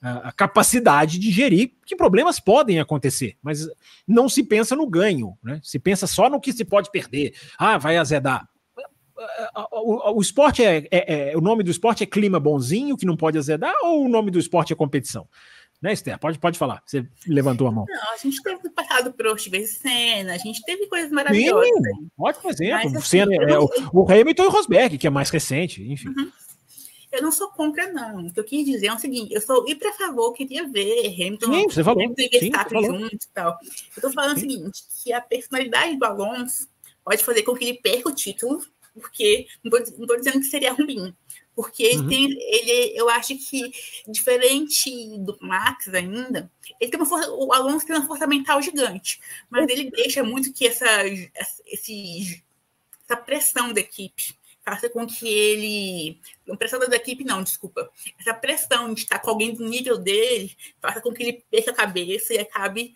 a 0.03 0.33
capacidade 0.33 1.19
de 1.19 1.31
gerir 1.31 1.73
que 1.85 1.95
problemas 1.95 2.41
podem 2.41 2.81
acontecer, 2.81 3.37
mas 3.43 3.69
não 4.09 4.29
se 4.29 4.43
pensa 4.43 4.75
no 4.75 4.87
ganho, 4.87 5.37
né? 5.43 5.61
Se 5.63 5.79
pensa 5.79 6.07
só 6.07 6.31
no 6.31 6.41
que 6.41 6.53
se 6.53 6.65
pode 6.65 6.91
perder. 6.91 7.35
Ah, 7.59 7.77
vai 7.77 7.99
azedar. 7.99 8.49
O, 9.71 10.17
o, 10.17 10.21
esporte 10.23 10.65
é, 10.65 10.89
é, 10.91 11.33
é, 11.33 11.37
o 11.37 11.43
nome 11.43 11.63
do 11.63 11.71
esporte 11.71 12.03
é 12.03 12.07
clima 12.07 12.41
bonzinho 12.41 12.97
que 12.97 13.05
não 13.05 13.17
pode 13.17 13.37
azedar 13.37 13.75
ou 13.83 14.07
o 14.07 14.09
nome 14.09 14.31
do 14.31 14.39
esporte 14.39 14.73
é 14.73 14.77
competição? 14.77 15.29
Né, 15.83 15.93
Esther? 15.93 16.19
Pode, 16.19 16.39
pode 16.39 16.59
falar. 16.59 16.83
Você 16.85 17.07
levantou 17.27 17.67
a 17.67 17.73
mão. 17.73 17.87
Não, 17.89 18.13
a 18.13 18.17
gente 18.17 18.43
teve 18.43 18.71
passado 18.71 19.13
por 19.13 19.39
Steven 19.39 19.67
Senna, 19.67 20.35
a 20.35 20.39
gente 20.39 20.63
teve 20.65 20.87
coisas 20.87 21.11
maravilhosas. 21.11 21.69
Sim, 21.69 22.11
ótimo 22.19 22.51
exemplo. 22.51 22.75
Mas, 22.85 22.97
assim, 22.97 23.07
Senna, 23.07 23.35
é, 23.35 23.59
o, 23.59 23.69
o 23.93 24.11
Hamilton 24.11 24.43
e 24.43 24.47
o 24.47 24.51
Rosberg, 24.51 24.99
que 24.99 25.07
é 25.07 25.11
mais 25.11 25.31
recente, 25.31 25.83
enfim. 25.83 26.09
Uhum. 26.09 26.31
Eu 27.12 27.23
não 27.23 27.33
sou 27.33 27.49
contra, 27.49 27.92
não. 27.92 28.27
O 28.27 28.33
que 28.33 28.38
eu 28.38 28.44
quis 28.44 28.64
dizer 28.64 28.87
é 28.87 28.94
o 28.94 28.99
seguinte: 28.99 29.35
eu 29.35 29.40
sou 29.40 29.68
ir 29.68 29.75
para 29.77 29.92
favor, 29.92 30.33
queria 30.33 30.68
ver 30.68 31.07
Hamilton 31.07 31.53
Sim, 31.53 31.68
você 31.68 31.83
falou. 31.85 32.05
Hamilton 32.05 32.23
e 32.23 32.29
Verstappen 32.29 32.85
juntos 32.85 33.27
e 33.27 33.31
tal. 33.35 33.59
Eu 33.62 33.68
estou 33.96 34.12
falando 34.12 34.38
Sim. 34.38 34.46
o 34.46 34.51
seguinte: 34.51 34.85
que 35.03 35.12
a 35.12 35.20
personalidade 35.20 35.96
do 35.96 36.05
Alonso 36.05 36.68
pode 37.05 37.25
fazer 37.25 37.42
com 37.42 37.55
que 37.55 37.64
ele 37.64 37.79
perca 37.79 38.09
o 38.09 38.14
título, 38.14 38.64
porque 38.94 39.46
não 39.64 39.79
estou 39.79 40.16
dizendo 40.16 40.38
que 40.38 40.46
seria 40.46 40.73
ruim. 40.73 41.14
Porque 41.55 41.83
ele 41.83 41.99
uhum. 41.99 42.09
tem, 42.09 42.25
ele, 42.31 42.99
eu 42.99 43.09
acho 43.11 43.37
que, 43.37 43.73
diferente 44.09 45.18
do 45.18 45.37
Max 45.42 45.88
ainda, 45.88 46.51
ele 46.81 46.90
tem 46.90 46.99
uma 46.99 47.05
força, 47.05 47.31
o 47.33 47.53
Alonso 47.53 47.87
tem 47.87 47.96
uma 47.96 48.07
força 48.07 48.27
mental 48.27 48.62
gigante, 48.62 49.20
mas 49.51 49.68
ele 49.68 49.90
deixa 49.90 50.23
muito 50.23 50.53
que 50.53 50.66
essa, 50.66 50.87
esse, 51.66 52.42
essa 53.05 53.16
pressão 53.16 53.73
da 53.73 53.81
equipe 53.81 54.35
faça 54.70 54.88
com 54.88 55.04
que 55.04 55.28
ele. 55.28 56.20
Não 56.46 56.56
pressão 56.56 56.78
da 56.78 56.96
equipe, 56.96 57.24
não, 57.24 57.42
desculpa. 57.42 57.90
Essa 58.18 58.33
pressão 58.33 58.94
de 58.94 59.00
estar 59.00 59.18
com 59.18 59.30
alguém 59.30 59.52
do 59.52 59.68
nível 59.68 59.98
dele 59.98 60.56
faça 60.80 61.00
com 61.00 61.12
que 61.12 61.22
ele 61.22 61.44
perca 61.50 61.72
a 61.72 61.74
cabeça 61.74 62.33
e 62.33 62.38
acabe 62.38 62.94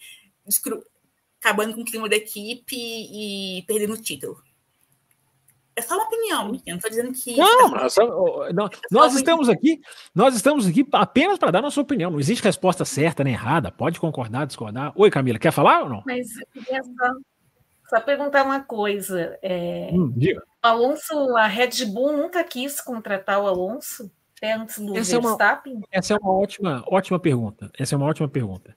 acabando 1.41 1.75
com 1.75 1.81
o 1.83 1.85
clima 1.85 2.09
da 2.09 2.17
equipe 2.17 2.77
e 2.77 3.65
perdendo 3.67 3.95
o 3.95 4.01
título. 4.01 4.41
É 5.77 5.83
só 5.83 5.97
uma 5.97 6.05
opinião, 6.05 6.55
eu 6.55 6.61
não 6.69 6.77
estou 6.77 6.91
dizendo 6.91 7.13
que. 7.13 7.37
Não, 7.37 7.69
mas, 7.69 7.97
não, 8.55 8.71
nós 8.93 9.13
estamos 9.17 9.49
aqui, 9.49 9.81
nós 10.15 10.37
estamos 10.37 10.69
aqui 10.69 10.87
apenas 10.93 11.37
para 11.37 11.51
dar 11.51 11.61
nossa 11.61 11.81
opinião. 11.81 12.13
Não 12.13 12.21
existe 12.21 12.45
resposta 12.45 12.85
certa 12.85 13.25
nem 13.25 13.33
errada. 13.33 13.73
Pode 13.73 13.99
concordar, 13.99 14.47
discordar. 14.47 14.93
Oi, 14.95 15.11
Camila, 15.11 15.41
quer 15.41 15.51
falar 15.51 15.83
ou 15.83 15.89
não? 15.89 16.03
Mas 16.07 16.29
eu 16.37 16.47
queria 16.53 16.81
só, 16.85 17.13
só 17.89 18.01
perguntar 18.01 18.45
uma 18.45 18.61
coisa. 18.61 19.37
É... 19.43 19.91
Hum, 19.93 20.13
diga. 20.17 20.45
Alonso, 20.69 21.37
a 21.37 21.47
Red 21.47 21.85
Bull 21.87 22.17
nunca 22.17 22.43
quis 22.43 22.81
contratar 22.81 23.41
o 23.41 23.47
Alonso 23.47 24.11
antes 24.43 24.79
do 24.79 24.97
essa 24.97 25.21
Verstappen? 25.21 25.75
É 25.75 25.77
uma, 25.77 25.87
essa 25.93 26.15
é 26.15 26.17
uma 26.17 26.33
ótima, 26.33 26.85
ótima 26.87 27.19
pergunta. 27.19 27.71
Essa 27.79 27.95
é 27.95 27.97
uma 27.97 28.07
ótima 28.07 28.29
pergunta. 28.29 28.75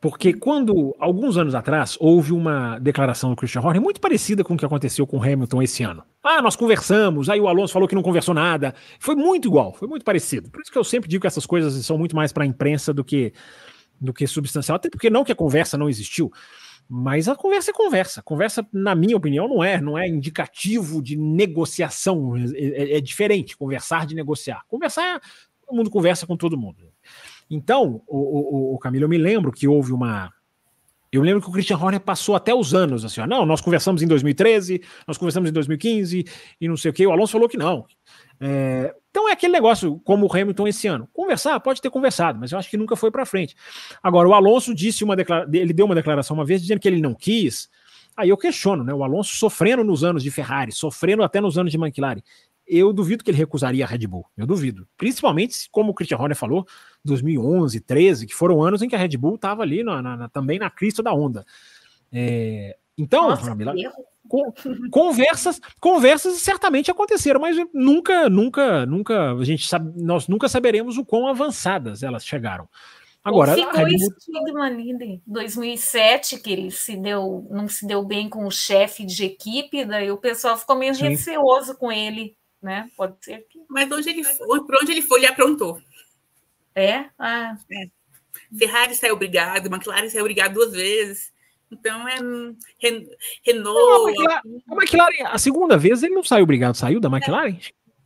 Porque 0.00 0.32
quando, 0.32 0.94
alguns 0.98 1.36
anos 1.36 1.54
atrás, 1.54 1.96
houve 1.98 2.32
uma 2.32 2.78
declaração 2.78 3.30
do 3.30 3.36
Christian 3.36 3.62
Horner 3.62 3.80
muito 3.82 4.00
parecida 4.00 4.44
com 4.44 4.54
o 4.54 4.56
que 4.56 4.64
aconteceu 4.64 5.06
com 5.06 5.18
o 5.18 5.22
Hamilton 5.22 5.62
esse 5.62 5.82
ano. 5.82 6.02
Ah, 6.22 6.42
nós 6.42 6.54
conversamos, 6.54 7.28
aí 7.28 7.40
o 7.40 7.48
Alonso 7.48 7.72
falou 7.72 7.88
que 7.88 7.94
não 7.94 8.02
conversou 8.02 8.34
nada. 8.34 8.74
Foi 9.00 9.14
muito 9.14 9.48
igual, 9.48 9.72
foi 9.72 9.88
muito 9.88 10.04
parecido. 10.04 10.50
Por 10.50 10.60
isso 10.60 10.70
que 10.70 10.78
eu 10.78 10.84
sempre 10.84 11.08
digo 11.08 11.22
que 11.22 11.26
essas 11.26 11.46
coisas 11.46 11.84
são 11.84 11.96
muito 11.96 12.14
mais 12.14 12.32
para 12.32 12.44
a 12.44 12.46
imprensa 12.46 12.92
do 12.92 13.02
que, 13.02 13.32
do 14.00 14.12
que 14.12 14.26
substancial. 14.26 14.76
Até 14.76 14.90
porque 14.90 15.10
não 15.10 15.24
que 15.24 15.32
a 15.32 15.36
conversa 15.36 15.78
não 15.78 15.88
existiu. 15.88 16.30
Mas 16.88 17.28
a 17.28 17.34
conversa 17.34 17.70
é 17.70 17.74
conversa. 17.74 18.22
Conversa, 18.22 18.66
na 18.72 18.94
minha 18.94 19.16
opinião, 19.16 19.48
não 19.48 19.62
é, 19.62 19.80
não 19.80 19.98
é 19.98 20.08
indicativo 20.08 21.02
de 21.02 21.16
negociação. 21.16 22.36
É, 22.36 22.42
é, 22.54 22.96
é 22.98 23.00
diferente 23.00 23.56
conversar 23.56 24.06
de 24.06 24.14
negociar. 24.14 24.62
Conversar, 24.68 25.20
todo 25.66 25.76
mundo 25.76 25.90
conversa 25.90 26.26
com 26.26 26.36
todo 26.36 26.56
mundo. 26.56 26.78
Então, 27.50 28.02
o, 28.06 28.18
o, 28.18 28.74
o 28.74 28.78
Camilo, 28.78 29.04
eu 29.04 29.08
me 29.08 29.18
lembro 29.18 29.52
que 29.52 29.66
houve 29.66 29.92
uma. 29.92 30.32
Eu 31.10 31.22
lembro 31.22 31.40
que 31.40 31.48
o 31.48 31.52
Christian 31.52 31.78
Horner 31.78 32.00
passou 32.00 32.34
até 32.34 32.54
os 32.54 32.74
anos 32.74 33.04
assim, 33.04 33.20
ó, 33.20 33.26
não, 33.26 33.46
nós 33.46 33.60
conversamos 33.60 34.02
em 34.02 34.06
2013, 34.06 34.82
nós 35.06 35.16
conversamos 35.16 35.48
em 35.48 35.52
2015 35.52 36.24
e 36.60 36.68
não 36.68 36.76
sei 36.76 36.90
o 36.90 36.94
que. 36.94 37.06
O 37.06 37.12
Alonso 37.12 37.32
falou 37.32 37.48
que 37.48 37.56
não. 37.56 37.86
É, 38.40 38.94
então 39.10 39.28
é 39.28 39.32
aquele 39.32 39.52
negócio, 39.52 39.98
como 40.04 40.26
o 40.26 40.32
Hamilton 40.32 40.68
esse 40.68 40.86
ano. 40.86 41.08
Conversar, 41.12 41.58
pode 41.60 41.80
ter 41.80 41.90
conversado, 41.90 42.38
mas 42.38 42.52
eu 42.52 42.58
acho 42.58 42.68
que 42.68 42.76
nunca 42.76 42.94
foi 42.96 43.10
para 43.10 43.24
frente. 43.24 43.56
Agora, 44.02 44.28
o 44.28 44.34
Alonso 44.34 44.74
disse 44.74 45.04
uma 45.04 45.16
declaração, 45.16 45.52
ele 45.54 45.72
deu 45.72 45.86
uma 45.86 45.94
declaração 45.94 46.36
uma 46.36 46.44
vez 46.44 46.60
dizendo 46.60 46.80
que 46.80 46.88
ele 46.88 47.00
não 47.00 47.14
quis. 47.14 47.68
Aí 48.16 48.28
eu 48.28 48.36
questiono, 48.36 48.84
né? 48.84 48.92
O 48.94 49.04
Alonso 49.04 49.36
sofrendo 49.36 49.84
nos 49.84 50.04
anos 50.04 50.22
de 50.22 50.30
Ferrari, 50.30 50.72
sofrendo 50.72 51.22
até 51.22 51.40
nos 51.40 51.58
anos 51.58 51.70
de 51.72 51.78
McLaren. 51.78 52.20
Eu 52.66 52.92
duvido 52.92 53.22
que 53.22 53.30
ele 53.30 53.38
recusaria 53.38 53.84
a 53.84 53.88
Red 53.88 54.06
Bull. 54.06 54.26
Eu 54.36 54.46
duvido. 54.46 54.88
Principalmente, 54.96 55.68
como 55.70 55.90
o 55.92 55.94
Christian 55.94 56.18
Horner 56.18 56.36
falou, 56.36 56.66
2011, 57.04 57.80
13, 57.80 58.26
que 58.26 58.34
foram 58.34 58.62
anos 58.62 58.82
em 58.82 58.88
que 58.88 58.96
a 58.96 58.98
Red 58.98 59.16
Bull 59.16 59.36
estava 59.36 59.62
ali 59.62 59.84
na, 59.84 60.02
na, 60.02 60.28
também 60.28 60.58
na 60.58 60.68
crista 60.68 61.02
da 61.02 61.12
onda. 61.12 61.44
É, 62.10 62.76
então, 62.98 63.28
Nossa, 63.28 63.50
Ramila, 63.50 63.74
conversas, 64.90 65.60
conversas 65.80 66.38
certamente 66.38 66.90
aconteceram, 66.90 67.40
mas 67.40 67.56
nunca, 67.72 68.28
nunca, 68.28 68.86
nunca, 68.86 69.32
a 69.32 69.44
gente 69.44 69.68
sabe, 69.68 69.92
nós 70.02 70.28
nunca 70.28 70.48
saberemos 70.48 70.98
o 70.98 71.04
quão 71.04 71.26
avançadas 71.26 72.02
elas 72.02 72.24
chegaram. 72.24 72.68
Agora, 73.26 73.56
ficou 73.56 73.72
Bull... 73.72 73.88
estigma 73.88 74.66
ali 74.66 75.20
2007 75.26 76.38
que 76.38 76.52
ele 76.52 76.70
se 76.70 76.96
deu, 76.96 77.44
não 77.50 77.68
se 77.68 77.84
deu 77.84 78.04
bem 78.04 78.28
com 78.28 78.46
o 78.46 78.52
chefe 78.52 79.04
de 79.04 79.24
equipe, 79.24 79.84
daí 79.84 80.12
o 80.12 80.16
pessoal 80.16 80.56
ficou 80.56 80.76
meio 80.76 80.94
Sim. 80.94 81.08
receoso 81.08 81.76
com 81.76 81.90
ele, 81.90 82.36
né? 82.62 82.88
Pode 82.96 83.16
ser 83.20 83.44
que. 83.48 83.58
Mas 83.68 83.90
onde 83.90 84.10
ele 84.10 84.22
foi, 84.22 84.64
por 84.64 84.76
onde 84.80 84.92
ele 84.92 85.02
foi, 85.02 85.18
ele 85.18 85.26
aprontou. 85.26 85.80
É? 86.72 87.06
Ah. 87.18 87.56
É. 87.72 87.86
Ferrari 88.56 88.94
saiu 88.94 89.14
obrigado, 89.14 89.66
McLaren 89.66 90.08
saiu 90.08 90.22
obrigado 90.22 90.54
duas 90.54 90.72
vezes. 90.72 91.32
Então 91.70 92.08
é 92.08 92.16
Renault. 93.44 93.74
Não, 93.74 94.06
a, 94.06 94.10
McLaren, 94.10 94.40
a, 94.70 94.74
McLaren, 94.74 95.26
a 95.26 95.38
segunda 95.38 95.76
vez 95.76 96.02
ele 96.02 96.14
não 96.14 96.22
saiu 96.22 96.44
obrigado, 96.44 96.74
saiu 96.74 97.00
da 97.00 97.08
McLaren? 97.08 97.58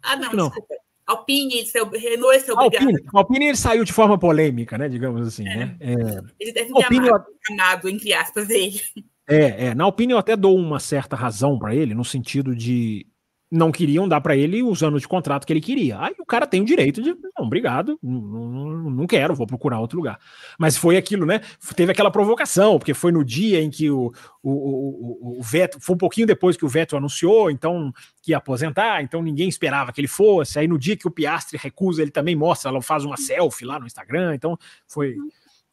Ah, 0.03 0.17
não, 0.17 0.33
não. 0.33 0.47
desculpa. 0.49 0.75
Alpine, 1.07 1.63
Renault 1.63 2.41
saiu 2.41 2.55
obrigado. 2.55 2.59
Alpine, 2.59 2.99
Alpine 3.13 3.47
ele 3.47 3.57
saiu 3.57 3.85
de 3.85 3.93
forma 3.93 4.19
polêmica, 4.19 4.79
né? 4.79 4.89
Digamos 4.89 5.27
assim. 5.27 5.47
É. 5.47 5.57
Né? 5.57 5.77
É. 5.81 5.93
Ele 6.39 6.53
deve 6.53 6.73
ter 6.73 6.83
Alpine, 6.83 7.09
amado, 7.09 7.27
amado, 7.51 7.89
entre 7.89 8.13
aspas, 8.15 8.49
ele. 8.49 8.81
É, 9.29 9.67
é, 9.67 9.75
na 9.75 9.85
Alpine 9.85 10.13
eu 10.13 10.19
até 10.19 10.37
dou 10.37 10.57
uma 10.57 10.81
certa 10.81 11.17
razão 11.17 11.59
para 11.59 11.75
ele, 11.75 11.95
no 11.95 12.05
sentido 12.05 12.55
de 12.55 13.07
não 13.51 13.73
queriam 13.73 14.09
dar 14.09 14.21
para 14.21 14.37
ele 14.37 14.63
os 14.63 14.83
anos 14.83 15.03
de 15.03 15.09
contrato 15.09 15.45
que 15.45 15.53
ele 15.53 15.61
queria. 15.61 15.99
Aí 15.99 16.15
o 16.19 16.25
cara 16.25 16.47
tem 16.47 16.63
o 16.63 16.65
direito 16.65 17.03
de, 17.03 17.17
não, 17.37 17.47
obrigado, 17.47 17.99
não, 18.01 18.91
não, 18.91 19.07
quero, 19.07 19.35
vou 19.35 19.47
procurar 19.47 19.81
outro 19.81 19.99
lugar. 19.99 20.21
Mas 20.57 20.77
foi 20.77 20.97
aquilo, 20.97 21.27
né? 21.27 21.41
Teve 21.75 21.91
aquela 21.91 22.11
provocação, 22.11 22.79
porque 22.79 22.95
foi 22.95 23.11
no 23.11 23.25
dia 23.25 23.61
em 23.61 23.69
que 23.69 23.91
o, 23.91 24.13
o, 24.41 24.51
o, 24.51 25.39
o 25.41 25.43
Veto, 25.43 25.81
foi 25.81 25.95
um 25.97 25.99
pouquinho 25.99 26.27
depois 26.27 26.57
que 26.57 26.65
o 26.65 26.69
Veto 26.69 26.97
anunciou, 26.97 27.51
então 27.51 27.93
que 28.23 28.31
ia 28.31 28.37
aposentar, 28.37 29.03
então 29.03 29.23
ninguém 29.23 29.49
esperava 29.49 29.93
que 29.93 30.01
ele 30.01 30.09
fosse. 30.09 30.59
Aí 30.59 30.69
no 30.69 30.79
dia 30.79 30.97
que 30.97 31.09
o 31.09 31.11
Piastri 31.11 31.59
recusa, 31.61 32.03
ele 32.03 32.11
também 32.13 32.37
mostra, 32.37 32.71
ela 32.71 32.81
faz 32.81 33.05
uma 33.05 33.17
selfie 33.17 33.65
lá 33.65 33.81
no 33.81 33.87
Instagram, 33.87 34.35
então 34.35 34.57
foi. 34.87 35.17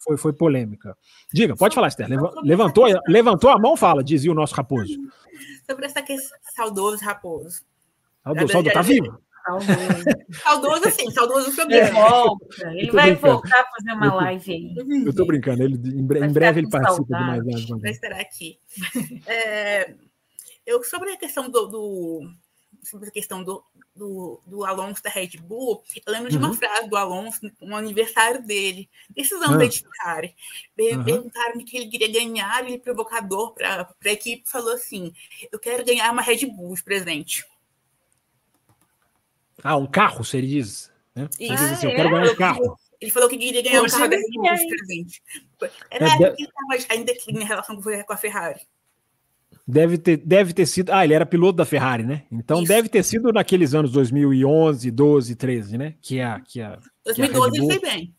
Foi, 0.07 0.17
foi 0.17 0.33
polêmica. 0.33 0.97
Diga, 1.33 1.55
pode 1.55 1.75
falar, 1.75 1.89
Esther. 1.89 2.07
Levantou, 2.41 2.85
levantou 3.07 3.49
a 3.49 3.59
mão, 3.59 3.75
fala, 3.75 4.03
dizia 4.03 4.31
o 4.31 4.35
nosso 4.35 4.55
raposo 4.55 4.93
sobre 5.69 5.85
essa 5.85 6.01
questão. 6.01 6.37
Saudoso 6.55 7.03
Raposo. 7.03 7.65
Saudoso, 8.23 8.51
saudoso 8.51 8.73
tá 8.73 8.81
vivo? 8.81 9.21
Saudoso, 10.43 10.91
sim, 10.91 11.09
saudoso 11.11 11.55
também. 11.55 11.77
Ele 11.77 11.91
volta, 11.91 12.73
ele 12.73 12.91
vai 12.91 13.11
brincando. 13.11 13.33
voltar 13.33 13.61
a 13.61 13.65
fazer 13.65 13.91
uma 13.93 14.13
live 14.15 14.51
aí. 14.51 15.05
Eu 15.05 15.15
tô 15.15 15.25
brincando, 15.25 15.63
ele, 15.63 15.75
em, 15.75 15.99
em 15.99 16.33
breve 16.33 16.59
ele 16.59 16.69
participa 16.69 17.07
saudade. 17.07 17.41
de 17.45 17.45
mais 17.45 17.69
live. 17.69 17.81
Vai 17.81 17.91
estar 17.91 18.11
aqui. 18.13 18.59
É, 19.25 19.93
eu, 20.65 20.83
sobre 20.83 21.11
a 21.11 21.17
questão 21.17 21.49
do, 21.49 21.67
do 21.67 22.21
sobre 22.89 23.09
a 23.09 23.11
questão 23.11 23.43
do, 23.43 23.63
do, 23.95 24.41
do, 24.45 24.65
Alonso 24.65 25.03
da 25.03 25.09
Red 25.09 25.37
Bull, 25.39 25.83
eu 26.05 26.13
lembro 26.13 26.29
de 26.29 26.37
uma 26.37 26.49
uhum. 26.49 26.53
frase 26.53 26.89
do 26.89 26.95
Alonso 26.95 27.39
no 27.61 27.75
aniversário 27.75 28.45
dele, 28.45 28.89
desses 29.09 29.33
anos 29.33 29.51
uhum. 29.51 29.67
de 29.67 29.83
Ferrari. 29.83 30.35
Uhum. 30.79 31.03
Perguntaram 31.03 31.59
que 31.65 31.77
ele 31.77 31.87
queria 31.87 32.11
ganhar, 32.11 32.65
ele 32.65 32.79
provocador 32.79 33.53
para 33.53 33.89
a 34.05 34.09
equipe 34.09 34.49
falou 34.49 34.73
assim: 34.73 35.13
Eu 35.51 35.59
quero 35.59 35.85
ganhar 35.85 36.11
uma 36.11 36.21
Red 36.21 36.45
Bull 36.45 36.75
de 36.75 36.83
presente. 36.83 37.45
Ah, 39.63 39.75
um 39.75 39.87
carro, 39.87 40.23
se 40.23 40.37
ele 40.37 40.47
diz. 40.47 40.91
Né? 41.15 41.27
Ele 41.39 41.55
diz 41.55 41.71
assim, 41.71 41.87
Ah, 41.87 41.89
eu 41.89 41.95
quero 41.95 42.09
é? 42.09 42.11
ganhar 42.11 42.31
um 42.31 42.35
carro. 42.35 42.79
Ele 42.99 43.11
falou 43.11 43.29
que 43.29 43.37
queria 43.37 43.61
ganhar 43.61 43.79
um 43.79 43.83
Poxa, 43.83 43.97
carro 43.97 44.09
da 44.09 44.17
Red 44.17 44.23
Bull 44.33 44.55
de 44.55 44.67
presente. 44.67 45.23
Era 45.91 46.05
É, 46.05 46.35
ele 46.37 46.49
estava 46.79 47.03
declínio 47.03 47.41
em 47.41 47.45
relação 47.45 47.79
com 47.81 48.13
a 48.13 48.17
Ferrari. 48.17 48.61
Deve 49.67 49.97
ter, 49.97 50.17
deve 50.17 50.53
ter 50.53 50.65
sido. 50.65 50.91
Ah, 50.91 51.03
ele 51.03 51.13
era 51.13 51.25
piloto 51.25 51.57
da 51.57 51.65
Ferrari, 51.65 52.03
né? 52.03 52.23
Então 52.31 52.59
Isso. 52.59 52.67
deve 52.69 52.87
ter 52.87 53.03
sido 53.03 53.33
naqueles 53.33 53.73
anos 53.73 53.91
2011, 53.91 54.89
12, 54.89 55.35
13, 55.35 55.77
né? 55.77 55.95
Que 56.01 56.21
a, 56.21 56.39
que 56.39 56.61
a 56.61 56.79
2012 57.03 57.57
ele 57.57 57.59
Bull- 57.67 57.71
foi 57.71 57.79
bem. 57.81 58.15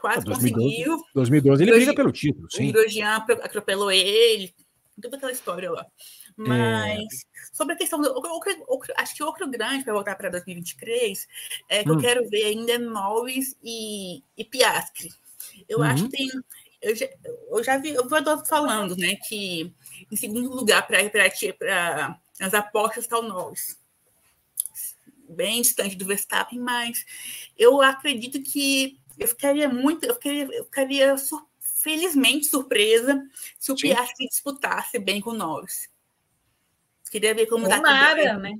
Quase 0.00 0.20
Ah, 0.20 0.24
2012. 0.24 0.64
conseguiu. 0.76 1.04
2012 1.12 1.62
ele 1.64 1.72
briga 1.72 1.94
pelo 1.94 2.12
título, 2.12 2.46
O 2.46 2.56
sim. 2.56 2.70
Grosjean 2.70 3.16
atropelou 3.42 3.90
ele. 3.90 4.54
Toda 5.02 5.16
aquela 5.16 5.32
história 5.32 5.70
lá. 5.72 5.84
Mas 6.36 7.00
É. 7.00 7.06
sobre 7.52 7.74
a 7.74 7.76
questão 7.76 8.00
do. 8.00 8.08
Outro, 8.08 8.30
outro- 8.68 8.94
acho 8.96 9.16
que 9.16 9.22
outro 9.24 9.50
grande 9.50 9.82
para 9.82 9.92
voltar 9.92 10.14
para 10.14 10.28
2023 10.30 11.26
é 11.68 11.82
que 11.82 11.90
Hum. 11.90 11.94
eu 11.94 11.98
quero 12.00 12.28
ver 12.28 12.44
ainda 12.44 12.72
é 12.72 12.78
Norris 12.78 13.56
e, 13.62 14.22
e 14.36 14.44
Piastri. 14.44 15.08
Eu 15.68 15.78
Uhum. 15.78 15.84
acho 15.84 16.04
que 16.04 16.10
tem. 16.16 16.28
Eu 16.80 16.94
já, 16.94 17.08
eu 17.50 17.64
já 17.64 17.76
vi, 17.78 17.90
eu 17.90 18.08
vou 18.08 18.46
falando, 18.46 18.96
né, 18.96 19.16
que 19.28 19.72
em 20.10 20.16
segundo 20.16 20.50
lugar 20.54 20.86
para 20.86 20.98
as 22.40 22.54
apostas 22.54 23.04
está 23.04 23.18
o 23.18 23.22
Norris. 23.22 23.78
Bem 25.28 25.60
distante 25.60 25.96
do 25.96 26.06
Verstappen, 26.06 26.58
mas 26.58 27.04
eu 27.56 27.82
acredito 27.82 28.42
que 28.42 28.98
eu 29.18 29.28
ficaria 29.28 29.68
muito, 29.68 30.04
eu 30.04 30.14
ficaria, 30.14 30.44
eu 30.44 30.64
ficaria 30.64 31.16
sur- 31.18 31.46
felizmente 31.60 32.46
surpresa 32.46 33.22
se 33.58 33.70
o 33.72 33.76
Sim. 33.76 33.88
Piastri 33.88 34.26
disputasse 34.26 34.98
bem 34.98 35.20
com 35.20 35.30
o 35.30 35.34
Norris. 35.34 35.90
Queria 37.10 37.34
ver 37.34 37.46
como 37.46 37.68
Tomara, 37.68 38.38
né? 38.38 38.58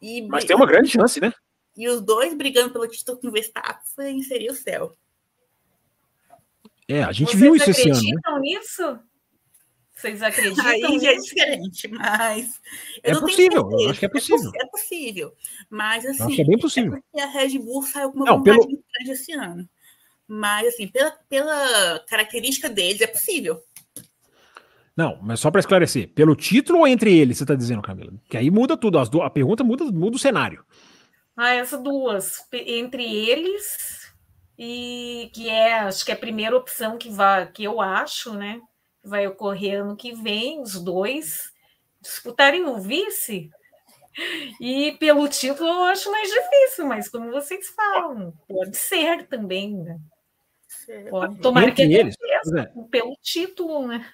E, 0.00 0.22
Mas 0.22 0.44
tem 0.44 0.54
uma 0.56 0.66
grande 0.66 0.88
chance, 0.88 1.20
né? 1.20 1.32
e 1.76 1.88
os 1.88 2.00
dois 2.00 2.34
brigando 2.34 2.72
pelo 2.72 2.86
título 2.86 3.18
com 3.18 3.28
o 3.28 3.32
Verstappen 3.32 4.22
seria 4.22 4.52
o 4.52 4.54
céu. 4.54 4.96
É, 6.86 7.02
a 7.02 7.12
gente 7.12 7.28
Vocês 7.28 7.40
viu 7.40 7.56
isso 7.56 7.70
esse 7.70 7.90
ano, 7.90 7.94
né? 7.94 7.98
acreditam 7.98 8.38
nisso? 8.40 8.98
Vocês 9.94 10.22
acreditam 10.22 10.66
Aí 10.66 10.98
já 11.00 11.12
é 11.12 11.16
diferente, 11.16 11.88
mas. 11.88 12.60
É 13.02 13.14
possível, 13.14 13.70
eu 13.70 13.90
acho 13.90 14.00
que 14.00 14.06
é 14.06 14.08
possi- 14.08 14.32
possível. 14.32 14.52
É 14.60 14.66
possível. 14.66 15.34
Mas 15.70 16.04
assim. 16.04 16.20
Eu 16.20 16.26
acho 16.26 16.36
que 16.36 16.42
é 16.42 16.46
bem 16.46 16.58
possível. 16.58 16.90
porque 16.90 17.20
a 17.20 17.26
Red 17.26 17.58
Bull 17.58 17.82
saiu 17.84 18.10
com 18.10 18.16
uma 18.18 18.26
Não, 18.26 18.38
vontade 18.38 18.58
pelo- 18.58 18.70
muito 18.70 18.84
grande 18.92 19.10
esse 19.12 19.32
ano. 19.32 19.68
Mas, 20.26 20.68
assim, 20.68 20.88
pela, 20.88 21.10
pela 21.28 21.98
característica 22.08 22.68
deles, 22.68 23.00
é 23.00 23.06
possível. 23.06 23.62
Não, 24.96 25.18
mas 25.22 25.40
só 25.40 25.50
para 25.50 25.60
esclarecer, 25.60 26.08
pelo 26.14 26.36
título 26.36 26.80
ou 26.80 26.86
entre 26.88 27.16
eles, 27.16 27.38
você 27.38 27.46
tá 27.46 27.54
dizendo, 27.54 27.82
Camila? 27.82 28.12
Que 28.28 28.36
aí 28.36 28.50
muda 28.50 28.76
tudo, 28.76 28.98
as 28.98 29.08
a 29.12 29.30
pergunta 29.30 29.64
muda, 29.64 29.84
muda 29.84 30.16
o 30.16 30.18
cenário. 30.20 30.64
Ah, 31.36 31.52
essas 31.54 31.82
duas. 31.82 32.46
Entre 32.52 33.02
eles, 33.04 34.12
e 34.58 35.30
que 35.34 35.48
é, 35.48 35.74
acho 35.80 36.04
que 36.04 36.10
é 36.12 36.14
a 36.14 36.18
primeira 36.18 36.56
opção 36.56 36.96
que, 36.96 37.10
vai, 37.10 37.50
que 37.50 37.64
eu 37.64 37.80
acho, 37.80 38.34
né? 38.34 38.60
Que 39.04 39.08
vai 39.10 39.26
ocorrer 39.26 39.82
ano 39.82 39.94
que 39.94 40.14
vem, 40.14 40.62
os 40.62 40.82
dois 40.82 41.52
disputarem 42.00 42.64
o 42.64 42.78
vice. 42.78 43.50
E 44.58 44.92
pelo 44.92 45.28
título 45.28 45.68
eu 45.68 45.82
acho 45.84 46.10
mais 46.10 46.30
difícil, 46.30 46.86
mas 46.86 47.08
como 47.08 47.30
vocês 47.30 47.68
falam, 47.68 48.32
pode 48.48 48.76
ser 48.76 49.26
também, 49.26 49.76
né? 49.76 49.98
Pode, 51.10 51.36
tomara 51.36 51.70
que 51.70 51.82
eles, 51.82 52.14
aconteça, 52.14 52.70
pois 52.74 52.88
pelo 52.88 53.14
título, 53.20 53.86
né? 53.86 54.06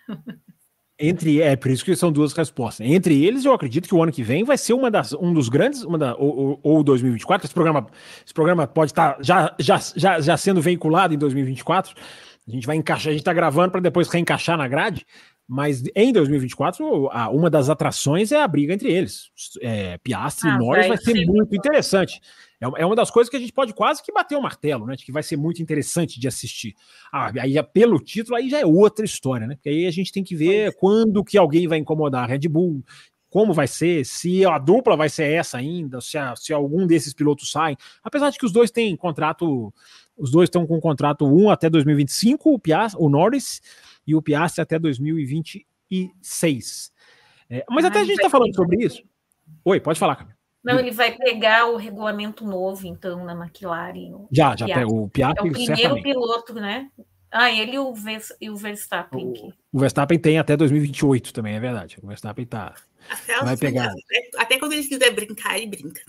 Entre, 1.02 1.40
é 1.40 1.56
por 1.56 1.70
isso 1.70 1.82
que 1.82 1.96
são 1.96 2.12
duas 2.12 2.34
respostas. 2.34 2.86
Entre 2.86 3.24
eles, 3.24 3.46
eu 3.46 3.54
acredito 3.54 3.88
que 3.88 3.94
o 3.94 4.02
ano 4.02 4.12
que 4.12 4.22
vem 4.22 4.44
vai 4.44 4.58
ser 4.58 4.74
uma 4.74 4.90
das, 4.90 5.14
um 5.14 5.32
dos 5.32 5.48
grandes, 5.48 5.82
uma 5.82 5.96
da, 5.96 6.14
ou, 6.14 6.36
ou, 6.36 6.60
ou 6.62 6.84
2024. 6.84 7.46
Esse 7.46 7.54
programa, 7.54 7.86
esse 8.22 8.34
programa 8.34 8.66
pode 8.66 8.92
estar 8.92 9.16
já, 9.20 9.54
já, 9.58 9.80
já, 9.96 10.20
já 10.20 10.36
sendo 10.36 10.60
veiculado 10.60 11.14
em 11.14 11.18
2024. 11.18 11.94
A 12.50 12.54
gente 12.54 12.66
vai 12.66 12.76
encaixar, 12.76 13.08
a 13.08 13.12
gente 13.12 13.20
está 13.20 13.32
gravando 13.32 13.70
para 13.72 13.80
depois 13.80 14.08
reencaixar 14.08 14.56
na 14.58 14.66
grade. 14.68 15.06
Mas 15.52 15.82
em 15.96 16.12
2024, 16.12 17.08
a- 17.10 17.28
uma 17.28 17.50
das 17.50 17.68
atrações 17.68 18.30
é 18.30 18.40
a 18.40 18.46
briga 18.46 18.72
entre 18.72 18.92
eles. 18.92 19.30
É, 19.60 19.98
Piastri 19.98 20.48
Ah, 20.48 20.54
e 20.54 20.58
Norris 20.58 20.86
vai 20.86 20.96
ser 20.96 21.26
muito 21.26 21.56
interessante. 21.56 22.20
É 22.60 22.68
uma- 22.68 22.78
é 22.78 22.86
uma 22.86 22.94
das 22.94 23.10
coisas 23.10 23.28
que 23.28 23.36
a 23.36 23.40
gente 23.40 23.52
pode 23.52 23.74
quase 23.74 24.00
que 24.02 24.12
bater 24.12 24.36
o 24.36 24.42
martelo, 24.42 24.86
né? 24.86 24.94
De 24.94 25.04
que 25.04 25.10
vai 25.10 25.22
ser 25.24 25.36
muito 25.36 25.60
interessante 25.60 26.20
de 26.20 26.28
assistir. 26.28 26.74
Ah, 27.12 27.32
aí 27.40 27.58
é 27.58 27.62
pelo 27.64 27.98
título, 27.98 28.36
aí 28.36 28.48
já 28.48 28.60
é 28.60 28.66
outra 28.66 29.04
história, 29.04 29.46
né? 29.46 29.56
Porque 29.56 29.70
aí 29.70 29.86
a 29.86 29.90
gente 29.90 30.12
tem 30.12 30.22
que 30.22 30.36
ver 30.36 30.72
quando 30.76 31.24
que 31.24 31.36
alguém 31.36 31.66
vai 31.66 31.78
incomodar 31.78 32.22
a 32.22 32.26
Red 32.26 32.46
Bull, 32.48 32.84
como 33.28 33.52
vai 33.52 33.66
ser, 33.66 34.04
se 34.04 34.44
a 34.44 34.58
dupla 34.58 34.96
vai 34.96 35.08
ser 35.08 35.32
essa 35.32 35.56
ainda, 35.58 36.00
se, 36.00 36.18
a- 36.18 36.34
se 36.36 36.52
algum 36.52 36.86
desses 36.86 37.12
pilotos 37.14 37.50
saem. 37.50 37.76
Apesar 38.04 38.30
de 38.30 38.38
que 38.38 38.44
os 38.46 38.52
dois 38.52 38.70
têm 38.70 38.94
contrato, 38.96 39.72
os 40.20 40.30
dois 40.30 40.46
estão 40.48 40.66
com 40.66 40.80
contrato 40.80 41.26
um 41.26 41.48
até 41.50 41.68
2025, 41.70 42.52
o, 42.54 42.58
Piastri, 42.58 43.02
o 43.02 43.08
Norris 43.08 43.60
e 44.06 44.14
o 44.14 44.22
Piastri 44.22 44.62
até 44.62 44.78
2026. 45.90 46.92
É, 47.48 47.64
mas 47.68 47.84
Ah, 47.84 47.88
até 47.88 48.00
a 48.00 48.04
gente 48.04 48.16
está 48.16 48.30
falando 48.30 48.50
ter- 48.52 48.56
sobre 48.56 48.84
isso. 48.84 49.02
Oi, 49.64 49.80
pode 49.80 49.98
falar, 49.98 50.16
Camila. 50.16 50.36
Não, 50.62 50.78
ele 50.78 50.90
vai 50.90 51.16
pegar 51.16 51.66
o 51.70 51.76
regulamento 51.76 52.44
novo, 52.46 52.86
então, 52.86 53.24
na 53.24 53.32
McLaren. 53.32 54.26
Já, 54.30 54.54
já 54.54 54.66
tem 54.66 54.84
o 54.84 55.06
É 55.06 55.08
Piastri, 55.08 55.48
o 55.48 55.52
primeiro 55.52 55.76
certamente. 55.76 56.02
piloto, 56.04 56.54
né? 56.54 56.90
Ah, 57.32 57.50
ele 57.50 57.76
e 57.76 57.78
o, 57.78 57.94
Vers- 57.94 58.36
e 58.40 58.50
o 58.50 58.56
Verstappen. 58.56 59.24
O, 59.26 59.52
o 59.72 59.78
Verstappen 59.78 60.18
tem 60.18 60.38
até 60.38 60.56
2028 60.56 61.32
também, 61.32 61.54
é 61.54 61.60
verdade. 61.60 61.96
O 62.02 62.06
Verstappen 62.06 62.44
tá. 62.44 62.74
Até, 63.08 63.40
Vai 63.42 63.56
pegar. 63.56 63.86
até, 63.86 64.30
até 64.42 64.58
quando 64.58 64.72
ele 64.72 64.84
quiser 64.84 65.10
brincar, 65.12 65.56
ele 65.56 65.68
brinca. 65.68 66.02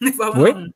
Oi? 0.38 0.70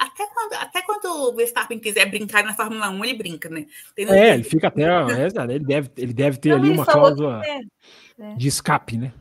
1. 0.00 0.04
Até 0.04 0.26
quando, 0.26 0.52
até 0.54 0.82
quando 0.82 1.04
o 1.04 1.34
Verstappen 1.34 1.78
quiser 1.78 2.10
brincar 2.10 2.44
na 2.44 2.54
Fórmula 2.54 2.90
1, 2.90 3.04
ele 3.04 3.18
brinca, 3.18 3.48
né? 3.48 3.66
Tem 3.94 4.08
É, 4.10 4.34
ele 4.34 4.44
fica 4.44 4.68
até. 4.68 4.82
é, 4.82 5.54
ele, 5.54 5.64
deve, 5.64 5.90
ele 5.96 6.12
deve 6.12 6.38
ter 6.38 6.50
Não, 6.50 6.56
ali 6.56 6.70
uma 6.70 6.84
cláusula 6.84 7.40
que 7.42 8.22
é. 8.22 8.34
de 8.34 8.48
escape, 8.48 8.96
né? 8.96 9.12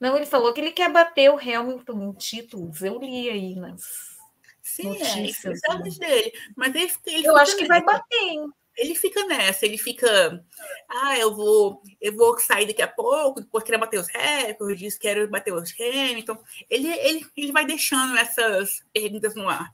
Não, 0.00 0.16
ele 0.16 0.26
falou 0.26 0.52
que 0.52 0.60
ele 0.60 0.72
quer 0.72 0.92
bater 0.92 1.30
o 1.30 1.38
Hamilton 1.38 2.02
em 2.02 2.12
títulos. 2.12 2.82
Eu 2.82 2.98
li 2.98 3.28
aí 3.30 3.54
nas. 3.54 4.16
Sim, 4.62 4.96
é, 4.96 4.98
notícias, 4.98 5.54
especialmente 5.54 5.98
dele. 5.98 6.32
Mas 6.56 6.74
ele, 6.74 6.92
ele 7.06 7.26
Eu 7.28 7.36
acho 7.36 7.56
que 7.56 7.66
vai 7.66 7.80
nessa. 7.80 7.92
bater, 7.92 8.18
hein? 8.18 8.50
Ele 8.76 8.94
fica 8.94 9.24
nessa, 9.24 9.64
ele 9.64 9.78
fica. 9.78 10.44
Ah, 10.88 11.18
eu 11.18 11.34
vou, 11.34 11.82
eu 11.98 12.14
vou 12.14 12.38
sair 12.38 12.66
daqui 12.66 12.82
a 12.82 12.88
pouco, 12.88 13.40
depois 13.40 13.64
quero 13.64 13.78
bater 13.78 13.98
os 13.98 14.08
recordes, 14.08 14.98
quero 14.98 15.28
bater 15.30 15.54
os 15.54 15.72
Hamilton. 15.80 16.36
Ele, 16.68 16.88
ele, 16.88 17.26
ele 17.36 17.52
vai 17.52 17.64
deixando 17.64 18.18
essas 18.18 18.84
perguntas 18.92 19.34
no 19.34 19.48
ar. 19.48 19.72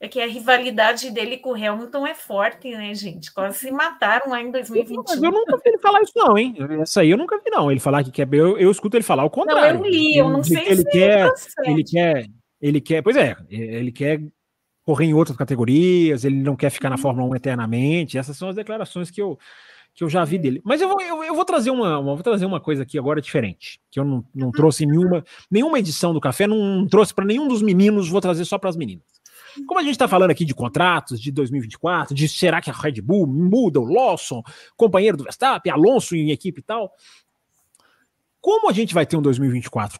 É 0.00 0.08
que 0.08 0.20
a 0.20 0.26
rivalidade 0.26 1.10
dele 1.10 1.38
com 1.38 1.50
o 1.50 1.54
Hamilton 1.54 2.06
é 2.06 2.14
forte, 2.14 2.70
né, 2.76 2.92
gente? 2.94 3.32
Quase 3.32 3.58
se 3.58 3.70
mataram 3.70 4.30
lá 4.30 4.40
em 4.40 4.50
Mas 4.50 4.68
2021. 4.68 5.24
eu 5.24 5.30
nunca 5.30 5.56
vi 5.56 5.62
ele 5.66 5.78
falar 5.78 6.02
isso, 6.02 6.12
não, 6.16 6.36
hein? 6.36 6.54
Essa 6.82 7.00
aí 7.00 7.10
eu 7.10 7.16
nunca 7.16 7.38
vi, 7.38 7.48
não. 7.50 7.70
Ele 7.70 7.80
falar 7.80 8.04
que 8.04 8.10
quer. 8.10 8.28
Eu, 8.32 8.58
eu 8.58 8.70
escuto 8.70 8.96
ele 8.96 9.04
falar 9.04 9.24
o 9.24 9.30
contrário. 9.30 9.78
eu 9.82 9.90
li, 9.90 10.16
eu 10.16 10.28
não 10.28 10.40
De 10.40 10.48
sei 10.48 10.66
ele 10.66 10.76
se 10.76 10.84
quer. 10.90 11.30
Certo. 11.36 11.68
Ele 11.70 11.84
quer. 11.84 12.26
Ele 12.60 12.80
quer. 12.80 13.02
Pois 13.02 13.16
é, 13.16 13.36
ele 13.48 13.92
quer 13.92 14.20
correr 14.84 15.06
em 15.06 15.14
outras 15.14 15.36
categorias, 15.38 16.24
ele 16.24 16.36
não 16.36 16.54
quer 16.56 16.68
ficar 16.70 16.90
na 16.90 16.98
Fórmula 16.98 17.26
1 17.30 17.36
eternamente. 17.36 18.18
Essas 18.18 18.36
são 18.36 18.50
as 18.50 18.56
declarações 18.56 19.10
que 19.10 19.22
eu, 19.22 19.38
que 19.94 20.04
eu 20.04 20.10
já 20.10 20.22
vi 20.24 20.36
dele. 20.36 20.60
Mas 20.64 20.82
eu 20.82 20.88
vou, 20.88 21.00
eu, 21.00 21.24
eu 21.24 21.34
vou 21.34 21.44
trazer 21.46 21.70
uma, 21.70 21.98
uma- 21.98 22.14
vou 22.14 22.22
trazer 22.22 22.44
uma 22.44 22.60
coisa 22.60 22.82
aqui 22.82 22.98
agora 22.98 23.22
diferente, 23.22 23.80
que 23.90 23.98
eu 23.98 24.04
não, 24.04 24.22
não 24.34 24.50
trouxe 24.50 24.84
em 24.84 24.88
nenhuma, 24.88 25.24
nenhuma 25.50 25.78
edição 25.78 26.12
do 26.12 26.20
café, 26.20 26.46
não 26.46 26.86
trouxe 26.86 27.14
para 27.14 27.24
nenhum 27.24 27.48
dos 27.48 27.62
meninos, 27.62 28.10
vou 28.10 28.20
trazer 28.20 28.44
só 28.44 28.58
para 28.58 28.68
as 28.68 28.76
meninas. 28.76 29.04
Como 29.66 29.78
a 29.78 29.82
gente 29.82 29.92
está 29.92 30.08
falando 30.08 30.30
aqui 30.30 30.44
de 30.44 30.54
contratos 30.54 31.20
de 31.20 31.30
2024, 31.30 32.14
de 32.14 32.28
será 32.28 32.60
que 32.60 32.70
a 32.70 32.72
Red 32.72 33.00
Bull 33.00 33.26
muda 33.26 33.80
o 33.80 33.84
Lawson, 33.84 34.42
companheiro 34.76 35.16
do 35.16 35.24
Verstappen, 35.24 35.72
Alonso 35.72 36.16
em 36.16 36.30
equipe 36.30 36.60
e 36.60 36.64
tal. 36.64 36.92
Como 38.40 38.68
a 38.68 38.72
gente 38.72 38.92
vai 38.92 39.06
ter 39.06 39.16
um 39.16 39.22
2024 39.22 39.98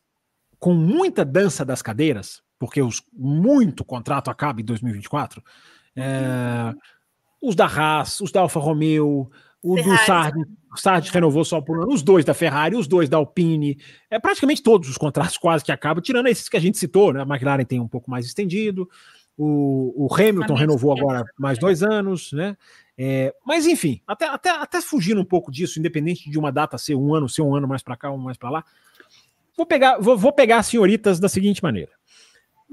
com 0.58 0.74
muita 0.74 1.24
dança 1.24 1.64
das 1.64 1.82
cadeiras, 1.82 2.42
porque 2.58 2.80
os, 2.80 3.02
muito 3.12 3.84
contrato 3.84 4.30
acaba 4.30 4.60
em 4.60 4.64
2024, 4.64 5.42
é, 5.96 6.74
os 7.40 7.54
da 7.54 7.66
Haas, 7.66 8.20
os 8.20 8.32
da 8.32 8.40
Alfa 8.40 8.58
Romeo, 8.58 9.30
o 9.62 9.76
do 9.76 9.82
Ferrari. 9.82 10.06
Sardi, 10.06 10.40
o 10.72 10.76
Sardi 10.78 11.10
renovou 11.10 11.44
só 11.44 11.60
por 11.60 11.80
ano, 11.80 11.92
os 11.92 12.02
dois 12.02 12.24
da 12.24 12.34
Ferrari, 12.34 12.76
os 12.76 12.88
dois 12.88 13.08
da 13.08 13.16
Alpine, 13.16 13.78
é 14.10 14.18
praticamente 14.18 14.62
todos 14.62 14.88
os 14.88 14.98
contratos 14.98 15.38
quase 15.38 15.64
que 15.64 15.72
acabam, 15.72 16.02
tirando 16.02 16.26
esses 16.26 16.48
que 16.48 16.56
a 16.56 16.60
gente 16.60 16.78
citou, 16.78 17.12
né? 17.12 17.20
A 17.20 17.26
McLaren 17.26 17.64
tem 17.64 17.80
um 17.80 17.88
pouco 17.88 18.10
mais 18.10 18.26
estendido, 18.26 18.88
o, 19.36 20.06
o 20.06 20.14
Hamilton 20.14 20.54
renovou 20.54 20.92
agora 20.92 21.24
mais 21.38 21.58
dois 21.58 21.82
anos, 21.82 22.32
né? 22.32 22.56
É, 22.96 23.34
mas 23.44 23.66
enfim, 23.66 24.00
até, 24.06 24.26
até, 24.26 24.50
até 24.50 24.80
fugindo 24.80 25.20
um 25.20 25.24
pouco 25.24 25.50
disso, 25.50 25.80
independente 25.80 26.30
de 26.30 26.38
uma 26.38 26.52
data 26.52 26.78
ser 26.78 26.94
um 26.94 27.12
ano, 27.12 27.28
ser 27.28 27.42
um 27.42 27.54
ano 27.54 27.66
mais 27.66 27.82
para 27.82 27.96
cá, 27.96 28.10
um 28.12 28.16
mais 28.16 28.36
para 28.36 28.50
lá, 28.50 28.64
vou 29.56 29.66
pegar, 29.66 29.98
vou, 29.98 30.16
vou 30.16 30.32
pegar 30.32 30.58
as 30.58 30.66
senhoritas 30.66 31.18
da 31.18 31.28
seguinte 31.28 31.60
maneira: 31.62 31.90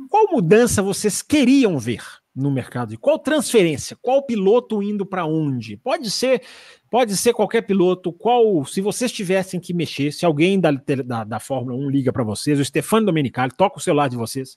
qual 0.07 0.32
mudança 0.32 0.84
vocês 0.84 1.24
queriam 1.24 1.80
ver 1.80 2.03
no 2.36 2.51
mercado? 2.51 2.97
Qual 2.99 3.18
transferência? 3.18 3.97
Qual 3.99 4.22
piloto 4.22 4.84
indo 4.84 5.07
para 5.07 5.26
onde? 5.26 5.76
Pode 5.78 6.12
ser, 6.12 6.43
pode 6.91 7.18
ser 7.18 7.34
qualquer 7.34 7.64
piloto. 7.64 8.14
Qual, 8.14 8.64
se 8.66 8.80
vocês 8.80 9.12
tivessem 9.12 9.59
que 9.59 9.74
mexer, 9.74 10.12
se 10.12 10.24
alguém 10.24 10.59
da, 10.59 10.72
da, 10.72 11.24
da 11.24 11.39
Fórmula 11.39 11.76
1 11.76 11.89
liga 11.89 12.14
para 12.14 12.24
vocês, 12.24 12.59
o 12.59 12.66
Stefano 12.66 13.07
Domenicali 13.07 13.51
toca 13.51 13.80
o 13.80 13.82
celular 13.82 14.07
de 14.07 14.16
vocês 14.16 14.55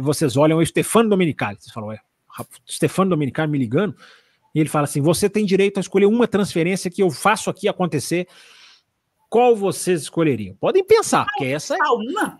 vocês 0.00 0.36
olham 0.36 0.58
o 0.58 0.66
Stefano 0.66 1.08
Domenicali. 1.08 1.56
Você 1.60 1.70
falou, 1.70 1.92
é, 1.92 2.00
Stefano 2.68 3.10
Domenicali 3.10 3.50
me 3.50 3.58
ligando, 3.58 3.96
e 4.54 4.60
ele 4.60 4.68
fala 4.68 4.84
assim: 4.84 5.00
você 5.00 5.28
tem 5.28 5.44
direito 5.44 5.78
a 5.78 5.80
escolher 5.80 6.06
uma 6.06 6.28
transferência 6.28 6.90
que 6.90 7.02
eu 7.02 7.10
faço 7.10 7.50
aqui 7.50 7.68
acontecer. 7.68 8.28
Qual 9.28 9.56
vocês 9.56 10.02
escolheriam? 10.02 10.54
Podem 10.56 10.84
pensar, 10.84 11.26
porque 11.26 11.46
essa 11.46 11.74
é. 11.74 11.78
Uma? 11.90 12.38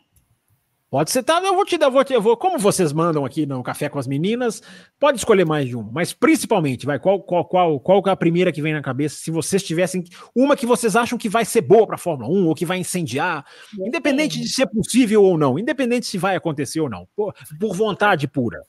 Pode 0.95 1.11
ser, 1.11 1.25
tá? 1.25 1.43
Eu 1.43 1.57
vou 1.57 1.65
te 1.65 1.77
dar, 1.77 1.89
vou 1.89 2.05
te, 2.05 2.13
eu 2.13 2.23
vou, 2.23 2.37
como 2.37 2.57
vocês 2.57 2.93
mandam 2.93 3.25
aqui 3.25 3.45
no 3.45 3.65
Café 3.65 3.89
com 3.89 3.99
as 3.99 4.07
Meninas, 4.07 4.63
pode 4.97 5.19
escolher 5.19 5.45
mais 5.45 5.67
de 5.67 5.77
um, 5.77 5.83
mas 5.83 6.13
principalmente, 6.13 6.87
vai, 6.87 7.01
qual, 7.01 7.21
qual, 7.21 7.45
qual, 7.45 7.81
qual 7.81 8.01
é 8.07 8.11
a 8.11 8.17
primeira 8.17 8.53
que 8.53 8.63
vem 8.63 8.73
na 8.73 8.81
cabeça? 8.81 9.17
Se 9.17 9.29
vocês 9.29 9.61
tivessem 9.65 10.05
uma 10.37 10.57
que 10.57 10.65
vocês 10.65 10.95
acham 10.95 11.19
que 11.19 11.29
vai 11.29 11.45
ser 11.45 11.63
boa 11.63 11.85
para 11.85 11.97
a 11.97 11.99
Fórmula 11.99 12.31
1 12.31 12.47
ou 12.47 12.55
que 12.55 12.65
vai 12.65 12.79
incendiar, 12.79 13.45
independente 13.77 14.39
de 14.39 14.49
ser 14.49 14.69
possível 14.69 15.25
ou 15.25 15.37
não, 15.37 15.59
independente 15.59 16.07
se 16.07 16.17
vai 16.17 16.37
acontecer 16.37 16.79
ou 16.79 16.89
não, 16.89 17.09
por, 17.17 17.35
por 17.59 17.75
vontade 17.75 18.29
pura. 18.29 18.61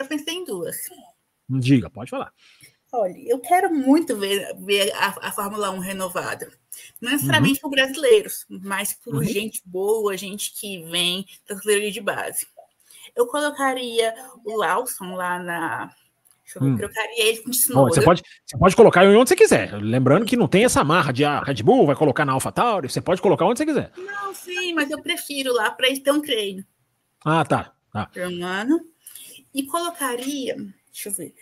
Eu 0.00 0.06
pensei 0.06 0.34
em 0.34 0.44
duas. 0.44 0.74
Diga, 1.48 1.88
pode 1.88 2.10
falar. 2.10 2.32
Olha, 2.92 3.18
eu 3.26 3.38
quero 3.38 3.72
muito 3.72 4.16
ver, 4.16 4.54
ver 4.60 4.92
a, 4.94 5.28
a 5.28 5.32
Fórmula 5.32 5.70
1 5.70 5.78
renovada. 5.78 6.50
Não 7.00 7.12
necessariamente 7.12 7.56
uhum. 7.56 7.60
por 7.62 7.70
brasileiros, 7.70 8.46
mas 8.48 8.94
por 8.94 9.16
uhum. 9.16 9.24
gente 9.24 9.62
boa, 9.64 10.16
gente 10.16 10.52
que 10.52 10.82
vem 10.84 11.26
da 11.48 11.54
categoria 11.54 11.92
de 11.92 12.00
base. 12.00 12.46
Eu 13.14 13.26
colocaria 13.26 14.14
o 14.44 14.56
Lawson 14.56 15.14
lá 15.14 15.38
na. 15.38 15.94
Deixa 16.44 16.58
eu 16.58 16.62
ver, 16.62 16.68
hum. 16.70 16.76
colocaria 16.78 17.24
ele 17.26 17.38
com 17.38 17.50
Bom, 17.74 17.88
você, 17.88 18.00
pode, 18.00 18.22
você 18.46 18.56
pode 18.56 18.76
colocar 18.76 19.04
onde 19.04 19.28
você 19.28 19.36
quiser. 19.36 19.74
Lembrando 19.74 20.24
que 20.24 20.36
não 20.36 20.48
tem 20.48 20.64
essa 20.64 20.82
marra 20.82 21.12
de 21.12 21.22
ah, 21.22 21.40
Red 21.40 21.62
Bull 21.62 21.84
vai 21.84 21.94
colocar 21.94 22.24
na 22.24 22.32
AlphaTauri, 22.32 22.88
você 22.88 23.02
pode 23.02 23.20
colocar 23.20 23.44
onde 23.44 23.58
você 23.58 23.66
quiser. 23.66 23.92
Não, 23.98 24.32
sim, 24.32 24.72
mas 24.72 24.90
eu 24.90 25.02
prefiro 25.02 25.52
lá 25.52 25.70
para 25.70 25.88
ele 25.88 26.00
ter 26.00 26.10
um 26.10 26.22
treino. 26.22 26.64
Ah, 27.22 27.44
tá. 27.44 27.72
tá. 27.92 28.10
E 29.52 29.64
colocaria. 29.64 30.56
Deixa 30.90 31.10
eu 31.10 31.12
ver. 31.12 31.34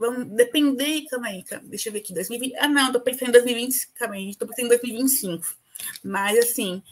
Vamos 0.00 0.28
depender, 0.28 1.02
calma 1.10 1.26
aí, 1.26 1.44
calma, 1.44 1.68
deixa 1.68 1.90
eu 1.90 1.92
ver 1.92 1.98
aqui, 1.98 2.14
2020. 2.14 2.56
Ah, 2.56 2.66
não, 2.66 2.90
tô 2.90 2.98
pensando 3.02 3.28
em 3.28 3.32
2020, 3.32 3.88
calma 3.88 4.14
aí, 4.14 4.34
tô 4.34 4.46
pensando 4.46 4.64
em 4.64 4.68
2025. 4.68 5.54
Mas 6.02 6.38
assim, 6.38 6.82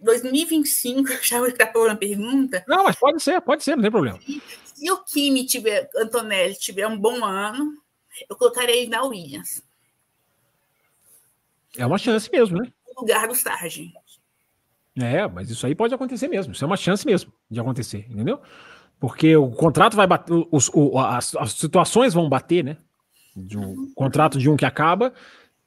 2025, 0.00 1.10
já 1.22 1.38
vou 1.38 1.50
ficar 1.50 1.70
uma 1.76 1.94
pergunta. 1.94 2.64
Não, 2.66 2.84
mas 2.84 2.96
pode 2.96 3.22
ser, 3.22 3.38
pode 3.42 3.62
ser, 3.62 3.76
não 3.76 3.82
tem 3.82 3.90
problema. 3.90 4.18
Se, 4.22 4.42
se 4.74 4.90
o 4.90 5.04
Kimi 5.04 5.44
tiver, 5.44 5.90
Antonelli 5.94 6.54
tiver 6.54 6.86
um 6.86 6.98
bom 6.98 7.22
ano, 7.22 7.74
eu 8.30 8.34
colocarei 8.34 8.80
ele 8.80 8.90
na 8.90 9.02
Williams. 9.02 9.62
É 11.76 11.84
uma 11.84 11.98
chance 11.98 12.30
mesmo, 12.32 12.56
né? 12.56 12.72
No 12.94 13.02
lugar 13.02 13.28
do 13.28 13.34
Sargent. 13.34 13.92
É, 14.98 15.28
mas 15.28 15.50
isso 15.50 15.66
aí 15.66 15.74
pode 15.74 15.92
acontecer 15.92 16.28
mesmo. 16.28 16.54
Isso 16.54 16.64
é 16.64 16.66
uma 16.66 16.78
chance 16.78 17.04
mesmo 17.04 17.30
de 17.50 17.60
acontecer, 17.60 18.06
entendeu? 18.08 18.40
Porque 18.98 19.36
o 19.36 19.50
contrato 19.50 19.96
vai 19.96 20.06
bater, 20.06 20.32
os, 20.50 20.70
o, 20.72 20.98
as, 20.98 21.34
as, 21.36 21.52
situações 21.52 22.14
vão 22.14 22.28
bater, 22.28 22.64
né? 22.64 22.76
De 23.36 23.58
um 23.58 23.92
contrato 23.94 24.38
de 24.38 24.48
um 24.48 24.56
que 24.56 24.64
acaba 24.64 25.12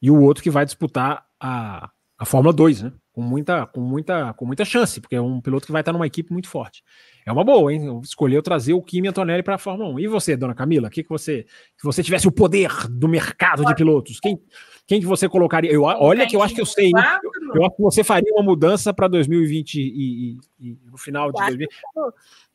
e 0.01 0.09
o 0.09 0.21
outro 0.21 0.43
que 0.43 0.49
vai 0.49 0.65
disputar 0.65 1.25
a, 1.39 1.89
a 2.17 2.25
Fórmula 2.25 2.51
2, 2.53 2.81
né? 2.83 2.93
Com 3.13 3.21
muita, 3.21 3.65
com, 3.67 3.81
muita, 3.81 4.33
com 4.33 4.45
muita 4.45 4.65
chance, 4.65 4.99
porque 4.99 5.15
é 5.15 5.21
um 5.21 5.41
piloto 5.41 5.65
que 5.65 5.71
vai 5.71 5.81
estar 5.81 5.93
numa 5.93 6.07
equipe 6.07 6.31
muito 6.31 6.47
forte. 6.47 6.83
É 7.25 7.31
uma 7.31 7.43
boa, 7.43 7.71
hein? 7.71 7.99
Escolheu 8.01 8.41
trazer 8.41 8.73
o 8.73 8.81
Kimi 8.81 9.07
Antonelli 9.07 9.43
para 9.43 9.55
a 9.55 9.59
Fórmula 9.59 9.93
1. 9.93 9.99
E 9.99 10.07
você, 10.07 10.35
dona 10.35 10.55
Camila? 10.55 10.87
O 10.87 10.91
que, 10.91 11.03
que 11.03 11.09
você. 11.09 11.45
Se 11.77 11.83
você 11.83 12.01
tivesse 12.01 12.27
o 12.27 12.31
poder 12.31 12.71
do 12.89 13.07
mercado 13.07 13.63
de 13.63 13.75
pilotos, 13.75 14.19
quem, 14.19 14.41
quem 14.89 14.99
que 14.99 15.05
você 15.05 15.29
colocaria? 15.29 15.71
Eu, 15.71 15.83
olha 15.83 16.25
que 16.25 16.35
eu 16.35 16.41
acho 16.41 16.55
que 16.55 16.61
eu 16.61 16.65
sei. 16.65 16.91
Eu, 16.91 17.55
eu 17.57 17.63
acho 17.63 17.75
que 17.75 17.81
você 17.83 18.03
faria 18.03 18.33
uma 18.33 18.41
mudança 18.41 18.91
para 18.91 19.07
2020 19.07 19.75
e, 19.75 19.81
e, 19.83 20.37
e, 20.59 20.77
no 20.89 20.97
final 20.97 21.31
de 21.31 21.37
2020. 21.37 21.69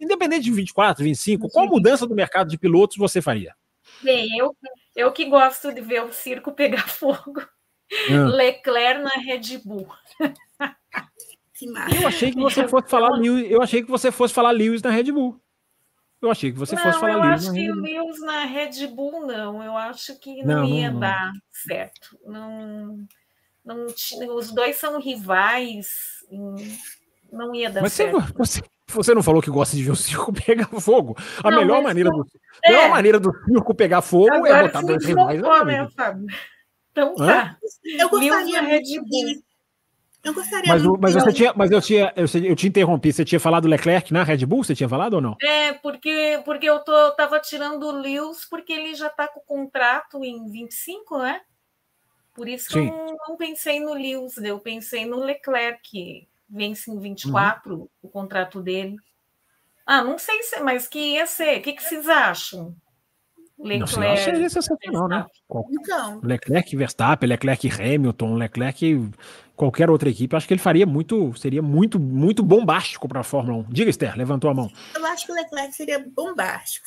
Independente 0.00 0.42
de 0.42 0.50
24, 0.50 1.04
25, 1.04 1.48
qual 1.48 1.68
mudança 1.68 2.08
do 2.08 2.14
mercado 2.14 2.50
de 2.50 2.58
pilotos 2.58 2.96
você 2.96 3.22
faria? 3.22 3.54
Bem, 4.02 4.36
eu, 4.36 4.52
eu 4.96 5.12
que 5.12 5.26
gosto 5.26 5.72
de 5.72 5.80
ver 5.80 6.02
o 6.02 6.12
circo 6.12 6.50
pegar 6.50 6.88
fogo. 6.90 7.40
Hum. 8.10 8.26
Leclerc 8.26 9.00
na 9.00 9.10
Red 9.10 9.58
Bull. 9.64 9.86
Eu 12.02 12.08
achei 12.08 12.32
que 12.32 12.40
você 12.40 12.66
fosse 12.66 12.90
falar 12.90 13.10
Lewis, 13.10 13.48
eu 13.48 13.62
achei 13.62 13.80
que 13.80 13.88
você 13.88 14.10
fosse 14.10 14.34
falar 14.34 14.50
Lewis 14.50 14.82
na 14.82 14.90
Red 14.90 15.12
Bull. 15.12 15.40
Eu 16.24 16.30
achei 16.30 16.50
que 16.50 16.58
você 16.58 16.74
não, 16.74 16.82
fosse 16.82 16.98
falar 16.98 17.12
eu 17.12 17.20
Lewis. 17.20 17.44
Eu 17.44 17.50
acho 17.50 17.52
que 17.52 17.70
o 17.70 17.74
Lewis 17.74 18.20
na 18.20 18.44
Red 18.46 18.86
Bull 18.86 19.26
não. 19.26 19.62
Eu 19.62 19.76
acho 19.76 20.18
que 20.18 20.42
não, 20.42 20.62
não 20.62 20.64
ia 20.64 20.90
não, 20.90 21.00
dar 21.00 21.32
certo. 21.52 22.18
Não, 22.24 23.06
não, 23.64 23.86
os 24.36 24.50
dois 24.50 24.76
são 24.76 24.98
rivais. 24.98 25.88
Não 27.30 27.54
ia 27.54 27.68
dar 27.68 27.82
Mas 27.82 27.92
certo. 27.92 28.20
Você, 28.36 28.62
você 28.88 29.14
não 29.14 29.22
falou 29.22 29.42
que 29.42 29.50
gosta 29.50 29.76
de 29.76 29.82
ver 29.82 29.90
o 29.90 29.96
circo 29.96 30.32
pegar 30.46 30.66
fogo? 30.80 31.14
A 31.42 31.50
melhor 31.50 31.82
maneira 31.82 32.08
do, 32.08 32.26
é. 32.64 32.70
melhor 32.70 32.88
maneira 32.88 33.20
do 33.20 33.30
circo 33.44 33.74
pegar 33.74 34.00
fogo 34.00 34.32
é 34.32 34.36
Agora, 34.36 34.58
é 34.58 34.62
botar 34.62 34.80
dois 34.80 35.04
rivais. 35.04 35.42
Né, 35.42 35.88
Então 36.90 37.14
tá. 37.16 37.58
Eu 37.98 38.08
gostaria 38.08 38.44
de 38.44 38.60
Red 38.60 39.00
Bull. 39.00 39.42
Eu 40.24 40.32
gostaria 40.32 40.72
mas, 40.72 40.82
mas 40.82 41.14
você 41.14 41.32
tinha, 41.34 41.52
mas 41.54 41.70
eu 41.70 41.82
tinha, 41.82 42.12
eu, 42.16 42.24
eu 42.42 42.56
te 42.56 42.66
interrompi. 42.66 43.12
Você 43.12 43.26
tinha 43.26 43.38
falado 43.38 43.68
Leclerc 43.68 44.10
na 44.10 44.24
Red 44.24 44.46
Bull? 44.46 44.64
Você 44.64 44.74
tinha 44.74 44.88
falado 44.88 45.14
ou 45.14 45.20
não? 45.20 45.36
É, 45.42 45.74
porque, 45.74 46.40
porque 46.46 46.66
eu 46.66 46.80
tô, 46.80 47.10
tava 47.12 47.38
tirando 47.40 47.82
o 47.82 47.92
Lewis 47.92 48.46
porque 48.48 48.72
ele 48.72 48.94
já 48.94 49.08
está 49.08 49.28
com 49.28 49.40
o 49.40 49.44
contrato 49.44 50.24
em 50.24 50.50
25, 50.50 51.18
né? 51.18 51.42
Por 52.32 52.48
isso 52.48 52.70
que 52.70 52.78
eu 52.78 52.84
não, 52.86 53.16
não, 53.28 53.36
pensei 53.36 53.78
no 53.78 53.92
Lewis, 53.92 54.38
eu 54.38 54.58
pensei 54.58 55.04
no 55.04 55.20
Leclerc, 55.20 55.78
que 55.82 56.26
vence 56.48 56.90
em 56.90 56.98
24 56.98 57.74
uhum. 57.74 57.88
o 58.02 58.08
contrato 58.08 58.62
dele. 58.62 58.96
Ah, 59.86 60.02
não 60.02 60.18
sei 60.18 60.42
se, 60.42 60.58
mas 60.60 60.88
que 60.88 60.98
ia 60.98 61.26
ser. 61.26 61.58
O 61.58 61.62
que, 61.62 61.74
que 61.74 61.82
vocês 61.82 62.08
acham? 62.08 62.74
Leclerc. 63.58 63.98
Não, 63.98 64.16
seria 64.16 64.50
sensacional, 64.50 65.06
né? 65.06 65.26
Então. 65.70 66.20
Leclerc, 66.22 66.76
Verstappen, 66.76 67.28
Leclerc, 67.28 67.70
Hamilton, 67.70 68.34
Leclerc, 68.34 69.10
qualquer 69.56 69.90
outra 69.90 70.08
equipe. 70.08 70.34
Acho 70.34 70.46
que 70.46 70.54
ele 70.54 70.60
faria 70.60 70.86
muito, 70.86 71.34
seria 71.36 71.62
muito, 71.62 71.98
muito 71.98 72.42
bombástico 72.42 73.08
para 73.08 73.20
a 73.20 73.24
Fórmula 73.24 73.64
1. 73.68 73.72
Diga, 73.72 73.90
Esther, 73.90 74.16
levantou 74.16 74.50
a 74.50 74.54
mão. 74.54 74.70
Eu 74.94 75.04
acho 75.06 75.26
que 75.26 75.32
o 75.32 75.34
Leclerc 75.34 75.74
seria 75.74 75.98
bombástico. 75.98 76.86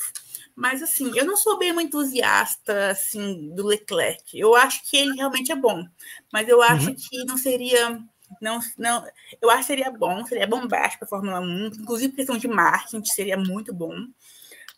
Mas 0.54 0.82
assim, 0.82 1.16
eu 1.16 1.24
não 1.24 1.36
sou 1.36 1.56
bem 1.58 1.70
uma 1.70 1.82
entusiasta 1.82 2.90
assim 2.90 3.54
do 3.54 3.64
Leclerc. 3.66 4.38
Eu 4.38 4.56
acho 4.56 4.82
que 4.90 4.96
ele 4.96 5.14
realmente 5.14 5.52
é 5.52 5.56
bom, 5.56 5.84
mas 6.32 6.48
eu 6.48 6.60
acho 6.60 6.88
uhum. 6.88 6.96
que 6.96 7.24
não 7.24 7.36
seria 7.36 8.00
não, 8.42 8.60
não, 8.76 9.06
eu 9.40 9.48
acho 9.48 9.60
que 9.60 9.66
seria 9.68 9.90
bom, 9.90 10.26
seria 10.26 10.46
bombástico 10.46 10.98
para 10.98 11.06
a 11.06 11.08
Fórmula 11.08 11.40
1, 11.40 11.66
inclusive 11.80 12.12
questão 12.12 12.36
de 12.36 12.46
marketing 12.46 13.02
seria 13.04 13.38
muito 13.38 13.72
bom 13.72 13.94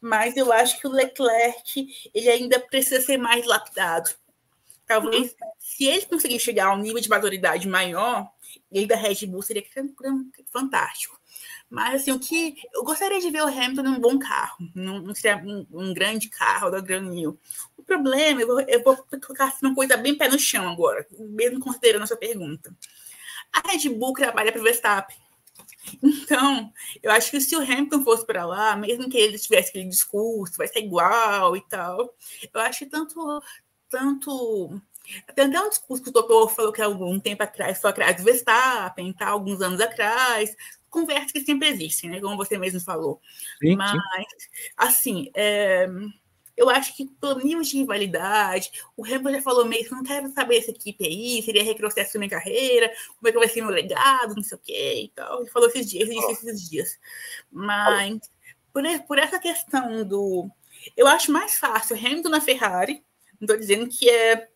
mas 0.01 0.37
eu 0.37 0.53
acho 0.53 0.81
que 0.81 0.87
o 0.87 0.91
Leclerc 0.91 1.87
ele 2.15 2.29
ainda 2.29 2.59
precisa 2.59 3.01
ser 3.05 3.19
mais 3.19 3.47
lapidado. 3.47 4.11
Talvez, 4.91 5.37
se 5.57 5.85
ele 5.85 6.05
conseguir 6.05 6.41
chegar 6.41 6.67
a 6.67 6.75
um 6.75 6.79
nível 6.79 7.01
de 7.01 7.09
maturidade 7.09 7.69
maior, 7.69 8.29
ele 8.73 8.89
da 8.89 8.97
Red 8.97 9.25
Bull 9.25 9.41
seria 9.41 9.65
fantástico. 10.51 11.17
Mas 11.71 12.03
assim, 12.03 12.11
o 12.11 12.19
que 12.19 12.57
eu 12.75 12.83
gostaria 12.83 13.21
de 13.21 13.31
ver 13.31 13.41
o 13.41 13.47
Hamilton 13.47 13.85
num 13.85 14.01
bom 14.01 14.19
carro, 14.19 14.57
não 14.75 15.15
seria 15.15 15.37
um, 15.47 15.65
um, 15.71 15.95
grande 15.95 16.29
carro 16.29 16.71
da 16.71 16.81
Gran 16.81 17.03
New. 17.03 17.39
O 17.77 17.85
problema, 17.85 18.41
eu 18.41 18.49
vou, 18.49 18.61
eu 18.63 18.83
vou 18.83 18.97
colocar 18.97 19.45
assim, 19.45 19.65
uma 19.65 19.77
coisa 19.77 19.97
bem 19.97 20.19
pé 20.19 20.29
no 20.29 20.41
chão 20.41 20.69
agora, 20.69 21.07
mesmo 21.17 21.61
considerando 21.61 22.03
a 22.03 22.07
sua 22.09 22.17
pergunta. 22.17 22.75
A 23.53 23.71
Red 23.71 23.89
Bull 23.91 24.13
trabalha 24.15 24.51
para 24.51 24.61
o 24.61 24.65
Verstappen. 24.65 25.17
Então, 26.03 26.73
eu 27.01 27.13
acho 27.13 27.31
que 27.31 27.41
se 27.41 27.55
o 27.57 27.61
Hamilton 27.61 28.03
fosse 28.03 28.27
para 28.27 28.45
lá, 28.45 28.75
mesmo 28.75 29.09
que 29.09 29.17
ele 29.17 29.39
tivesse 29.39 29.71
aquele 29.71 29.89
discurso, 29.89 30.57
vai 30.57 30.67
ser 30.67 30.81
igual 30.81 31.57
e 31.57 31.61
tal, 31.69 32.13
eu 32.53 32.61
acho 32.61 32.81
que 32.81 32.87
tanto. 32.87 33.15
Tanto 33.91 34.81
até 35.27 35.45
um 35.45 35.69
discurso 35.69 36.03
que 36.03 36.11
o 36.11 36.13
doutor 36.13 36.49
falou 36.55 36.73
que 36.73 36.81
há 36.81 36.85
algum 36.85 37.19
tempo 37.19 37.43
atrás 37.43 37.81
foi 37.81 37.91
atrás 37.91 38.17
do 38.17 38.23
Verstappen, 38.23 39.13
tá, 39.13 39.29
alguns 39.29 39.61
anos 39.61 39.81
atrás, 39.81 40.55
conversas 40.89 41.33
que 41.33 41.41
sempre 41.41 41.69
existem, 41.69 42.11
né, 42.11 42.21
como 42.21 42.37
você 42.37 42.57
mesmo 42.57 42.81
falou. 42.81 43.21
Sim, 43.61 43.77
Mas, 43.77 43.93
sim. 43.93 44.49
assim, 44.77 45.31
é, 45.35 45.89
eu 46.57 46.69
acho 46.69 46.97
que 46.97 47.07
pelo 47.21 47.41
nível 47.41 47.63
de 47.63 47.79
rivalidade, 47.79 48.71
o 48.97 49.05
Hamilton 49.05 49.33
já 49.33 49.43
falou 49.43 49.65
mesmo, 49.65 49.97
não 49.97 50.05
quero 50.05 50.31
saber 50.33 50.59
essa 50.59 50.71
equipe 50.71 51.07
aí, 51.07 51.43
seria 51.43 51.65
retrocesso 51.65 52.15
na 52.15 52.21
minha 52.21 52.31
carreira, 52.31 52.93
como 53.17 53.29
é 53.29 53.33
que 53.33 53.39
vai 53.39 53.49
ser 53.49 53.63
meu 53.63 53.71
legado, 53.71 54.35
não 54.37 54.43
sei 54.43 54.57
o 54.57 54.61
quê 54.61 55.03
e 55.05 55.09
tal. 55.09 55.41
Ele 55.41 55.51
falou 55.51 55.69
esses 55.69 55.89
dias, 55.89 56.09
ele 56.09 56.21
disse 56.21 56.47
esses 56.47 56.69
dias. 56.69 56.99
Mas 57.51 58.21
por, 58.73 58.83
por 59.07 59.19
essa 59.19 59.39
questão 59.39 60.07
do. 60.07 60.51
Eu 60.97 61.07
acho 61.07 61.33
mais 61.33 61.59
fácil 61.59 61.97
Hamilton 61.97 62.29
na 62.29 62.41
Ferrari, 62.41 63.03
não 63.41 63.47
estou 63.47 63.57
dizendo 63.57 63.89
que 63.89 64.09
é 64.09 64.49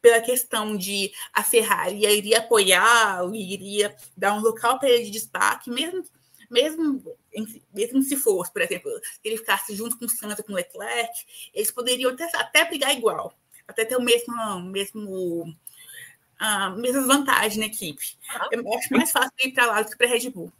pela 0.00 0.20
questão 0.20 0.76
de 0.76 1.12
a 1.32 1.42
Ferrari 1.42 2.06
iria 2.06 2.38
apoiá-lo, 2.38 3.34
iria 3.34 3.96
dar 4.16 4.34
um 4.34 4.40
local 4.40 4.78
para 4.78 4.88
ele 4.88 5.04
de 5.04 5.10
destaque, 5.10 5.70
mesmo 5.70 6.04
mesmo, 6.50 7.02
mesmo 7.74 8.02
se 8.02 8.16
fosse, 8.16 8.52
por 8.52 8.62
exemplo, 8.62 8.90
ele 9.24 9.36
ficasse 9.36 9.74
junto 9.74 9.98
com 9.98 10.04
o 10.04 10.08
Santa, 10.08 10.42
com 10.42 10.52
o 10.52 10.54
Leclerc, 10.54 11.12
eles 11.52 11.70
poderiam 11.70 12.12
até, 12.12 12.24
até 12.36 12.64
brigar 12.64 12.96
igual, 12.96 13.34
até 13.66 13.84
ter 13.84 13.96
o 13.96 14.02
mesmo, 14.02 14.60
mesmo 14.60 15.56
a 16.38 16.70
mesmas 16.70 17.06
vantagens 17.06 17.56
na 17.56 17.66
equipe. 17.66 18.16
Eu 18.50 18.74
acho 18.74 18.92
mais 18.92 19.10
fácil 19.10 19.32
ir 19.44 19.52
para 19.52 19.66
lá 19.66 19.82
do 19.82 19.90
que 19.90 19.96
para 19.96 20.06
a 20.06 20.10
Red 20.10 20.30
Bull. 20.30 20.52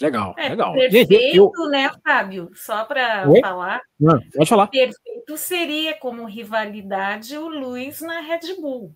Legal, 0.00 0.34
É, 0.36 0.48
legal. 0.50 0.72
perfeito, 0.74 1.10
Gente, 1.12 1.36
eu- 1.36 1.52
né, 1.70 1.90
Fábio? 2.04 2.50
Só 2.54 2.84
para 2.84 3.24
falar, 3.40 3.80
Não, 3.98 4.20
pode 4.30 4.48
falar. 4.48 4.66
perfeito 4.66 5.36
seria 5.38 5.94
como 5.96 6.24
rivalidade 6.26 7.36
o 7.38 7.48
Luiz 7.48 8.00
na 8.02 8.20
Red 8.20 8.54
Bull. 8.60 8.94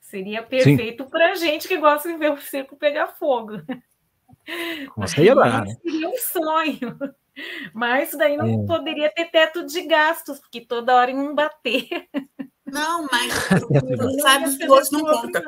Seria 0.00 0.42
perfeito 0.42 1.04
para 1.06 1.34
gente 1.34 1.66
que 1.66 1.76
gosta 1.76 2.08
de 2.08 2.16
ver 2.16 2.30
o 2.32 2.40
circo 2.40 2.76
pegar 2.76 3.08
fogo. 3.08 3.60
Você 4.96 5.24
ia 5.24 5.32
adorar, 5.32 5.64
né? 5.64 5.74
Seria 5.82 6.08
um 6.08 6.16
sonho. 6.18 6.96
Mas 7.74 8.12
daí 8.12 8.36
não 8.36 8.62
É. 8.62 8.66
poderia 8.66 9.10
ter 9.10 9.26
teto 9.26 9.66
de 9.66 9.82
gastos, 9.82 10.38
porque 10.38 10.60
toda 10.60 10.94
hora 10.94 11.10
iam 11.10 11.34
bater. 11.34 12.08
Não, 12.64 13.06
mas 13.10 13.32
Não 13.98 14.06
os 14.06 14.14
ia 14.14 14.22
salários 14.22 14.50
dos 14.50 14.58
pilotos 14.58 14.90
não 14.92 15.00
conta. 15.04 15.42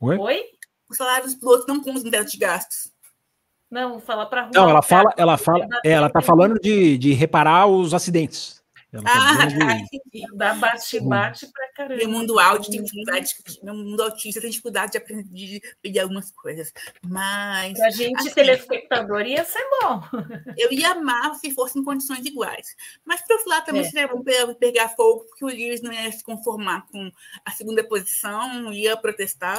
Oi? 0.00 0.16
Oi? 0.18 0.44
Os 0.88 0.96
salários 0.96 1.32
dos 1.32 1.40
pilotos 1.40 1.66
não 1.66 1.76
contam 1.80 2.02
no 2.02 2.10
teto 2.10 2.30
de 2.30 2.38
gastos. 2.38 2.92
Não, 3.70 3.98
fala 4.00 4.26
para 4.26 4.48
Não, 4.54 4.70
ela 4.70 4.82
fala, 4.82 5.12
ela 5.16 5.36
fala, 5.36 5.66
é, 5.84 5.90
ela 5.90 6.08
tá 6.08 6.20
falando 6.22 6.54
de, 6.60 6.96
de 6.98 7.12
reparar 7.12 7.66
os 7.66 7.92
acidentes. 7.92 8.56
Ela 8.92 9.02
tá 9.02 9.12
Ah, 9.14 9.36
tá, 9.38 9.44
de-. 9.46 9.56
Dá 10.36 10.54
bate-bate 10.54 11.48
pra 11.52 11.72
caramba. 11.74 11.96
Meu 11.96 12.08
mundo 12.08 12.38
áudio 12.38 12.70
tem 12.70 12.82
dificuldade, 12.82 13.34
meu 13.62 13.74
mundo 13.74 14.00
autista 14.02 14.40
tem 14.40 14.48
dificuldade 14.48 14.92
de 14.92 14.98
aprender 14.98 15.24
de 15.24 15.60
pedir 15.82 15.98
algumas 15.98 16.30
coisas. 16.30 16.72
Mas 17.04 17.76
Pra 17.76 17.90
gente, 17.90 18.16
Assim. 18.20 18.30
telespectador, 18.30 19.22
ia 19.26 19.44
ser 19.44 19.62
bom. 19.82 20.00
eu 20.56 20.72
ia 20.72 20.92
amar 20.92 21.34
se 21.34 21.50
fossem 21.50 21.82
condições 21.82 22.24
iguais. 22.24 22.74
Mas 23.04 23.20
para 23.20 23.36
outro 23.36 23.50
lado 23.50 23.64
também 23.66 23.82
É. 23.82 23.90
seria 23.90 24.08
bom 24.08 24.22
pe- 24.22 24.54
pegar 24.54 24.88
fogo, 24.90 25.24
porque 25.28 25.44
o 25.44 25.48
Lewis 25.48 25.82
não 25.82 25.92
ia 25.92 26.10
se 26.12 26.22
conformar 26.22 26.86
com 26.86 27.10
a 27.44 27.50
segunda 27.50 27.82
posição, 27.86 28.72
ia 28.72 28.96
protestar. 28.96 29.58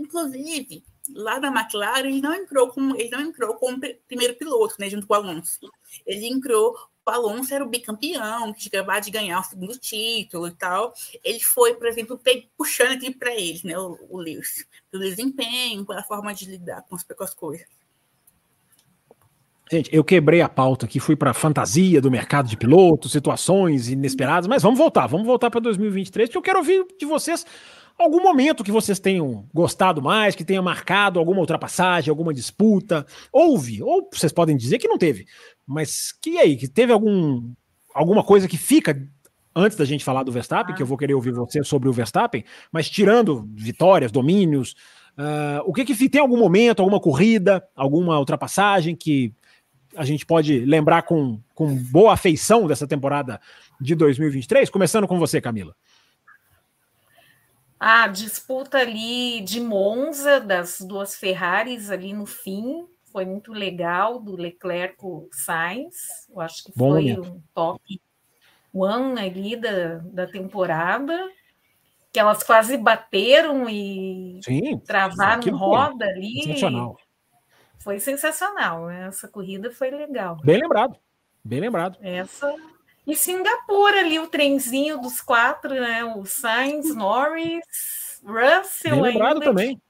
Inclusive, 0.00 0.82
lá 1.14 1.38
na 1.40 1.48
McLaren, 1.48 2.08
ele 2.08 2.20
não 2.20 2.34
entrou 2.34 2.68
como, 2.68 2.96
ele 2.96 3.10
não 3.10 3.20
entrou 3.20 3.54
como 3.54 3.78
pri- 3.78 4.00
primeiro 4.06 4.34
piloto, 4.34 4.74
né, 4.78 4.88
junto 4.88 5.06
com 5.06 5.14
o 5.14 5.16
Alonso. 5.16 5.58
Ele 6.06 6.26
entrou, 6.26 6.76
o 7.06 7.10
Alonso 7.10 7.54
era 7.54 7.64
o 7.64 7.68
bicampeão, 7.68 8.52
que 8.52 8.68
acabado 8.68 9.04
de 9.04 9.10
ganhar 9.10 9.40
o 9.40 9.44
segundo 9.44 9.78
título 9.78 10.48
e 10.48 10.52
tal. 10.52 10.92
Ele 11.22 11.40
foi, 11.40 11.74
por 11.74 11.86
exemplo, 11.86 12.20
puxando 12.56 12.92
aqui 12.92 13.14
para 13.14 13.34
ele, 13.34 13.60
né, 13.64 13.78
o, 13.78 13.98
o 14.08 14.18
Lewis, 14.18 14.66
pelo 14.90 15.04
desempenho, 15.04 15.84
pela 15.86 16.02
forma 16.02 16.34
de 16.34 16.46
lidar 16.46 16.82
com 16.82 16.96
as, 16.96 17.02
com 17.02 17.24
as 17.24 17.34
coisas. 17.34 17.66
Gente, 19.70 19.92
eu 19.92 20.04
quebrei 20.04 20.40
a 20.40 20.48
pauta 20.48 20.86
aqui, 20.86 21.00
fui 21.00 21.16
para 21.16 21.34
fantasia 21.34 22.00
do 22.00 22.08
mercado 22.08 22.48
de 22.48 22.56
pilotos, 22.56 23.10
situações 23.10 23.88
inesperadas, 23.88 24.46
mas 24.46 24.62
vamos 24.62 24.78
voltar, 24.78 25.08
vamos 25.08 25.26
voltar 25.26 25.50
para 25.50 25.58
2023, 25.58 26.28
porque 26.28 26.38
eu 26.38 26.42
quero 26.42 26.58
ouvir 26.58 26.86
de 26.96 27.04
vocês 27.04 27.44
algum 27.98 28.22
momento 28.22 28.64
que 28.64 28.70
vocês 28.70 28.98
tenham 28.98 29.48
gostado 29.52 30.02
mais, 30.02 30.34
que 30.34 30.44
tenha 30.44 30.60
marcado 30.60 31.18
alguma 31.18 31.40
ultrapassagem, 31.40 32.10
alguma 32.10 32.34
disputa. 32.34 33.06
Houve, 33.32 33.82
ou 33.82 34.08
vocês 34.12 34.32
podem 34.32 34.56
dizer 34.56 34.78
que 34.78 34.88
não 34.88 34.98
teve, 34.98 35.26
mas 35.66 36.12
que 36.12 36.38
aí, 36.38 36.56
que 36.56 36.68
teve 36.68 36.92
algum, 36.92 37.52
alguma 37.94 38.22
coisa 38.22 38.46
que 38.46 38.58
fica 38.58 38.96
antes 39.54 39.78
da 39.78 39.86
gente 39.86 40.04
falar 40.04 40.22
do 40.22 40.30
Verstappen, 40.30 40.74
que 40.74 40.82
eu 40.82 40.86
vou 40.86 40.98
querer 40.98 41.14
ouvir 41.14 41.32
você 41.32 41.64
sobre 41.64 41.88
o 41.88 41.92
Verstappen, 41.92 42.44
mas 42.70 42.90
tirando 42.90 43.48
vitórias, 43.54 44.12
domínios, 44.12 44.76
ah, 45.16 45.62
o 45.64 45.72
que 45.72 45.84
que 45.84 46.08
tem 46.08 46.20
algum 46.20 46.36
momento, 46.36 46.80
alguma 46.80 47.00
corrida, 47.00 47.66
alguma 47.74 48.18
ultrapassagem 48.18 48.94
que 48.94 49.32
a 49.96 50.04
gente 50.04 50.26
pode 50.26 50.60
lembrar 50.60 51.02
com, 51.02 51.40
com 51.54 51.74
boa 51.74 52.12
afeição 52.12 52.66
dessa 52.66 52.86
temporada 52.86 53.40
de 53.80 53.94
2023? 53.94 54.68
Começando 54.68 55.08
com 55.08 55.18
você, 55.18 55.40
Camila. 55.40 55.74
A 57.78 58.08
disputa 58.08 58.78
ali 58.78 59.40
de 59.42 59.60
Monza, 59.60 60.40
das 60.40 60.80
duas 60.80 61.14
Ferraris 61.14 61.90
ali 61.90 62.12
no 62.12 62.24
fim, 62.24 62.86
foi 63.12 63.24
muito 63.24 63.52
legal, 63.52 64.18
do 64.18 64.34
Leclerc 64.36 64.96
com 64.96 65.28
Sainz. 65.30 66.26
Eu 66.30 66.40
acho 66.40 66.64
que 66.64 66.72
Bom 66.74 66.92
foi 66.92 67.12
um 67.18 67.40
top 67.54 68.00
one 68.72 69.20
ali 69.20 69.56
da, 69.56 69.98
da 69.98 70.26
temporada. 70.26 71.30
Que 72.12 72.20
elas 72.20 72.42
quase 72.42 72.78
bateram 72.78 73.68
e 73.68 74.40
Sim, 74.42 74.78
travaram 74.78 75.42
foi 75.42 75.52
roda 75.52 76.06
ali. 76.06 76.44
sensacional. 76.44 76.96
Foi 77.78 78.00
sensacional, 78.00 78.86
né? 78.86 79.06
Essa 79.06 79.28
corrida 79.28 79.70
foi 79.70 79.90
legal. 79.90 80.36
Bem 80.42 80.60
lembrado, 80.60 80.96
bem 81.44 81.60
lembrado. 81.60 81.98
Essa. 82.00 82.54
E 83.06 83.14
Singapura 83.14 84.00
ali, 84.00 84.18
o 84.18 84.26
trenzinho 84.26 85.00
dos 85.00 85.20
quatro, 85.20 85.72
né? 85.74 86.04
O 86.04 86.24
Sainz, 86.24 86.94
Norris, 86.94 88.20
Russell 88.24 89.00
Bem 89.00 89.12
lembrado 89.12 89.34
ainda. 89.34 89.44
também. 89.44 89.80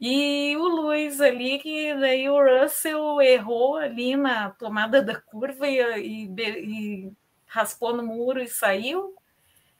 E 0.00 0.56
o 0.56 0.66
Luiz 0.66 1.20
ali, 1.20 1.58
que 1.60 1.94
daí 1.94 2.28
o 2.28 2.42
Russell 2.42 3.22
errou 3.22 3.76
ali 3.76 4.16
na 4.16 4.50
tomada 4.50 5.00
da 5.00 5.20
curva 5.20 5.68
e, 5.68 5.78
e, 5.78 6.30
e 6.36 7.12
raspou 7.46 7.96
no 7.96 8.02
muro 8.02 8.42
e 8.42 8.48
saiu. 8.48 9.14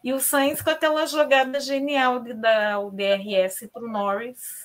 E 0.02 0.12
o 0.12 0.20
Sainz 0.20 0.62
com 0.62 0.70
aquela 0.70 1.04
jogada 1.06 1.58
genial 1.58 2.20
de 2.20 2.32
dar 2.32 2.78
o 2.78 2.90
DRS 2.90 3.68
para 3.72 3.82
o 3.82 3.88
Norris 3.88 4.63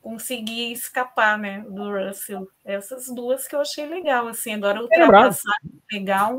conseguir 0.00 0.72
escapar 0.72 1.38
né, 1.38 1.64
do 1.68 1.90
Russell. 1.90 2.48
Essas 2.64 3.06
duas 3.14 3.46
que 3.46 3.54
eu 3.54 3.60
achei 3.60 3.86
legal. 3.86 4.28
Assim, 4.28 4.52
agora 4.54 4.80
ultrapassagem 4.82 5.70
legal. 5.92 6.38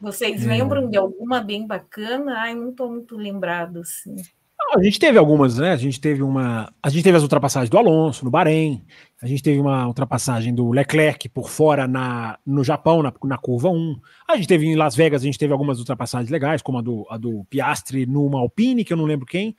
Vocês 0.00 0.44
É. 0.44 0.48
lembram 0.48 0.88
de 0.88 0.96
alguma 0.96 1.40
bem 1.40 1.66
bacana? 1.66 2.38
Ai, 2.38 2.54
não 2.54 2.70
estou 2.70 2.90
muito 2.90 3.16
lembrado 3.16 3.80
assim. 3.80 4.16
Não, 4.60 4.80
a 4.80 4.82
gente 4.82 4.98
teve 4.98 5.16
algumas, 5.16 5.56
né? 5.56 5.72
A 5.72 5.76
gente 5.76 6.00
teve 6.00 6.20
uma. 6.22 6.72
A 6.82 6.90
gente 6.90 7.04
teve 7.04 7.16
as 7.16 7.22
ultrapassagens 7.22 7.70
do 7.70 7.78
Alonso 7.78 8.24
no 8.24 8.30
Bahrein. 8.30 8.84
A 9.22 9.26
gente 9.26 9.42
teve 9.42 9.60
uma 9.60 9.86
ultrapassagem 9.86 10.52
do 10.54 10.70
Leclerc 10.70 11.28
por 11.28 11.48
fora 11.48 11.86
na, 11.86 12.38
no 12.44 12.64
Japão, 12.64 13.02
na, 13.02 13.12
na 13.24 13.38
curva 13.38 13.70
1. 13.70 14.00
A 14.26 14.36
gente 14.36 14.48
teve 14.48 14.66
em 14.66 14.74
Las 14.74 14.96
Vegas, 14.96 15.22
a 15.22 15.24
gente 15.24 15.38
teve 15.38 15.52
algumas 15.52 15.78
ultrapassagens 15.78 16.30
legais, 16.30 16.60
como 16.60 16.78
a 16.78 16.82
do, 16.82 17.06
a 17.08 17.16
do 17.16 17.44
Piastri 17.48 18.04
numa 18.04 18.40
Alpine, 18.40 18.84
que 18.84 18.92
eu 18.92 18.96
não 18.96 19.04
lembro 19.04 19.26
quem. 19.26 19.56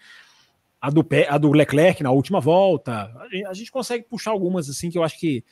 A 0.82 0.90
do, 0.90 1.04
Pe- 1.04 1.28
a 1.30 1.38
do 1.38 1.52
Leclerc 1.52 2.02
na 2.02 2.12
última 2.12 2.40
volta. 2.40 3.12
A 3.50 3.54
gente, 3.54 3.72
consegue 3.72 4.06
puxar 4.06 4.32
algumas 4.32 4.70
assim 4.70 4.90
que 4.90 4.98
eu 4.98 5.04
acho 5.04 5.20
que, 5.20 5.44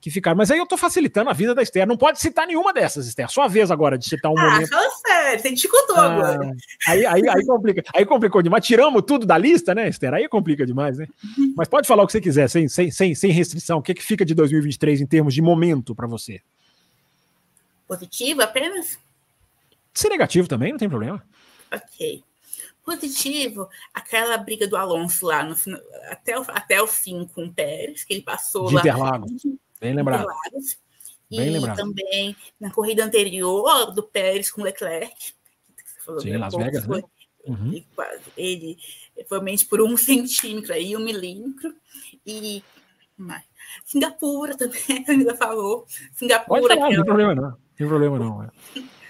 que 0.00 0.10
ficaram. 0.10 0.36
Mas 0.36 0.50
aí 0.50 0.58
eu 0.58 0.66
tô 0.66 0.76
facilitando 0.76 1.30
a 1.30 1.32
vida 1.32 1.54
da 1.54 1.62
Esther. 1.62 1.86
Não 1.86 1.96
pode 1.96 2.20
citar 2.20 2.46
nenhuma 2.46 2.74
dessas, 2.74 3.06
Esther. 3.06 3.30
Sua 3.30 3.48
vez 3.48 3.70
agora 3.70 3.96
de 3.96 4.04
citar 4.06 4.30
um 4.30 4.38
Ah, 4.38 4.50
momento. 4.50 4.68
sério, 5.06 5.40
você 5.40 5.50
dificultou 5.54 5.96
agora. 5.96 6.38
Ah, 6.86 6.90
aí, 6.90 7.06
aí, 7.06 7.28
aí, 7.28 7.46
complica, 7.46 7.82
aí 7.94 8.04
complicou 8.04 8.42
demais. 8.42 8.66
Tiramos 8.66 9.02
tudo 9.06 9.24
da 9.24 9.38
lista, 9.38 9.74
né, 9.74 9.88
Esther? 9.88 10.12
Aí 10.12 10.28
complica 10.28 10.66
demais, 10.66 10.98
né? 10.98 11.06
Mas 11.56 11.68
pode 11.68 11.88
falar 11.88 12.02
o 12.02 12.06
que 12.06 12.12
você 12.12 12.20
quiser, 12.20 12.48
sem, 12.50 12.68
sem, 12.68 12.90
sem, 12.90 13.14
sem 13.14 13.30
restrição. 13.32 13.78
O 13.78 13.82
que, 13.82 13.94
que 13.94 14.02
fica 14.02 14.26
de 14.26 14.34
2023 14.34 15.00
em 15.00 15.06
termos 15.06 15.32
de 15.32 15.40
momento 15.40 15.94
para 15.94 16.06
você? 16.06 16.40
Positivo 17.88 18.42
apenas? 18.42 18.98
Ser 19.94 20.10
negativo 20.10 20.46
também, 20.48 20.72
não 20.72 20.78
tem 20.78 20.88
problema. 20.88 21.22
Ok. 21.72 22.22
Positivo, 22.86 23.68
aquela 23.92 24.38
briga 24.38 24.68
do 24.68 24.76
Alonso 24.76 25.26
lá 25.26 25.42
no 25.42 25.56
até 26.08 26.38
o, 26.38 26.44
até 26.48 26.80
o 26.80 26.86
fim 26.86 27.26
com 27.26 27.46
o 27.46 27.52
Pérez, 27.52 28.04
que 28.04 28.14
ele 28.14 28.22
passou 28.22 28.68
De 28.68 28.76
lá. 28.76 28.80
Interlagos. 28.80 29.42
Bem 29.80 29.92
lembrado. 29.94 30.20
Interlagos. 30.20 30.78
Bem 31.28 31.48
e 31.48 31.50
lembrado. 31.50 31.76
também 31.76 32.36
na 32.60 32.70
corrida 32.70 33.04
anterior 33.04 33.92
do 33.92 34.04
Pérez 34.04 34.50
com 34.52 34.60
o 34.60 34.64
Leclerc. 34.64 35.12
que 35.16 35.34
você 35.84 36.00
falou 36.04 36.20
Sim, 36.20 36.36
Las 36.36 36.54
Vegas, 36.54 36.84
foi, 36.86 37.02
né? 37.02 37.08
Uhum. 37.46 37.84
ele, 38.36 38.78
ele 39.16 39.24
provavelmente 39.28 39.66
por 39.66 39.80
um 39.80 39.96
centímetro 39.98 40.72
aí, 40.72 40.96
um 40.96 41.04
milímetro. 41.04 41.74
E 42.24 42.62
mas, 43.16 43.42
Singapura 43.84 44.56
também, 44.56 44.80
a 45.02 45.04
Camila 45.04 45.34
falou. 45.34 45.80
Pode 45.80 46.16
Singapura, 46.16 46.76
falar, 46.76 46.80
não 46.80 46.88
que 46.90 46.96
tem 46.96 47.04
problema 47.04 47.34
não. 47.34 47.42
Não 47.42 47.58
tem 47.76 47.88
problema 47.88 48.18
não. 48.18 48.42
é. 48.42 48.50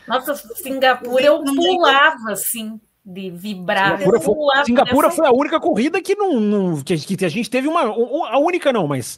Nossa, 0.09 0.35
Singapura 0.55 1.24
eu 1.24 1.43
pulava 1.43 2.33
assim, 2.33 2.81
de 3.07 3.31
vibrar. 3.31 3.99
Singapura, 3.99 4.17
eu 4.17 4.21
foi, 4.21 4.65
Singapura 4.65 5.09
dessa- 5.09 5.17
foi 5.23 5.27
a 5.29 5.33
única 5.33 5.61
corrida 5.61 6.03
que 6.03 6.17
não, 6.17 6.41
não 6.41 6.83
que, 6.83 6.97
que 7.17 7.25
a 7.25 7.29
gente 7.29 7.49
teve 7.49 7.69
uma. 7.69 7.83
A 7.83 8.39
única 8.39 8.73
não, 8.73 8.89
mas 8.89 9.17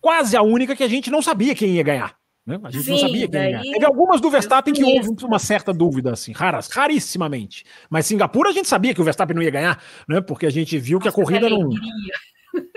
quase 0.00 0.34
a 0.36 0.42
única 0.42 0.74
que 0.74 0.82
a 0.82 0.88
gente 0.88 1.10
não 1.10 1.20
sabia 1.20 1.54
quem 1.54 1.72
ia 1.72 1.82
ganhar. 1.82 2.14
né? 2.46 2.58
A 2.64 2.70
gente 2.70 2.88
não 2.88 2.96
Sim, 2.96 3.02
sabia 3.02 3.28
quem 3.28 3.40
ia 3.40 3.46
ganhar. 3.46 3.60
daí- 3.60 3.70
Teve 3.72 3.84
algumas 3.84 4.20
do 4.20 4.30
Verstappen 4.30 4.72
que 4.72 4.82
houve 4.82 5.10
uma 5.22 5.38
certa 5.38 5.72
dúvida, 5.74 6.12
assim, 6.12 6.32
raras, 6.32 6.68
rarissimamente. 6.68 7.64
Mas 7.90 8.06
Singapura 8.06 8.48
a 8.48 8.52
gente 8.52 8.66
sabia 8.66 8.94
que 8.94 9.00
o 9.00 9.04
Verstappen 9.04 9.36
não 9.36 9.42
ia 9.42 9.50
ganhar, 9.50 9.78
né? 10.08 10.22
Porque 10.22 10.46
a 10.46 10.50
gente 10.50 10.78
viu 10.78 10.98
que 10.98 11.06
a 11.08 11.12
corrida 11.12 11.48
não. 11.50 11.68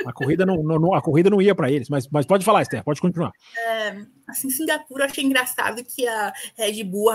A 0.06 0.14
corrida 0.14 0.46
não, 0.46 0.62
não- 0.64 0.80
não- 0.80 0.94
a 0.94 1.02
corrida 1.02 1.30
não 1.30 1.42
ia 1.42 1.56
para 1.56 1.72
eles. 1.72 1.90
Mas, 1.90 2.08
mas 2.10 2.26
pode 2.26 2.44
falar, 2.46 2.62
Esther, 2.62 2.84
pode 2.84 3.00
continuar. 3.02 3.32
assim, 4.28 4.50
Singapura, 4.50 5.04
eu 5.06 5.10
achei 5.10 5.24
engraçado 5.24 5.84
que 5.84 6.08
a 6.08 6.34
Red 6.56 6.84
Bull, 6.84 7.12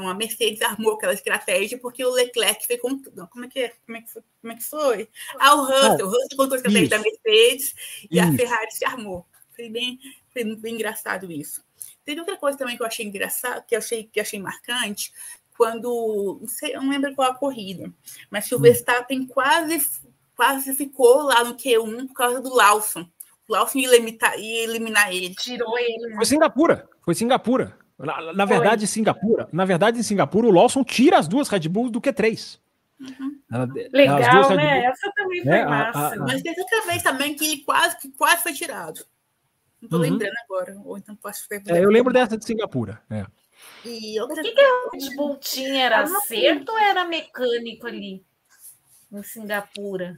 uma 0.00 0.14
Mercedes 0.14 0.62
armou 0.62 0.94
aquela 0.94 1.12
estratégia 1.12 1.78
porque 1.78 2.04
o 2.04 2.10
Leclerc 2.12 2.66
fez 2.66 2.80
com 2.80 3.00
não, 3.14 3.26
como 3.26 3.44
é 3.44 3.48
que 3.48 3.58
é? 3.60 3.72
Como 3.84 3.98
é 3.98 4.02
que 4.02 4.10
foi? 4.10 4.22
Como 4.40 4.52
é 4.52 4.56
que 4.56 4.64
foi? 4.64 5.08
Ah, 5.38 5.54
o 5.54 5.64
Russell, 5.64 6.06
o 6.06 6.10
Russell 6.10 6.36
contou 6.36 6.54
a 6.54 6.56
estratégia 6.56 6.82
Isso. 6.82 6.90
da 6.90 6.98
Mercedes 6.98 7.74
e 8.10 8.20
a 8.20 8.24
Isso. 8.26 8.36
Ferrari 8.36 8.70
se 8.72 8.84
armou. 8.84 9.26
Foi 9.54 9.68
bem, 9.68 9.98
foi 10.32 10.44
bem 10.56 10.74
engraçado 10.74 11.30
isso. 11.30 11.62
Teve 12.04 12.20
outra 12.20 12.36
coisa 12.36 12.56
também 12.56 12.76
que 12.76 12.82
eu 12.82 12.86
achei 12.86 13.04
engraçado, 13.06 13.64
que 13.66 13.74
eu 13.74 13.78
achei, 13.78 14.04
que 14.04 14.18
achei 14.20 14.38
marcante, 14.40 15.12
quando, 15.56 16.38
não 16.40 16.48
sei, 16.48 16.74
eu 16.74 16.82
não 16.82 16.88
lembro 16.90 17.14
qual 17.14 17.30
a 17.30 17.34
corrida, 17.34 17.92
mas 18.30 18.48
que 18.48 18.54
o 18.54 18.58
Hum. 18.58 18.62
Verstappen 18.62 19.26
quase, 19.26 19.78
quase 20.40 20.72
ficou 20.74 21.24
lá 21.24 21.44
no 21.44 21.54
Q1 21.54 22.06
por 22.08 22.14
causa 22.14 22.40
do 22.40 22.54
Lawson. 22.54 23.06
o 23.46 23.52
Lawson 23.52 23.78
ia 23.78 23.88
eliminar, 23.88 24.38
ia 24.38 24.64
eliminar 24.64 25.12
ele. 25.12 25.34
Tirou 25.34 25.78
ele. 25.78 26.14
Foi 26.16 26.24
Singapura. 26.24 26.88
Foi 27.02 27.14
Singapura. 27.14 27.76
Na, 27.98 28.32
na 28.32 28.44
verdade, 28.46 28.84
em 28.84 28.86
Singapura, 28.86 29.46
na 29.52 29.66
verdade, 29.66 30.00
em 30.00 30.02
Singapura, 30.02 30.46
o 30.46 30.50
Lawson 30.50 30.82
tira 30.82 31.18
as 31.18 31.28
duas 31.28 31.48
Red 31.48 31.68
Bulls 31.68 31.90
do 31.90 32.00
Q3. 32.00 32.58
Uhum. 32.98 33.38
Ela, 33.52 33.68
Legal, 33.92 34.56
né? 34.56 34.84
Essa 34.86 35.12
também 35.14 35.42
foi 35.42 35.52
é, 35.52 35.66
massa. 35.66 35.98
A, 35.98 36.14
a, 36.14 36.16
Mas 36.16 36.40
teve 36.40 36.58
outra 36.58 36.86
vez 36.86 37.02
também 37.02 37.34
que 37.34 37.44
ele 37.44 37.58
quase, 37.58 37.98
que 37.98 38.08
quase 38.12 38.42
foi 38.42 38.54
tirado. 38.54 39.04
Não 39.82 39.90
tô 39.90 39.96
uhum. 39.96 40.02
lembrando 40.02 40.32
agora. 40.44 40.80
Ou 40.82 40.96
então 40.96 41.14
posso 41.16 41.46
é, 41.50 41.84
Eu 41.84 41.90
lembro 41.90 42.14
dessa 42.14 42.38
de 42.38 42.44
Singapura. 42.46 43.02
É. 43.10 43.26
E 43.84 44.18
outra... 44.18 44.40
O 44.40 44.44
que, 44.44 44.52
que 44.52 44.60
a 44.60 44.90
Red 44.94 45.16
Bull 45.16 45.36
tinha? 45.36 45.84
Era 45.84 46.00
acerto 46.00 46.72
ou 46.72 46.78
era 46.78 47.04
mecânico 47.04 47.86
ali? 47.86 48.24
Em 49.12 49.22
Singapura? 49.22 50.16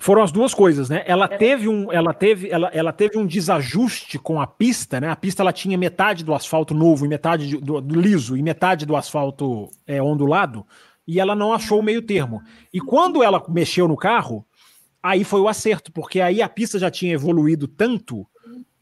Foram 0.00 0.22
as 0.22 0.32
duas 0.32 0.54
coisas, 0.54 0.88
né? 0.88 1.02
Ela 1.06 1.28
teve 1.28 1.68
um, 1.68 1.92
ela 1.92 2.14
teve, 2.14 2.48
ela, 2.48 2.68
ela 2.72 2.92
teve 2.92 3.18
um 3.18 3.26
desajuste 3.26 4.18
com 4.18 4.40
a 4.40 4.46
pista, 4.46 4.98
né? 5.00 5.10
A 5.10 5.16
pista 5.16 5.42
ela 5.42 5.52
tinha 5.52 5.76
metade 5.76 6.24
do 6.24 6.34
asfalto 6.34 6.72
novo 6.72 7.04
e 7.04 7.08
metade 7.08 7.58
do, 7.58 7.80
do 7.80 8.00
liso 8.00 8.36
e 8.36 8.42
metade 8.42 8.86
do 8.86 8.96
asfalto 8.96 9.68
é, 9.86 10.02
ondulado 10.02 10.64
e 11.06 11.20
ela 11.20 11.34
não 11.34 11.52
achou 11.52 11.80
o 11.80 11.82
meio 11.82 12.02
termo. 12.02 12.42
E 12.72 12.80
quando 12.80 13.22
ela 13.22 13.42
mexeu 13.48 13.88
no 13.88 13.96
carro, 13.96 14.46
aí 15.02 15.24
foi 15.24 15.40
o 15.40 15.48
acerto, 15.48 15.92
porque 15.92 16.20
aí 16.20 16.40
a 16.40 16.48
pista 16.48 16.78
já 16.78 16.90
tinha 16.90 17.12
evoluído 17.12 17.66
tanto 17.66 18.26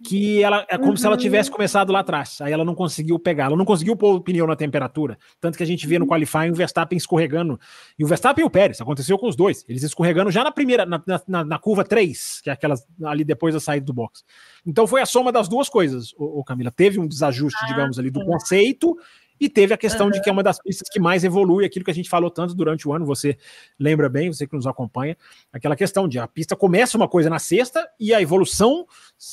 que 0.03 0.43
ela 0.43 0.67
é 0.69 0.77
como 0.79 0.91
uhum. 0.91 0.97
se 0.97 1.05
ela 1.05 1.15
uhum. 1.15 1.21
tivesse 1.21 1.51
começado 1.51 1.93
lá 1.93 2.01
atrás. 2.01 2.41
Aí 2.41 2.53
ela 2.53 2.65
não 2.65 2.75
conseguiu 2.75 3.19
pegar, 3.19 3.45
ela 3.47 3.57
não 3.57 3.65
conseguiu 3.65 3.97
pôr 3.97 4.17
o 4.17 4.21
pneu 4.21 4.47
na 4.47 4.57
temperatura. 4.57 5.19
Tanto 5.41 5.57
que 5.57 5.63
a 5.63 5.67
gente 5.67 5.87
vê 5.87 5.99
no 5.99 6.05
uhum. 6.05 6.11
qualifying 6.11 6.51
o 6.51 6.55
Verstappen 6.55 6.97
escorregando. 6.97 7.59
E 7.99 8.05
o 8.05 8.07
Verstappen 8.07 8.43
e 8.43 8.47
o 8.47 8.51
Pérez, 8.51 8.81
aconteceu 8.81 9.19
com 9.19 9.29
os 9.29 9.37
dois. 9.37 9.65
Eles 9.69 9.83
escorregando 9.83 10.31
já 10.31 10.43
na 10.43 10.51
primeira, 10.51 10.87
na, 10.87 11.03
na, 11.27 11.45
na 11.45 11.59
curva 11.59 11.85
3, 11.85 12.41
que 12.43 12.51
é 12.51 12.53
aquela 12.53 12.75
ali 13.05 13.25
depois 13.25 13.55
da 13.55 13.61
saída 13.61 13.87
do 13.87 13.93
box. 13.93 14.25
Então 14.67 14.87
foi 14.87 15.01
a 15.01 15.07
soma 15.07 15.31
das 15.33 15.49
duas 15.49 15.69
coisas, 15.69 16.13
o, 16.17 16.43
Camila. 16.45 16.71
Teve 16.71 16.99
um 16.99 17.07
desajuste, 17.07 17.59
ah, 17.63 17.67
digamos, 17.67 17.99
ali 17.99 18.11
do 18.11 18.25
conceito 18.25 18.97
e 19.41 19.49
teve 19.49 19.73
a 19.73 19.79
questão 19.79 20.07
uhum. 20.07 20.13
de 20.13 20.21
que 20.21 20.29
é 20.29 20.33
uma 20.33 20.43
das 20.43 20.61
pistas 20.61 20.89
que 20.89 21.01
mais 21.01 21.25
evolui, 21.25 21.65
aquilo 21.65 21.85
que 21.85 21.91
a 21.91 21.95
gente 21.95 22.11
falou 22.11 22.31
tanto 22.31 22.55
durante 22.55 22.87
o 22.87 22.93
ano, 22.93 23.07
você 23.07 23.39
lembra 23.79 24.09
bem, 24.09 24.31
você 24.31 24.47
que 24.47 24.55
nos 24.55 24.67
acompanha, 24.67 25.17
aquela 25.51 25.75
questão 25.75 26.07
de 26.07 26.19
a 26.19 26.29
pista 26.29 26.55
começa 26.55 26.97
uma 26.99 27.09
coisa 27.09 27.31
na 27.31 27.39
sexta 27.39 27.89
e 27.99 28.13
a 28.13 28.21
evolução 28.21 28.87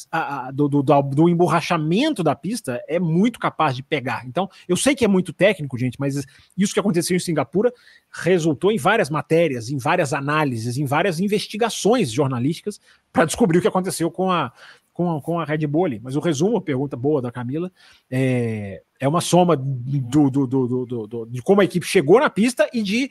a, 0.10 0.48
a, 0.48 0.52
do, 0.52 0.70
do, 0.70 0.82
do, 0.82 1.30
emborrachamento 1.30 2.24
da 2.24 2.36
pista 2.36 2.82
é 2.88 3.00
muito 3.00 3.38
capaz 3.38 3.76
de 3.76 3.84
pegar. 3.84 4.26
Então, 4.26 4.50
eu 4.68 4.78
sei 4.78 4.96
que 4.96 5.04
é 5.04 5.08
muito 5.08 5.34
técnico, 5.34 5.78
gente, 5.78 6.00
mas 6.00 6.26
isso 6.58 6.74
que 6.74 6.80
aconteceu 6.80 7.18
em 7.18 7.20
Singapura 7.20 7.74
resultou 8.10 8.72
em 8.72 8.78
várias 8.78 9.10
matérias, 9.10 9.70
em 9.70 9.78
várias 9.78 10.14
análises, 10.14 10.78
em 10.78 10.86
várias 10.86 11.20
investigações 11.20 12.12
jornalísticas 12.12 12.80
para 13.12 13.26
descobrir 13.26 13.58
o 13.58 13.62
que 13.62 13.68
aconteceu 13.68 14.10
com 14.10 14.32
a, 14.32 14.54
com, 14.94 15.22
com 15.22 15.40
a 15.40 15.46
Red 15.46 15.68
Bull 15.68 15.86
ali. 15.86 16.00
Mas 16.02 16.16
o 16.16 16.20
resumo, 16.20 16.58
a 16.58 16.62
pergunta 16.62 16.96
boa 16.96 17.22
da 17.22 17.32
Camila, 17.32 17.72
é, 18.10 18.82
é 19.00 19.08
uma 19.08 19.22
soma 19.22 19.56
do, 19.56 20.30
do, 20.30 20.48
do, 20.48 20.86
do, 20.86 21.26
de 21.26 21.42
como 21.42 21.62
a 21.62 21.66
equipe 21.66 21.86
chegou 21.86 22.20
na 22.20 22.30
pista 22.30 22.70
e 22.74 22.82
de 22.82 23.10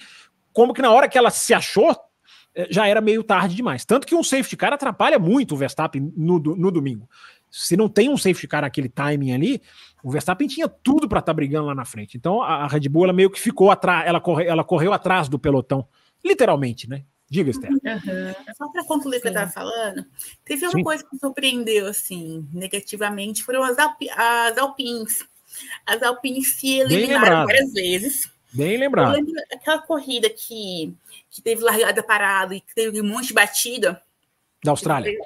como 0.53 0.72
que 0.72 0.82
na 0.82 0.91
hora 0.91 1.09
que 1.09 1.18
ela 1.18 1.30
se 1.30 1.53
achou, 1.53 1.95
é, 2.55 2.66
já 2.70 2.87
era 2.87 3.01
meio 3.01 3.22
tarde 3.22 3.55
demais. 3.55 3.84
Tanto 3.84 4.07
que 4.07 4.14
um 4.14 4.24
safety 4.24 4.57
car 4.57 4.72
atrapalha 4.72 5.18
muito 5.18 5.53
o 5.53 5.57
Verstappen 5.57 6.12
no, 6.16 6.39
no 6.39 6.70
domingo. 6.70 7.09
Se 7.51 7.76
não 7.76 7.89
tem 7.89 8.09
um 8.09 8.16
safety 8.16 8.49
car 8.49 8.62
naquele 8.62 8.89
timing 8.89 9.32
ali, 9.32 9.62
o 10.03 10.11
Verstappen 10.11 10.49
tinha 10.49 10.68
tudo 10.68 11.09
para 11.09 11.20
estar 11.20 11.32
tá 11.32 11.34
brigando 11.34 11.66
lá 11.66 11.74
na 11.74 11.84
frente. 11.84 12.16
Então 12.16 12.43
a 12.43 12.66
Red 12.66 12.89
Bull 12.89 13.05
ela 13.05 13.12
meio 13.12 13.30
que 13.30 13.39
ficou 13.39 13.70
atrás, 13.70 14.07
ela, 14.07 14.20
corre, 14.20 14.47
ela 14.47 14.64
correu 14.64 14.93
atrás 14.93 15.28
do 15.28 15.39
pelotão, 15.39 15.87
literalmente, 16.24 16.89
né? 16.89 17.05
Diga, 17.28 17.51
Esther. 17.51 17.70
Uhum. 17.70 18.55
Só 18.57 18.68
para 18.68 18.84
concluir 18.84 19.18
o 19.18 19.20
que 19.20 19.26
eu 19.26 19.32
estava 19.32 19.51
falando, 19.51 20.07
teve 20.45 20.64
uma 20.64 20.72
Sim. 20.72 20.82
coisa 20.82 21.03
que 21.03 21.12
me 21.12 21.18
surpreendeu 21.18 21.87
assim, 21.87 22.49
negativamente, 22.53 23.43
foram 23.43 23.64
as, 23.64 23.78
Alpi 23.78 24.09
as 24.11 24.57
Alpines. 24.57 25.26
As 25.84 26.02
Alpines 26.02 26.54
se 26.54 26.80
eliminaram 26.80 27.46
várias 27.46 27.72
vezes. 27.72 28.30
Bem 28.52 28.78
lembrado. 28.78 29.18
aquela 29.52 29.78
corrida 29.78 30.30
que, 30.30 30.94
que 31.30 31.42
teve 31.42 31.62
largada 31.62 32.02
parada 32.02 32.54
e 32.54 32.61
que 32.61 32.74
teve 32.74 33.00
um 33.00 33.04
monte 33.04 33.28
de 33.28 33.34
batida. 33.34 34.02
Da 34.64 34.70
Austrália. 34.70 35.18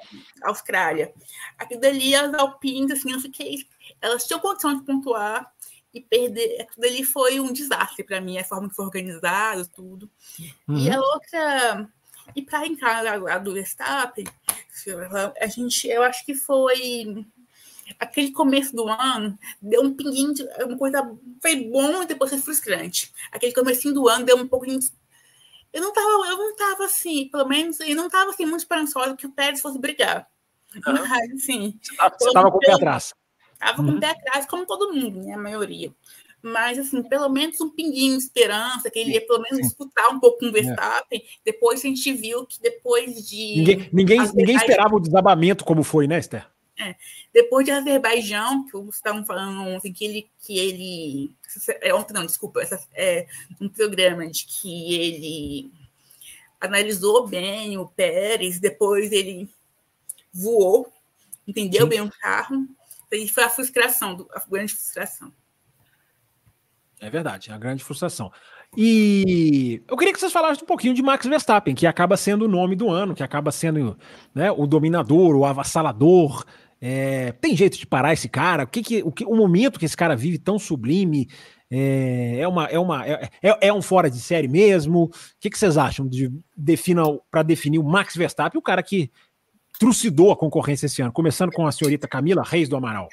Austrália. 0.43 1.13
Aquilo 1.57 1.81
dali, 1.81 2.13
as 2.13 2.33
Alpines, 2.33 2.91
assim, 2.91 3.11
eu 3.11 3.19
fiquei. 3.19 3.65
Elas 4.01 4.27
tinham 4.27 4.39
condição 4.39 4.77
de 4.77 4.83
pontuar, 4.83 5.51
e 5.93 6.01
perder. 6.01 6.61
Aquilo 6.61 6.85
ali 6.85 7.03
foi 7.03 7.39
um 7.39 7.51
desastre 7.51 8.03
para 8.03 8.21
mim, 8.21 8.37
a 8.37 8.43
forma 8.43 8.69
que 8.69 8.75
foi 8.75 8.85
organizado, 8.85 9.67
tudo. 9.67 10.09
Uhum. 10.67 10.77
E 10.77 10.89
a 10.89 10.99
outra. 10.99 11.89
E 12.35 12.41
para 12.41 12.65
entrar 12.65 13.05
a 13.05 13.37
do 13.37 13.53
Verstappen, 13.53 14.25
a 15.39 15.47
gente, 15.47 15.87
eu 15.87 16.01
acho 16.03 16.25
que 16.25 16.33
foi 16.33 17.25
aquele 18.01 18.31
começo 18.31 18.75
do 18.75 18.87
ano 18.89 19.37
deu 19.61 19.83
um 19.83 19.93
pinguinho 19.93 20.33
de 20.33 20.43
uma 20.65 20.75
coisa 20.75 21.15
foi 21.39 21.69
bom 21.69 22.01
e 22.01 22.07
depois 22.07 22.31
foi 22.31 22.39
frustrante. 22.39 23.13
Aquele 23.31 23.53
comecinho 23.53 23.93
do 23.93 24.09
ano 24.09 24.25
deu 24.25 24.37
um 24.37 24.47
pouco 24.47 24.65
de 24.65 24.79
eu 25.71 25.81
não 25.81 25.93
tava, 25.93 26.07
eu 26.07 26.37
não 26.37 26.55
tava 26.55 26.85
assim, 26.85 27.29
pelo 27.29 27.47
menos 27.47 27.79
eu 27.79 27.95
não 27.95 28.09
tava 28.09 28.31
assim 28.31 28.45
muito 28.45 28.61
esperançosa 28.61 29.15
que 29.15 29.27
o 29.27 29.31
Pérez 29.31 29.61
fosse 29.61 29.79
brigar. 29.79 30.27
Uhum. 30.75 30.81
Mas, 31.07 31.31
assim, 31.33 31.79
você 31.81 32.27
estava 32.27 32.49
com 32.49 32.57
o 32.57 32.59
pé 32.59 32.73
atrás. 32.73 33.13
Tava 33.59 33.75
com 33.75 33.83
o 33.83 33.85
uhum. 33.93 33.99
pé 33.99 34.09
atrás, 34.09 34.45
como 34.47 34.65
todo 34.65 34.93
mundo, 34.93 35.21
né? 35.21 35.33
A 35.33 35.37
maioria. 35.37 35.93
Mas, 36.41 36.79
assim, 36.79 37.03
pelo 37.03 37.29
menos 37.29 37.61
um 37.61 37.69
pinguinho 37.69 38.17
de 38.17 38.23
esperança, 38.23 38.89
que 38.89 38.97
ele 38.97 39.11
ia 39.11 39.25
pelo 39.25 39.41
menos 39.41 39.59
disputar 39.59 40.09
um 40.09 40.19
pouco 40.19 40.39
com 40.39 40.45
o 40.45 40.49
é. 40.49 40.51
Verstappen. 40.51 41.19
É. 41.19 41.23
Depois 41.45 41.79
a 41.79 41.87
gente 41.87 42.11
viu 42.13 42.45
que 42.45 42.59
depois 42.59 43.27
de. 43.29 43.57
Ninguém, 43.57 43.89
ninguém, 43.93 44.19
ninguém 44.33 44.55
esperava 44.55 44.95
o 44.95 44.99
desabamento 44.99 45.63
como 45.63 45.83
foi, 45.83 46.07
né, 46.07 46.17
Esther? 46.17 46.50
É. 46.81 46.95
Depois 47.31 47.65
de 47.65 47.71
Azerbaijão, 47.71 48.65
que 48.65 48.71
vocês 48.71 48.95
estavam 48.95 49.23
falando 49.25 49.61
ontem, 49.61 49.93
que 49.93 50.03
ele. 50.03 50.29
Que 50.39 50.57
ele 50.57 51.35
é, 51.81 51.93
ontem, 51.93 52.13
não, 52.13 52.25
desculpa, 52.25 52.61
essa, 52.61 52.81
é 52.93 53.27
um 53.59 53.69
programa 53.69 54.27
de 54.27 54.45
que 54.45 54.95
ele 54.95 55.71
analisou 56.59 57.27
bem 57.27 57.77
o 57.77 57.87
Pérez, 57.87 58.59
depois 58.59 59.11
ele 59.11 59.49
voou, 60.33 60.91
entendeu 61.47 61.83
Sim. 61.83 61.89
bem 61.89 62.01
o 62.01 62.11
carro 62.11 62.67
e 63.11 63.27
foi 63.27 63.43
a 63.43 63.49
frustração, 63.49 64.27
a 64.33 64.39
grande 64.49 64.73
frustração. 64.73 65.33
É 66.99 67.09
verdade, 67.09 67.51
a 67.51 67.57
grande 67.57 67.83
frustração. 67.83 68.31
E 68.77 69.81
eu 69.87 69.97
queria 69.97 70.13
que 70.13 70.19
vocês 70.19 70.31
falassem 70.31 70.63
um 70.63 70.67
pouquinho 70.67 70.93
de 70.93 71.01
Max 71.01 71.25
Verstappen, 71.25 71.75
que 71.75 71.85
acaba 71.85 72.15
sendo 72.15 72.45
o 72.45 72.47
nome 72.47 72.75
do 72.75 72.89
ano, 72.89 73.13
que 73.13 73.23
acaba 73.23 73.51
sendo 73.51 73.97
né, 74.33 74.49
o 74.51 74.65
dominador, 74.65 75.35
o 75.35 75.43
avassalador. 75.43 76.45
É, 76.81 77.31
tem 77.33 77.55
jeito 77.55 77.77
de 77.77 77.85
parar 77.85 78.13
esse 78.13 78.27
cara? 78.27 78.63
O 78.63 78.67
que, 78.67 78.81
que, 78.81 79.03
o, 79.03 79.11
que, 79.11 79.23
o 79.23 79.35
momento 79.35 79.79
que 79.79 79.85
esse 79.85 79.95
cara 79.95 80.15
vive 80.15 80.39
tão 80.39 80.57
sublime 80.57 81.29
é, 81.69 82.39
é 82.39 82.47
uma, 82.47 82.65
é, 82.65 82.79
uma, 82.79 83.07
é, 83.07 83.29
é, 83.41 83.67
é 83.67 83.73
um 83.73 83.83
fora 83.83 84.09
de 84.09 84.19
série 84.19 84.47
mesmo? 84.47 85.03
O 85.03 85.09
que, 85.39 85.49
que 85.49 85.59
vocês 85.59 85.77
acham 85.77 86.07
de 86.07 86.31
para 87.29 87.43
definir 87.43 87.77
o 87.77 87.83
Max 87.83 88.15
Verstappen, 88.15 88.57
o 88.57 88.63
cara 88.63 88.81
que 88.81 89.11
trucidou 89.79 90.31
a 90.31 90.37
concorrência 90.37 90.87
esse 90.87 91.01
ano, 91.01 91.11
começando 91.11 91.51
com 91.51 91.67
a 91.67 91.71
senhorita 91.71 92.07
Camila 92.07 92.43
Reis 92.43 92.67
do 92.67 92.75
Amaral. 92.75 93.07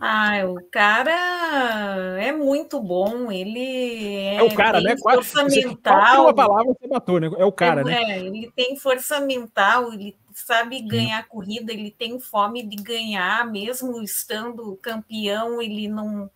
Ah, 0.00 0.44
o 0.46 0.60
cara 0.70 2.20
é 2.20 2.32
muito 2.32 2.80
bom, 2.80 3.30
ele 3.30 4.16
é, 4.16 4.36
é 4.36 4.42
o 4.42 4.54
cara, 4.54 4.80
né? 4.80 4.96
Quase, 5.00 5.28
força 5.28 5.44
mental. 5.44 6.24
Uma 6.24 6.34
palavra 6.34 6.74
você 6.78 6.86
matou, 6.88 7.20
né? 7.20 7.30
É 7.36 7.44
o 7.44 7.52
cara, 7.52 7.80
é, 7.80 7.84
né? 7.84 8.02
É, 8.02 8.18
ele 8.18 8.50
tem 8.54 8.76
força 8.76 9.20
mental, 9.20 9.92
ele 9.92 10.16
sabe 10.40 10.80
ganhar 10.82 11.24
hum. 11.24 11.28
corrida, 11.28 11.72
ele 11.72 11.90
tem 11.90 12.18
fome 12.20 12.62
de 12.62 12.76
ganhar, 12.76 13.46
mesmo 13.50 14.02
estando 14.02 14.76
campeão, 14.76 15.60
ele 15.60 15.88
não 15.88 16.30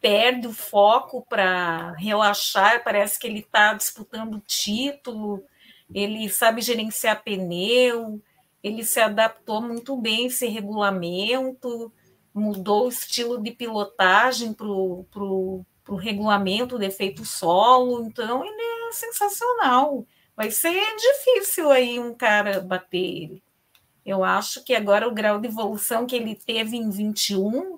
perde 0.00 0.46
o 0.46 0.52
foco 0.52 1.24
para 1.28 1.92
relaxar, 1.92 2.82
parece 2.82 3.18
que 3.18 3.26
ele 3.26 3.40
está 3.40 3.74
disputando 3.74 4.42
título 4.46 5.44
ele 5.92 6.28
sabe 6.28 6.60
gerenciar 6.60 7.22
pneu, 7.22 8.22
ele 8.62 8.84
se 8.84 9.00
adaptou 9.00 9.60
muito 9.60 9.96
bem 9.96 10.24
a 10.24 10.26
esse 10.28 10.46
regulamento, 10.46 11.92
mudou 12.32 12.86
o 12.86 12.88
estilo 12.88 13.42
de 13.42 13.50
pilotagem 13.50 14.52
para 14.52 14.66
o 14.66 15.64
regulamento 15.98 16.78
de 16.78 16.86
efeito 16.86 17.24
solo, 17.24 18.04
então 18.04 18.44
ele 18.44 18.62
é 18.88 18.92
sensacional. 18.92 20.06
Vai 20.40 20.50
ser 20.50 20.72
difícil 20.96 21.70
aí 21.70 22.00
um 22.00 22.14
cara 22.14 22.62
bater 22.62 22.96
ele. 22.96 23.42
Eu 24.06 24.24
acho 24.24 24.64
que 24.64 24.74
agora 24.74 25.06
o 25.06 25.12
grau 25.12 25.38
de 25.38 25.48
evolução 25.48 26.06
que 26.06 26.16
ele 26.16 26.34
teve 26.34 26.78
em 26.78 26.88
21, 26.88 27.76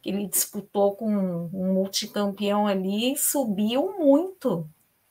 que 0.00 0.08
ele 0.08 0.28
disputou 0.28 0.94
com 0.94 1.12
um 1.52 1.74
multicampeão 1.74 2.68
ali, 2.68 3.16
subiu 3.16 3.98
muito 3.98 4.64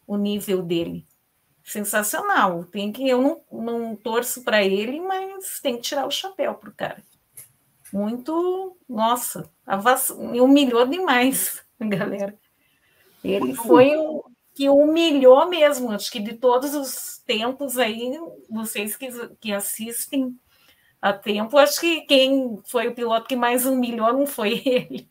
o 0.07 0.15
nível 0.15 0.63
dele 0.63 1.05
sensacional. 1.61 2.63
Tem 2.63 2.89
que 2.89 3.05
eu 3.05 3.21
não, 3.21 3.41
não 3.51 3.93
torço 3.93 4.45
para 4.45 4.63
ele, 4.63 5.01
mas 5.01 5.59
tem 5.59 5.75
que 5.75 5.81
tirar 5.81 6.07
o 6.07 6.11
chapéu 6.11 6.55
pro 6.55 6.71
cara. 6.71 7.03
Muito, 7.91 8.77
nossa, 8.87 9.51
avass... 9.65 10.09
me 10.17 10.39
humilhou 10.39 10.87
demais, 10.87 11.61
galera. 11.81 12.33
Ele 13.21 13.53
foi 13.55 13.93
o 13.97 14.23
que 14.57 14.67
humilhou 14.69 15.47
mesmo. 15.47 15.91
Acho 15.91 16.11
que 16.11 16.19
de 16.19 16.33
todos 16.33 16.73
os 16.73 17.19
tempos 17.19 17.77
aí, 17.77 18.19
vocês 18.49 18.97
que, 18.97 19.07
que 19.39 19.53
assistem 19.53 20.35
a 20.99 21.13
tempo. 21.13 21.59
Acho 21.59 21.79
que 21.79 22.01
quem 22.01 22.57
foi 22.65 22.87
o 22.87 22.95
piloto 22.95 23.27
que 23.27 23.35
mais 23.35 23.67
humilhou 23.67 24.11
não 24.11 24.25
foi 24.25 24.59
ele. 24.65 25.07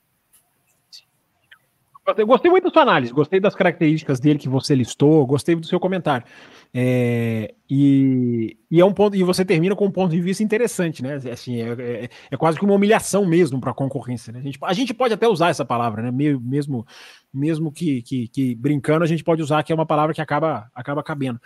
Eu 2.17 2.27
gostei 2.27 2.51
muito 2.51 2.65
da 2.65 2.71
sua 2.71 2.83
análise, 2.83 3.13
gostei 3.13 3.41
das 3.41 3.55
características 3.55 4.21
dele 4.21 4.39
que 4.39 4.49
você 4.49 4.75
listou, 4.75 5.27
gostei 5.27 5.57
do 5.57 5.67
seu 5.67 5.81
comentário. 5.81 6.25
É, 6.73 7.55
e, 7.69 8.57
e, 8.71 8.81
é 8.81 8.85
um 8.85 8.93
ponto, 8.93 9.17
e 9.17 9.25
você 9.25 9.45
termina 9.45 9.75
com 9.75 9.87
um 9.87 9.91
ponto 9.91 10.11
de 10.11 10.21
vista 10.21 10.43
interessante, 10.43 11.03
né? 11.03 11.17
Assim, 11.33 11.61
é, 11.61 11.73
é, 11.73 12.09
é 12.31 12.37
quase 12.37 12.59
que 12.59 12.65
uma 12.65 12.75
humilhação 12.75 13.27
mesmo 13.27 13.61
para 13.61 13.73
a 13.73 13.75
concorrência. 13.75 14.33
Né? 14.33 14.41
A, 14.63 14.73
gente, 14.73 14.95
pode 14.95 15.15
até 15.15 15.27
usar 15.27 15.49
essa 15.49 15.65
palavra, 15.65 16.03
né? 16.03 16.11
Mesmo, 16.13 16.87
mesmo 17.35 17.73
que, 17.73 18.03
que, 18.03 18.29
que, 18.29 18.55
brincando, 18.55 19.03
a 19.03 19.09
gente 19.09 19.25
pode 19.25 19.43
usar 19.43 19.65
que 19.65 19.73
é 19.73 19.75
uma 19.75 19.87
palavra 19.87 20.15
que 20.15 20.21
acaba, 20.21 20.71
acaba 20.75 21.03
cabendo. 21.03 21.41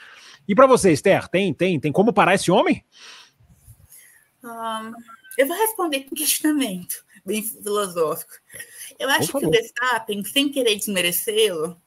E 0.46 0.54
para 0.54 0.66
você, 0.66 0.92
Esther, 0.92 1.26
tem, 1.28 1.54
tem, 1.54 1.80
tem 1.80 1.92
como 1.92 2.12
parar 2.12 2.34
esse 2.34 2.50
homem? 2.50 2.84
Um, 4.44 4.92
eu 5.38 5.46
vou 5.46 5.56
responder 5.56 6.00
com 6.00 6.14
questionamento 6.14 7.04
bem 7.24 7.42
filosófico. 7.42 8.32
Eu 8.98 9.08
acho 9.08 9.32
que 9.32 9.46
o 9.46 9.50
Verstappen, 9.50 10.24
sem 10.24 10.50
querer 10.50 10.76
desmerecê-lo, 10.76 11.80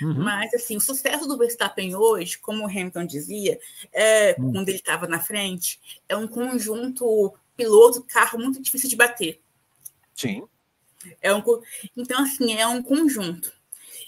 uhum. 0.00 0.14
mas 0.14 0.52
assim, 0.54 0.76
o 0.76 0.80
sucesso 0.80 1.26
do 1.26 1.38
Verstappen 1.38 1.94
hoje, 1.94 2.38
como 2.38 2.64
o 2.64 2.68
Hamilton 2.68 3.06
dizia, 3.06 3.58
é, 3.92 4.34
uhum. 4.38 4.52
quando 4.52 4.68
ele 4.68 4.78
estava 4.78 5.06
na 5.06 5.20
frente, 5.20 5.80
é 6.08 6.16
um 6.16 6.28
conjunto 6.28 7.34
piloto-carro 7.56 8.38
muito 8.38 8.60
difícil 8.60 8.88
de 8.88 8.96
bater. 8.96 9.40
Sim. 10.14 10.44
É 11.20 11.34
um, 11.34 11.42
então, 11.96 12.22
assim, 12.22 12.54
é 12.54 12.66
um 12.66 12.82
conjunto. 12.82 13.52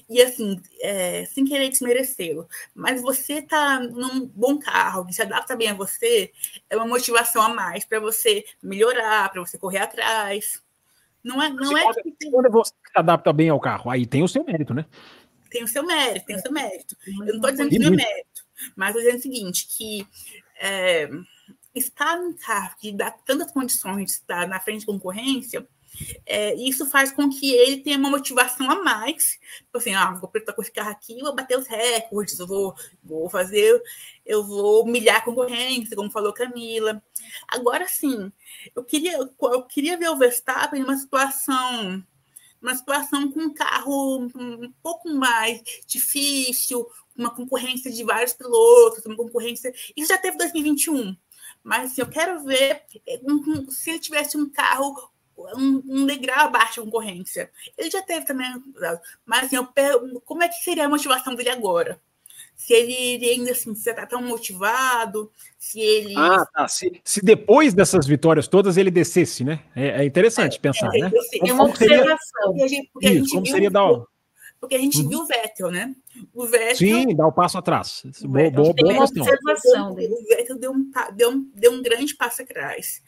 E 0.09 0.21
assim, 0.21 0.61
é, 0.81 1.25
sem 1.27 1.45
querer 1.45 1.71
desmerecê-lo, 1.71 2.47
mas 2.75 3.01
você 3.01 3.41
tá 3.41 3.81
num 3.81 4.27
bom 4.27 4.59
carro, 4.59 5.07
que 5.07 5.15
se 5.15 5.23
adapta 5.23 5.57
bem 5.57 5.71
a 5.71 5.75
você, 5.75 6.31
é 6.69 6.77
uma 6.77 6.87
motivação 6.87 7.43
a 7.43 7.49
mais 7.49 7.85
para 7.85 8.01
você 8.01 8.45
melhorar, 8.63 9.31
para 9.31 9.41
você 9.41 9.57
correr 9.57 9.79
atrás. 9.79 10.63
Não 11.25 11.43
é, 11.43 11.49
não 11.49 11.77
é 11.77 11.83
quando, 11.83 12.03
que 12.03 12.31
quando 12.31 12.51
você 12.51 12.71
se 12.71 12.93
adapta 12.95 13.33
bem 13.33 13.49
ao 13.49 13.59
carro, 13.59 13.91
aí 13.91 14.07
tem 14.07 14.23
o 14.23 14.29
seu 14.29 14.45
mérito, 14.45 14.75
né? 14.75 14.85
Tem 15.51 15.65
o 15.65 15.69
seu 15.69 15.83
mérito, 15.85 16.27
tem 16.27 16.37
o 16.37 16.41
seu 16.41 16.53
mérito. 16.53 16.97
Eu 17.07 17.15
não 17.15 17.35
estou 17.37 17.51
dizendo 17.51 17.71
que 17.71 17.79
não 17.79 17.89
é 17.89 17.97
mérito, 17.97 18.45
mas 18.77 18.89
estou 18.89 19.03
dizendo 19.03 19.19
o 19.19 19.23
seguinte, 19.23 19.67
que 19.69 20.07
é, 20.61 21.09
estar 21.75 22.17
num 22.19 22.35
carro 22.35 22.77
que 22.79 22.93
dá 22.93 23.11
tantas 23.11 23.51
condições 23.53 24.05
de 24.05 24.11
estar 24.13 24.47
na 24.47 24.61
frente 24.61 24.81
de 24.81 24.87
concorrência 24.87 25.67
é, 26.27 26.55
isso 26.55 26.87
faz 26.87 27.13
com 27.13 27.29
que 27.29 27.55
ele 27.55 27.79
tenha 27.79 27.99
uma 27.99 28.11
motivação 28.11 28.71
a 28.71 28.83
mais. 28.83 29.39
Tipo 29.59 29.79
assim, 29.79 29.95
ah, 29.95 30.13
vou 30.13 30.29
apertar 30.29 30.53
com 30.53 30.63
esse 30.63 30.73
carro 30.73 30.91
aqui, 30.91 31.21
vou 31.21 31.35
bater 31.35 31.59
os 31.59 31.67
recordes, 31.67 32.39
eu 32.39 32.47
vou, 32.47 32.75
vou 33.03 33.29
fazer, 33.31 33.81
eu 34.27 34.45
vou 34.45 34.83
humilhar 34.85 35.17
a 35.17 35.21
concorrência, 35.21 35.97
como 35.97 36.11
falou 36.11 36.33
Camila. 36.33 37.03
Agora 37.49 37.87
sim, 37.89 38.33
eu 38.75 38.85
queria, 38.85 39.17
eu 39.17 39.63
queria 39.63 39.97
ver 39.97 40.11
o 40.11 40.17
Verstappen 40.17 40.81
numa 40.81 40.97
situação 40.97 42.05
uma 42.65 42.75
situação 42.75 43.31
com 43.31 43.41
um 43.41 43.53
carro 43.53 44.27
um 44.35 44.73
pouco 44.83 45.11
mais 45.11 45.61
difícil, 45.87 46.89
uma 47.15 47.29
concorrência 47.29 47.93
de 47.93 48.03
vários 48.03 48.33
pilotos, 48.33 49.05
uma 49.05 49.17
concorrência. 49.17 49.71
Isso 49.95 50.09
já 50.09 50.17
teve 50.17 50.39
2021. 50.39 51.15
Mas 51.63 51.93
assim, 51.93 52.01
eu 52.01 52.09
quero 52.09 52.43
ver 52.43 52.83
eh, 53.07 53.21
se 53.69 53.91
ele 53.91 53.99
tivesse 53.99 54.39
um 54.39 54.49
carro 54.49 55.13
um, 55.37 55.83
um 55.87 56.07
degrau 56.07 56.47
abaixo 56.47 56.81
da 56.81 56.85
concorrência. 56.87 57.51
Ele 57.77 57.91
já 57.91 58.03
teve 58.03 58.25
também, 58.25 58.49
mas 59.27 59.45
assim, 59.45 59.57
eu 59.57 60.21
como 60.23 60.43
é 60.43 60.49
que 60.49 60.63
seria 60.63 60.87
a 60.87 60.89
motivação 60.89 61.35
dele 61.35 61.51
agora? 61.51 62.01
Se 62.55 62.73
ele 62.73 63.15
iria 63.15 63.33
ainda 63.33 63.51
assim, 63.51 63.75
se 63.75 63.91
está 63.91 64.07
tão 64.07 64.23
motivado, 64.23 65.31
se 65.59 65.81
ele. 65.81 66.15
Ah, 66.17 66.47
tá. 66.47 66.69
Se, 66.69 67.01
se 67.05 67.23
depois 67.23 67.75
dessas 67.75 68.07
vitórias 68.07 68.49
todas 68.49 68.77
ele 68.77 68.91
descesse, 68.91 69.45
né? 69.45 69.61
É, 69.75 70.03
é 70.03 70.05
interessante 70.05 70.57
é, 70.57 70.61
pensar, 70.61 70.91
é, 70.95 71.01
né? 71.01 71.13
É 71.47 71.53
uma 71.53 71.65
observação. 71.65 72.19
Porque 72.45 72.63
a 72.63 72.69
gente, 72.69 72.91
porque 72.93 73.09
Isso, 73.09 73.17
a 73.17 73.19
gente 73.19 73.31
como 73.31 73.45
viu, 73.45 73.53
seria 73.53 73.71
dar. 73.71 74.05
Porque 74.61 74.77
a 74.77 74.79
gente 74.79 75.03
uhum. 75.03 75.09
viu 75.11 75.19
o 75.21 75.27
Vettel, 75.27 75.71
né? 75.71 75.95
O 76.33 76.47
Vettel. 76.47 76.77
Sim, 76.77 77.15
dá 77.15 77.27
o 77.27 77.29
um 77.29 77.33
passo 77.33 77.59
atrás. 77.59 78.03
Boa, 78.23 78.51
boa, 78.51 78.73
boa 78.73 79.13
questão. 79.13 79.93
O 79.93 79.95
Vettel 79.95 80.59
deu 80.59 80.73
um, 80.73 80.91
deu, 81.15 81.31
um, 81.31 81.51
deu 81.55 81.73
um 81.73 81.83
grande 81.83 82.15
passo 82.17 82.41
atrás. 82.41 83.03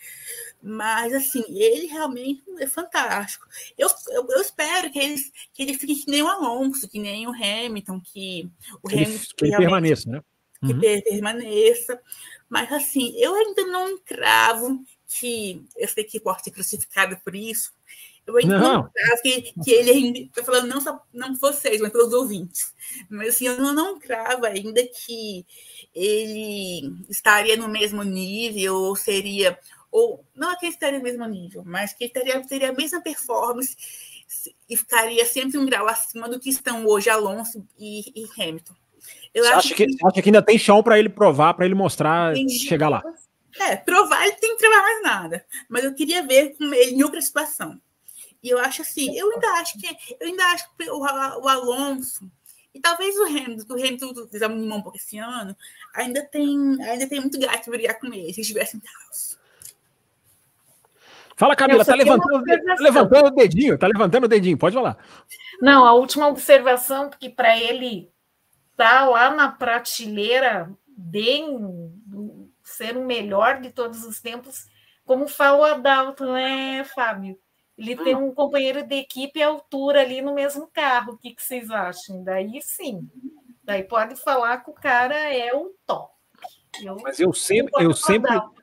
Mas, 0.62 1.12
assim, 1.12 1.44
ele 1.48 1.86
realmente 1.86 2.42
é 2.58 2.66
fantástico. 2.66 3.46
Eu, 3.78 3.88
eu, 4.08 4.26
eu, 4.28 4.40
espero 4.40 4.90
que 4.90 4.98
ele, 4.98 5.22
que 5.52 5.62
ele 5.62 5.74
fique 5.74 6.04
que 6.04 6.10
nem 6.10 6.22
o 6.22 6.28
Alonso, 6.28 6.88
que 6.88 6.98
nem 6.98 7.26
o 7.26 7.30
Hamilton, 7.30 8.00
que 8.00 8.50
o 8.82 8.88
que 8.88 8.96
Hamilton. 8.96 9.34
que 9.36 9.44
ele 9.44 9.56
permaneça, 9.56 10.10
né? 10.10 10.20
Que 10.60 10.72
uhum. 10.72 10.80
permaneça. 10.80 12.00
Mas, 12.48 12.72
assim, 12.72 13.14
eu 13.16 13.34
ainda 13.34 13.66
não 13.66 13.98
cravo 13.98 14.84
que 15.06 15.64
eu 15.76 15.88
sei 15.88 16.04
que 16.04 16.20
pode 16.20 16.42
ser 16.42 16.50
crucificado 16.50 17.16
por 17.24 17.34
isso. 17.34 17.72
Eu 18.26 18.36
ainda 18.36 18.58
não, 18.58 18.72
não 18.74 18.90
cravo 18.90 19.22
que, 19.22 19.42
que 19.62 19.70
ele 19.70 19.90
ainda. 19.90 20.18
Estou 20.18 20.44
falando 20.44 20.66
não 20.66 20.80
só 20.80 21.00
não 21.12 21.34
vocês, 21.36 21.80
mas 21.80 21.92
pelos 21.92 22.12
ouvintes. 22.12 22.74
Mas, 23.08 23.28
assim, 23.28 23.46
eu 23.46 23.56
não, 23.58 23.72
não 23.72 24.00
cravo 24.00 24.46
ainda 24.46 24.82
que 24.84 25.46
ele 25.94 26.92
estaria 27.08 27.56
no 27.56 27.68
mesmo 27.68 28.02
nível 28.02 28.74
ou 28.74 28.96
seria 28.96 29.56
ou 29.96 30.22
não 30.34 30.52
é 30.52 30.56
que 30.56 30.66
estaria 30.66 30.98
no 30.98 31.04
mesmo 31.04 31.24
nível, 31.24 31.62
mas 31.64 31.94
que 31.94 32.06
teria, 32.06 32.46
teria 32.46 32.68
a 32.68 32.72
mesma 32.74 33.00
performance 33.00 33.74
e 34.68 34.76
ficaria 34.76 35.24
sempre 35.24 35.56
um 35.56 35.64
grau 35.64 35.88
acima 35.88 36.28
do 36.28 36.38
que 36.38 36.50
estão 36.50 36.84
hoje 36.86 37.08
Alonso 37.08 37.66
e, 37.78 38.12
e 38.14 38.26
Hamilton. 38.38 38.74
Eu 39.32 39.44
você, 39.44 39.52
acho 39.54 39.74
que, 39.74 39.86
que, 39.86 40.06
acha 40.06 40.20
que 40.20 40.28
ainda 40.28 40.42
tem 40.42 40.58
chão 40.58 40.82
para 40.82 40.98
ele 40.98 41.08
provar, 41.08 41.54
para 41.54 41.64
ele 41.64 41.74
mostrar, 41.74 42.34
chegar 42.66 42.90
lá? 42.90 43.02
É, 43.58 43.74
provar 43.74 44.26
ele 44.26 44.36
tem 44.36 44.54
que 44.54 44.58
trabalhar 44.58 44.82
mais 44.82 45.02
nada. 45.02 45.46
Mas 45.66 45.84
eu 45.84 45.94
queria 45.94 46.22
ver 46.22 46.54
com 46.58 46.64
ele 46.74 46.96
em 46.96 47.02
outra 47.02 47.22
situação. 47.22 47.80
E 48.42 48.50
eu 48.50 48.58
acho 48.58 48.82
assim, 48.82 49.16
eu 49.16 49.32
ainda 49.32 49.48
acho 49.52 49.78
que 49.78 49.86
eu 50.20 50.28
ainda 50.28 50.44
acho 50.52 50.68
que 50.76 50.90
o, 50.90 50.98
o 50.98 51.48
Alonso 51.48 52.30
e 52.74 52.80
talvez 52.80 53.16
o 53.16 53.24
Hamilton, 53.24 53.74
o 53.74 53.78
Hamilton 53.78 54.26
desanimou 54.30 54.76
um 54.76 54.82
pouco 54.82 54.98
esse 54.98 55.16
ano, 55.16 55.56
ainda 55.94 56.22
tem, 56.22 56.54
ainda 56.82 57.08
tem 57.08 57.18
muito 57.18 57.40
gato 57.40 57.70
brigar 57.70 57.98
com 57.98 58.08
ele, 58.08 58.34
se 58.34 58.42
estivesse 58.42 58.76
em 58.76 58.80
caos. 58.80 59.38
Fala, 61.36 61.54
Camila, 61.54 61.84
tá 61.84 61.94
levantando, 61.94 62.44
tá 62.44 62.76
levantando 62.80 63.26
o 63.26 63.30
dedinho, 63.30 63.78
tá 63.78 63.86
levantando 63.86 64.24
o 64.24 64.28
dedinho, 64.28 64.56
pode 64.56 64.74
falar. 64.74 64.96
Não, 65.60 65.84
a 65.84 65.92
última 65.92 66.28
observação, 66.28 67.10
que 67.10 67.28
para 67.28 67.58
ele 67.58 68.10
tá 68.74 69.06
lá 69.06 69.30
na 69.30 69.50
prateleira 69.50 70.70
bem 70.88 71.92
ser 72.64 72.96
o 72.96 73.04
melhor 73.04 73.60
de 73.60 73.70
todos 73.70 74.02
os 74.04 74.20
tempos, 74.20 74.66
como 75.04 75.28
fala 75.28 75.58
o 75.58 75.64
Adalto, 75.64 76.24
né, 76.24 76.82
Fábio? 76.84 77.38
Ele 77.76 77.94
hum. 78.00 78.04
tem 78.04 78.16
um 78.16 78.34
companheiro 78.34 78.82
de 78.82 78.96
equipe 78.96 79.42
à 79.42 79.48
altura 79.48 80.00
ali 80.00 80.22
no 80.22 80.34
mesmo 80.34 80.66
carro. 80.72 81.12
O 81.12 81.18
que, 81.18 81.34
que 81.34 81.42
vocês 81.42 81.70
acham? 81.70 82.24
Daí 82.24 82.60
sim. 82.62 83.08
Daí 83.62 83.82
pode 83.82 84.16
falar 84.16 84.64
que 84.64 84.70
o 84.70 84.74
cara 84.74 85.14
é 85.14 85.54
o 85.54 85.74
top. 85.86 86.14
Eu, 86.82 86.96
Mas 87.02 87.20
eu 87.20 87.32
sempre, 87.32 87.72
eu 87.84 87.92
sempre, 87.92 88.34
eu 88.34 88.40
sempre 88.40 88.55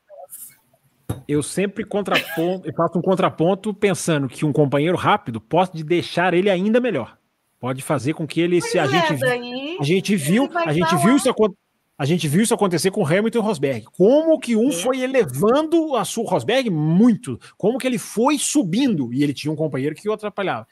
contraponto, 1.85 2.67
eu 2.67 2.73
faço 2.73 2.97
um 2.97 3.01
contraponto 3.01 3.73
pensando 3.73 4.27
que 4.27 4.45
um 4.45 4.53
companheiro 4.53 4.97
rápido 4.97 5.39
pode 5.39 5.83
deixar 5.83 6.33
ele 6.33 6.49
ainda 6.49 6.79
melhor. 6.79 7.17
Pode 7.59 7.81
fazer 7.81 8.13
com 8.13 8.27
que 8.27 8.41
ele 8.41 8.59
pois 8.59 8.71
se 8.71 8.79
a 8.79 8.83
é, 8.83 8.87
gente 8.87 9.25
a 9.79 9.83
gente 9.83 10.15
viu, 10.15 10.49
a 10.53 10.73
gente 10.73 10.95
viu 10.97 11.15
isso 11.15 11.29
a 11.97 12.05
gente 12.05 12.27
viu 12.27 12.41
isso 12.41 12.53
acontecer 12.53 12.91
com 12.91 13.05
Hamilton 13.05 13.37
e 13.37 13.41
Rosberg. 13.41 13.85
Como 13.95 14.39
que 14.39 14.55
um 14.55 14.69
é. 14.69 14.73
foi 14.73 14.99
elevando 15.01 15.95
a 15.95 16.03
sua 16.03 16.29
Rosberg 16.29 16.69
muito, 16.69 17.39
como 17.57 17.77
que 17.77 17.87
ele 17.87 17.97
foi 17.97 18.37
subindo 18.37 19.13
e 19.13 19.23
ele 19.23 19.33
tinha 19.33 19.51
um 19.51 19.55
companheiro 19.55 19.95
que 19.95 20.09
o 20.09 20.13
atrapalhava. 20.13 20.67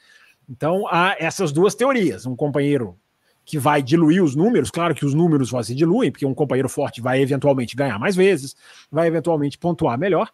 Então 0.48 0.86
há 0.90 1.16
essas 1.18 1.52
duas 1.52 1.74
teorias, 1.74 2.26
um 2.26 2.36
companheiro 2.36 2.98
que 3.44 3.58
vai 3.58 3.82
diluir 3.82 4.22
os 4.22 4.34
números, 4.34 4.70
claro 4.70 4.94
que 4.94 5.04
os 5.04 5.14
números 5.14 5.50
vão 5.50 5.62
se 5.62 5.74
diluem, 5.74 6.10
porque 6.10 6.26
um 6.26 6.34
companheiro 6.34 6.68
forte 6.68 7.00
vai 7.00 7.20
eventualmente 7.20 7.76
ganhar 7.76 7.98
mais 7.98 8.14
vezes, 8.14 8.56
vai 8.90 9.08
eventualmente 9.08 9.58
pontuar 9.58 9.98
melhor, 9.98 10.30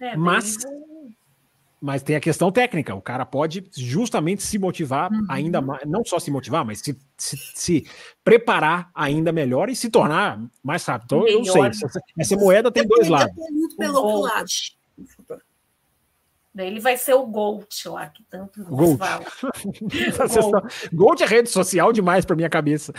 é, 0.00 0.16
mas, 0.16 0.58
mas 1.80 2.02
tem 2.02 2.16
a 2.16 2.20
questão 2.20 2.50
técnica. 2.50 2.94
O 2.94 3.00
cara 3.00 3.24
pode 3.24 3.64
justamente 3.76 4.42
se 4.42 4.58
motivar 4.58 5.12
uhum. 5.12 5.26
ainda 5.28 5.60
mais, 5.60 5.84
não 5.86 6.04
só 6.04 6.18
se 6.18 6.30
motivar, 6.30 6.64
mas 6.64 6.80
se, 6.80 6.98
se, 7.16 7.36
se, 7.54 7.86
preparar 8.24 8.90
ainda 8.94 9.32
melhor 9.32 9.68
e 9.68 9.76
se 9.76 9.90
tornar 9.90 10.40
mais 10.62 10.84
rápido. 10.84 11.06
Então, 11.06 11.28
eu 11.28 11.44
sei, 11.44 11.62
essa, 11.62 12.00
essa 12.18 12.36
moeda 12.36 12.70
tem 12.70 12.86
dois 12.86 13.08
lados. 13.08 13.34
Pelo 13.76 14.02
outro 14.02 14.20
lado. 14.22 14.46
Daí 16.54 16.66
ele 16.66 16.80
vai 16.80 16.98
ser 16.98 17.14
o 17.14 17.26
Gold 17.26 17.66
lá, 17.86 18.08
que 18.08 18.22
tanto 18.24 18.62
Gold. 18.64 18.98
fala. 18.98 19.24
Gold 20.92 21.22
é 21.22 21.26
rede 21.26 21.48
social 21.48 21.92
demais 21.94 22.26
para 22.26 22.36
minha 22.36 22.50
cabeça. 22.50 22.92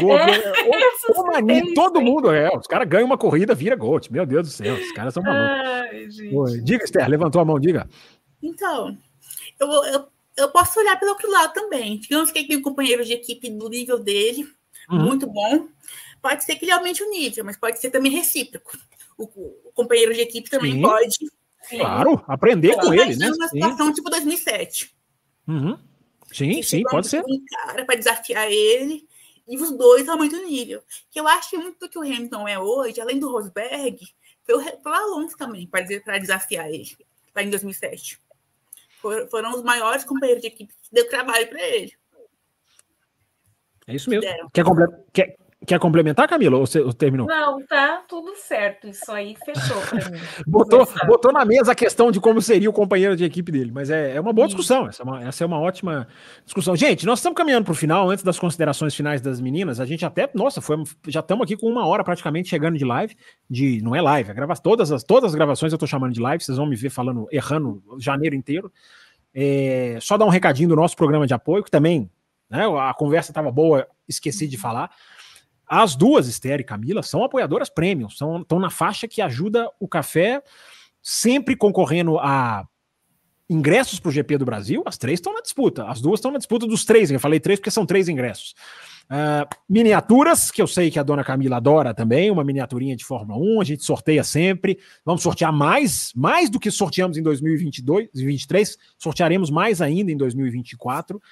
Gold 0.00 0.22
é, 0.22 0.34
é, 0.34 1.58
é, 1.58 1.74
todo 1.74 2.00
mundo 2.00 2.32
é. 2.32 2.50
Os 2.56 2.66
caras 2.66 2.88
ganham 2.88 3.06
uma 3.06 3.16
corrida, 3.16 3.54
vira 3.54 3.76
Gold. 3.76 4.12
Meu 4.12 4.26
Deus 4.26 4.48
do 4.48 4.52
céu, 4.52 4.74
os 4.74 4.92
caras 4.92 5.14
são 5.14 5.22
malucos. 5.22 6.64
diga, 6.64 6.84
Esther, 6.84 7.08
levantou 7.08 7.40
a 7.40 7.44
mão, 7.44 7.60
diga. 7.60 7.88
Então, 8.42 8.98
eu, 9.60 9.68
eu, 9.84 10.08
eu 10.36 10.48
posso 10.50 10.80
olhar 10.80 10.98
pelo 10.98 11.12
outro 11.12 11.30
lado 11.30 11.52
também. 11.52 12.00
Digamos 12.00 12.32
que 12.32 12.44
tem 12.44 12.56
um 12.56 12.62
companheiro 12.62 13.04
de 13.04 13.12
equipe 13.12 13.48
do 13.50 13.68
nível 13.68 14.00
dele, 14.00 14.48
uhum. 14.90 15.04
muito 15.04 15.28
bom. 15.28 15.68
Pode 16.20 16.42
ser 16.42 16.56
que 16.56 16.64
ele 16.64 16.72
aumente 16.72 17.04
o 17.04 17.10
nível, 17.10 17.44
mas 17.44 17.56
pode 17.56 17.78
ser 17.78 17.90
também 17.90 18.10
recíproco. 18.10 18.76
o, 19.16 19.24
o 19.24 19.72
companheiro 19.74 20.12
de 20.12 20.22
equipe 20.22 20.50
também 20.50 20.72
Sim. 20.72 20.82
pode. 20.82 21.16
Claro, 21.68 22.24
aprender 22.26 22.76
com 22.76 22.92
ele, 22.92 23.16
né? 23.16 23.30
uma 23.30 23.48
situação 23.48 23.86
sim. 23.86 23.92
tipo 23.92 24.10
2007. 24.10 24.94
Uhum. 25.48 25.78
Sim, 26.32 26.62
sim, 26.62 26.82
pode 26.82 27.08
ser. 27.08 27.22
Um 27.26 27.44
cara 27.44 27.84
para 27.84 27.96
desafiar 27.96 28.50
ele 28.50 29.06
e 29.48 29.56
os 29.56 29.70
dois 29.72 30.00
estão 30.00 30.16
muito 30.16 30.36
nível. 30.44 30.82
Que 31.10 31.20
eu 31.20 31.26
acho 31.26 31.50
que 31.50 31.58
muito 31.58 31.78
do 31.78 31.88
que 31.88 31.98
o 31.98 32.02
Hamilton 32.02 32.48
é 32.48 32.58
hoje, 32.58 33.00
além 33.00 33.18
do 33.18 33.30
Rosberg, 33.30 33.98
foi 34.44 34.54
o, 34.54 34.88
Alonso 34.88 35.36
também 35.36 35.66
para 35.66 35.82
desafiar 36.18 36.70
ele 36.70 36.96
lá 37.34 37.42
em 37.42 37.50
2007. 37.50 38.20
foram 39.30 39.54
os 39.54 39.62
maiores 39.62 40.04
companheiros 40.04 40.42
de 40.42 40.48
equipe 40.48 40.72
que 40.72 40.94
deu 40.94 41.08
trabalho 41.08 41.48
para 41.48 41.62
ele. 41.62 41.92
É 43.86 43.94
isso 43.94 44.10
mesmo. 44.10 44.50
Quer, 44.52 44.64
comple 44.64 44.86
quer, 45.12 45.36
quer 45.66 45.78
complementar, 45.78 46.28
Camila? 46.28 46.56
Ou 46.56 46.66
você 46.66 46.82
terminou? 46.94 47.26
Não, 47.26 47.64
tá 47.66 48.02
tudo 48.08 48.34
certo. 48.36 48.88
Isso 48.88 49.10
aí 49.10 49.36
fechou 49.44 49.80
para 49.82 50.10
mim. 50.10 50.18
botou, 50.46 50.88
botou 51.06 51.32
na 51.32 51.44
mesa 51.44 51.72
a 51.72 51.74
questão 51.74 52.10
de 52.10 52.20
como 52.20 52.40
seria 52.40 52.70
o 52.70 52.72
companheiro 52.72 53.16
de 53.16 53.24
equipe 53.24 53.52
dele. 53.52 53.70
Mas 53.72 53.90
é, 53.90 54.14
é 54.16 54.20
uma 54.20 54.32
boa 54.32 54.46
discussão. 54.46 54.88
Essa 54.88 55.02
é 55.02 55.04
uma, 55.04 55.24
essa 55.24 55.44
é 55.44 55.46
uma 55.46 55.60
ótima 55.60 56.08
discussão. 56.44 56.76
Gente, 56.76 57.04
nós 57.04 57.18
estamos 57.18 57.36
caminhando 57.36 57.64
para 57.64 57.72
o 57.72 57.74
final. 57.74 58.08
Antes 58.08 58.24
das 58.24 58.38
considerações 58.38 58.94
finais 58.94 59.20
das 59.20 59.40
meninas, 59.40 59.80
a 59.80 59.84
gente 59.84 60.04
até. 60.06 60.30
Nossa, 60.32 60.60
foi, 60.60 60.82
já 61.08 61.20
estamos 61.20 61.44
aqui 61.44 61.56
com 61.56 61.66
uma 61.66 61.86
hora 61.86 62.02
praticamente 62.04 62.48
chegando 62.48 62.78
de 62.78 62.84
live. 62.84 63.16
De, 63.50 63.82
não 63.82 63.94
é 63.94 64.00
live, 64.00 64.30
é 64.30 64.34
grava, 64.34 64.56
todas, 64.56 64.92
as, 64.92 65.02
todas 65.02 65.32
as 65.32 65.34
gravações 65.34 65.72
eu 65.72 65.76
estou 65.76 65.88
chamando 65.88 66.12
de 66.12 66.20
live. 66.20 66.42
Vocês 66.42 66.56
vão 66.56 66.66
me 66.66 66.76
ver 66.76 66.90
falando, 66.90 67.26
errando 67.30 67.82
janeiro 67.98 68.34
inteiro. 68.34 68.72
É, 69.34 69.98
só 70.00 70.16
dar 70.16 70.24
um 70.24 70.30
recadinho 70.30 70.68
do 70.68 70.76
nosso 70.76 70.96
programa 70.96 71.26
de 71.26 71.34
apoio, 71.34 71.62
que 71.62 71.70
também 71.70 72.10
né? 72.48 72.64
A 72.80 72.94
conversa 72.94 73.30
estava 73.30 73.50
boa, 73.50 73.86
esqueci 74.08 74.46
de 74.46 74.56
falar. 74.56 74.90
As 75.68 75.96
duas, 75.96 76.28
Esther 76.28 76.60
e 76.60 76.64
Camila, 76.64 77.02
são 77.02 77.24
apoiadoras 77.24 77.68
premium, 77.68 78.08
são, 78.08 78.42
estão 78.42 78.58
na 78.58 78.70
faixa 78.70 79.08
que 79.08 79.20
ajuda 79.20 79.68
o 79.80 79.88
café, 79.88 80.42
sempre 81.02 81.56
concorrendo 81.56 82.18
a 82.18 82.66
ingressos 83.48 84.00
para 84.00 84.08
o 84.08 84.12
GP 84.12 84.38
do 84.38 84.44
Brasil. 84.44 84.82
As 84.86 84.98
três 84.98 85.18
estão 85.18 85.32
na 85.32 85.40
disputa, 85.40 85.86
as 85.86 86.00
duas 86.00 86.18
estão 86.18 86.30
na 86.30 86.38
disputa 86.38 86.66
dos 86.66 86.84
três. 86.84 87.10
Eu 87.10 87.20
falei 87.20 87.40
três 87.40 87.58
porque 87.58 87.70
são 87.70 87.86
três 87.86 88.08
ingressos. 88.08 88.54
Uh, 89.06 89.46
miniaturas, 89.68 90.50
que 90.50 90.60
eu 90.60 90.66
sei 90.66 90.90
que 90.90 90.98
a 90.98 91.02
dona 91.02 91.22
Camila 91.22 91.58
adora 91.58 91.94
também, 91.94 92.28
uma 92.28 92.42
miniaturinha 92.42 92.96
de 92.96 93.04
Fórmula 93.04 93.38
1, 93.38 93.60
a 93.60 93.64
gente 93.64 93.84
sorteia 93.84 94.24
sempre. 94.24 94.78
Vamos 95.04 95.22
sortear 95.22 95.52
mais, 95.52 96.12
mais 96.14 96.50
do 96.50 96.58
que 96.58 96.70
sorteamos 96.72 97.16
em 97.16 97.22
2022, 97.22 98.08
2023, 98.12 98.76
sortearemos 98.98 99.48
mais 99.48 99.80
ainda 99.80 100.10
em 100.10 100.16
2024. 100.16 101.22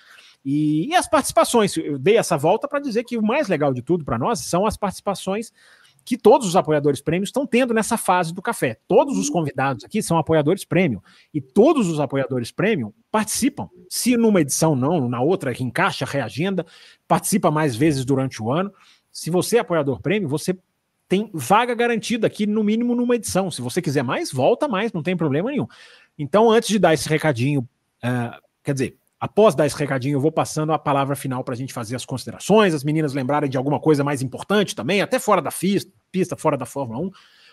E, 0.45 0.89
e 0.89 0.95
as 0.95 1.09
participações, 1.09 1.77
eu 1.77 1.99
dei 1.99 2.17
essa 2.17 2.37
volta 2.37 2.69
para 2.69 2.79
dizer 2.79 3.05
que 3.05 3.17
o 3.17 3.23
mais 3.23 3.49
legal 3.49 3.73
de 3.73 3.83
tudo 3.83 4.05
para 4.05 4.19
nós 4.19 4.41
são 4.41 4.67
as 4.67 4.77
participações 4.77 5.53
que 6.05 6.19
todos 6.19 6.47
os 6.47 6.55
apoiadores 6.55 7.01
prêmios 7.01 7.29
estão 7.29 7.47
tendo 7.47 7.73
nessa 7.73 7.97
fase 7.97 8.35
do 8.35 8.43
café. 8.43 8.79
Todos 8.87 9.17
os 9.17 9.31
convidados 9.31 9.85
aqui 9.85 10.03
são 10.03 10.19
apoiadores 10.19 10.65
prêmio 10.65 11.03
e 11.33 11.41
todos 11.41 11.89
os 11.89 11.99
apoiadores 11.99 12.53
prêmio 12.53 12.95
participam. 13.11 13.71
Se 13.89 14.17
numa 14.17 14.43
edição 14.43 14.77
não, 14.77 15.09
na 15.09 15.23
outra 15.23 15.55
que 15.55 15.65
encaixa, 15.65 16.05
reagenda, 16.05 16.67
participa 17.09 17.51
mais 17.51 17.75
vezes 17.75 18.05
durante 18.05 18.43
o 18.43 18.53
ano. 18.53 18.71
Se 19.11 19.31
você 19.31 19.57
é 19.57 19.61
apoiador 19.61 20.03
prêmio, 20.03 20.29
você 20.29 20.57
tem 21.09 21.31
vaga 21.33 21.75
garantida 21.75 22.27
aqui, 22.27 22.47
no 22.47 22.63
mínimo 22.63 22.95
numa 22.95 23.17
edição. 23.17 23.51
Se 23.51 23.63
você 23.63 23.81
quiser 23.81 24.03
mais, 24.03 24.31
volta 24.31 24.69
mais, 24.69 24.93
não 24.93 25.03
tem 25.03 25.17
problema 25.17 25.51
nenhum. 25.51 25.67
Então, 26.19 26.51
antes 26.51 26.69
de 26.69 26.79
dar 26.79 26.93
esse 26.93 27.09
recadinho, 27.09 27.61
uh, 27.61 28.41
quer 28.63 28.73
dizer, 28.73 28.99
Após 29.21 29.55
dar 29.55 29.67
esse 29.67 29.77
recadinho, 29.77 30.17
eu 30.17 30.21
vou 30.21 30.33
passando 30.33 30.73
a 30.73 30.79
palavra 30.79 31.17
final 31.17 31.43
para 31.43 31.55
a 31.55 31.57
gente 31.57 31.73
fazer 31.73 31.97
as 31.97 32.05
considerações, 32.05 32.75
as 32.75 32.85
meninas 32.85 33.15
lembrarem 33.15 33.49
de 33.49 33.57
alguma 33.57 33.81
coisa 33.81 34.05
mais 34.05 34.21
importante 34.21 34.75
também, 34.75 35.01
até 35.01 35.19
fora 35.19 35.41
da 35.41 35.51
pista, 36.11 36.37
fora 36.37 36.57
da 36.57 36.67
Fórmula 36.67 37.01
1, 37.07 37.11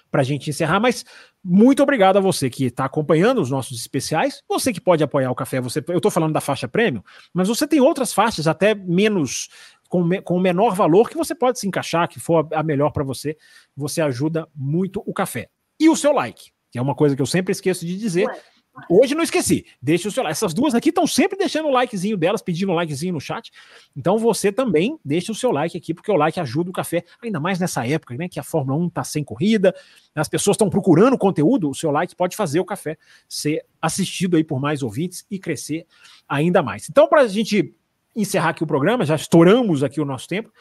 para 0.09 0.21
a 0.21 0.23
gente 0.23 0.49
encerrar. 0.49 0.79
Mas 0.79 1.05
muito 1.43 1.81
obrigado 1.81 2.17
a 2.17 2.19
você 2.19 2.49
que 2.49 2.65
está 2.65 2.85
acompanhando 2.85 3.41
os 3.41 3.49
nossos 3.49 3.79
especiais, 3.79 4.41
você 4.49 4.73
que 4.73 4.81
pode 4.81 5.03
apoiar 5.03 5.31
o 5.31 5.35
café. 5.35 5.61
Você, 5.61 5.83
eu 5.87 5.97
estou 5.97 6.11
falando 6.11 6.33
da 6.33 6.41
faixa 6.41 6.67
prêmio, 6.67 7.03
mas 7.33 7.47
você 7.47 7.65
tem 7.65 7.79
outras 7.79 8.11
faixas 8.11 8.47
até 8.47 8.75
menos 8.75 9.49
com, 9.87 10.09
com 10.23 10.39
menor 10.39 10.75
valor 10.75 11.09
que 11.09 11.15
você 11.15 11.33
pode 11.33 11.59
se 11.59 11.67
encaixar, 11.67 12.09
que 12.09 12.19
for 12.19 12.47
a 12.51 12.63
melhor 12.63 12.91
para 12.91 13.03
você. 13.03 13.37
Você 13.77 14.01
ajuda 14.01 14.47
muito 14.53 15.01
o 15.05 15.13
café. 15.13 15.47
E 15.79 15.89
o 15.89 15.95
seu 15.95 16.11
like, 16.11 16.51
que 16.69 16.77
é 16.77 16.81
uma 16.81 16.95
coisa 16.95 17.15
que 17.15 17.21
eu 17.21 17.25
sempre 17.25 17.51
esqueço 17.51 17.85
de 17.85 17.97
dizer. 17.97 18.27
Ué 18.27 18.41
Hoje 18.89 19.15
não 19.15 19.23
esqueci. 19.23 19.65
Deixa 19.81 20.07
o 20.07 20.11
seu 20.11 20.23
like. 20.23 20.31
Essas 20.31 20.53
duas 20.53 20.73
aqui 20.75 20.89
estão 20.89 21.05
sempre 21.07 21.37
deixando 21.37 21.67
o 21.67 21.71
likezinho 21.71 22.17
delas, 22.17 22.41
pedindo 22.41 22.71
um 22.71 22.75
likezinho 22.75 23.13
no 23.13 23.21
chat. 23.21 23.51
Então 23.95 24.17
você 24.17 24.51
também 24.51 24.97
deixa 25.03 25.31
o 25.31 25.35
seu 25.35 25.51
like 25.51 25.77
aqui, 25.77 25.93
porque 25.93 26.11
o 26.11 26.15
like 26.15 26.39
ajuda 26.39 26.69
o 26.69 26.73
café, 26.73 27.03
ainda 27.21 27.39
mais 27.39 27.59
nessa 27.59 27.85
época, 27.87 28.15
né? 28.15 28.27
Que 28.27 28.39
a 28.39 28.43
Fórmula 28.43 28.77
1 28.79 28.87
está 28.87 29.03
sem 29.03 29.23
corrida, 29.23 29.73
as 30.15 30.27
pessoas 30.27 30.55
estão 30.55 30.69
procurando 30.69 31.17
conteúdo. 31.17 31.69
O 31.69 31.75
seu 31.75 31.91
like 31.91 32.15
pode 32.15 32.35
fazer 32.35 32.59
o 32.59 32.65
café 32.65 32.97
ser 33.27 33.65
assistido 33.81 34.37
aí 34.37 34.43
por 34.43 34.59
mais 34.59 34.83
ouvintes 34.83 35.25
e 35.29 35.39
crescer 35.39 35.85
ainda 36.27 36.61
mais. 36.61 36.89
Então, 36.89 37.07
para 37.07 37.21
a 37.21 37.27
gente 37.27 37.73
encerrar 38.15 38.49
aqui 38.49 38.63
o 38.63 38.67
programa, 38.67 39.05
já 39.05 39.15
estouramos 39.15 39.83
aqui 39.83 40.01
o 40.01 40.05
nosso 40.05 40.27
tempo. 40.27 40.51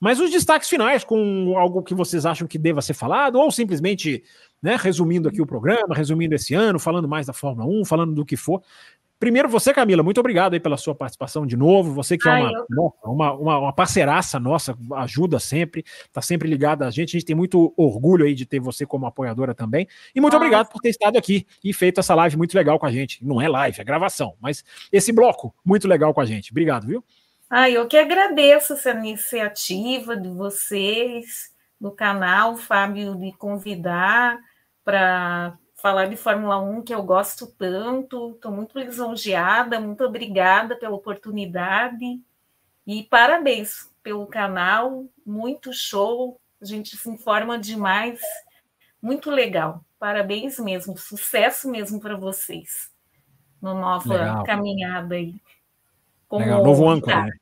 Mas 0.00 0.20
os 0.20 0.30
destaques 0.30 0.68
finais, 0.68 1.02
com 1.02 1.58
algo 1.58 1.82
que 1.82 1.94
vocês 1.94 2.24
acham 2.24 2.46
que 2.46 2.56
deva 2.56 2.80
ser 2.80 2.94
falado, 2.94 3.36
ou 3.36 3.50
simplesmente 3.50 4.22
né, 4.62 4.76
resumindo 4.76 5.28
aqui 5.28 5.40
o 5.40 5.46
programa, 5.46 5.94
resumindo 5.94 6.34
esse 6.34 6.54
ano, 6.54 6.78
falando 6.78 7.08
mais 7.08 7.26
da 7.26 7.32
Fórmula 7.32 7.68
1, 7.68 7.84
falando 7.84 8.14
do 8.14 8.24
que 8.24 8.36
for. 8.36 8.62
Primeiro, 9.18 9.48
você, 9.48 9.74
Camila, 9.74 10.00
muito 10.00 10.20
obrigado 10.20 10.54
aí 10.54 10.60
pela 10.60 10.76
sua 10.76 10.94
participação 10.94 11.44
de 11.44 11.56
novo. 11.56 11.92
Você 11.92 12.16
que 12.16 12.28
é 12.28 12.32
uma, 12.32 12.52
eu... 12.70 12.94
uma, 13.02 13.32
uma, 13.32 13.58
uma, 13.58 13.72
parceiraça 13.72 14.38
nossa, 14.38 14.78
ajuda 14.94 15.40
sempre, 15.40 15.84
está 16.06 16.22
sempre 16.22 16.48
ligada 16.48 16.86
a 16.86 16.90
gente. 16.90 17.16
A 17.16 17.18
gente 17.18 17.26
tem 17.26 17.34
muito 17.34 17.74
orgulho 17.76 18.24
aí 18.24 18.32
de 18.32 18.46
ter 18.46 18.60
você 18.60 18.86
como 18.86 19.06
apoiadora 19.06 19.56
também. 19.56 19.88
E 20.14 20.20
muito 20.20 20.36
obrigado 20.36 20.68
por 20.68 20.80
ter 20.80 20.90
estado 20.90 21.18
aqui 21.18 21.44
e 21.64 21.72
feito 21.72 21.98
essa 21.98 22.14
live 22.14 22.36
muito 22.36 22.54
legal 22.54 22.78
com 22.78 22.86
a 22.86 22.92
gente. 22.92 23.24
Não 23.24 23.42
é 23.42 23.48
live, 23.48 23.80
é 23.80 23.84
gravação, 23.84 24.34
mas 24.40 24.64
esse 24.92 25.10
bloco 25.10 25.52
muito 25.64 25.88
legal 25.88 26.14
com 26.14 26.20
a 26.20 26.26
gente. 26.26 26.52
Obrigado, 26.52 26.86
viu? 26.86 27.02
Ah, 27.50 27.68
eu 27.68 27.88
que 27.88 27.96
agradeço 27.96 28.74
essa 28.74 28.92
iniciativa 28.92 30.16
de 30.16 30.28
vocês, 30.28 31.50
do 31.80 31.90
canal, 31.90 32.56
Fábio, 32.56 33.16
de 33.16 33.32
convidar 33.32 34.38
para 34.88 35.58
falar 35.74 36.06
de 36.06 36.16
Fórmula 36.16 36.58
1, 36.58 36.80
que 36.80 36.94
eu 36.94 37.02
gosto 37.02 37.46
tanto. 37.58 38.30
Estou 38.30 38.50
muito 38.50 38.78
lisonjeada, 38.78 39.78
muito 39.78 40.02
obrigada 40.02 40.74
pela 40.76 40.96
oportunidade 40.96 42.18
e 42.86 43.02
parabéns 43.02 43.90
pelo 44.02 44.26
canal, 44.26 45.04
muito 45.26 45.74
show. 45.74 46.40
A 46.58 46.64
gente 46.64 46.96
se 46.96 47.10
informa 47.10 47.58
demais, 47.58 48.18
muito 49.02 49.30
legal. 49.30 49.84
Parabéns 49.98 50.58
mesmo, 50.58 50.96
sucesso 50.96 51.70
mesmo 51.70 52.00
para 52.00 52.16
vocês 52.16 52.90
no 53.60 53.74
nova 53.74 54.14
legal. 54.14 54.44
caminhada 54.44 55.16
aí. 55.16 55.34
Legal, 56.32 56.64
novo 56.64 56.88
âncora, 56.88 57.24
né? 57.24 57.32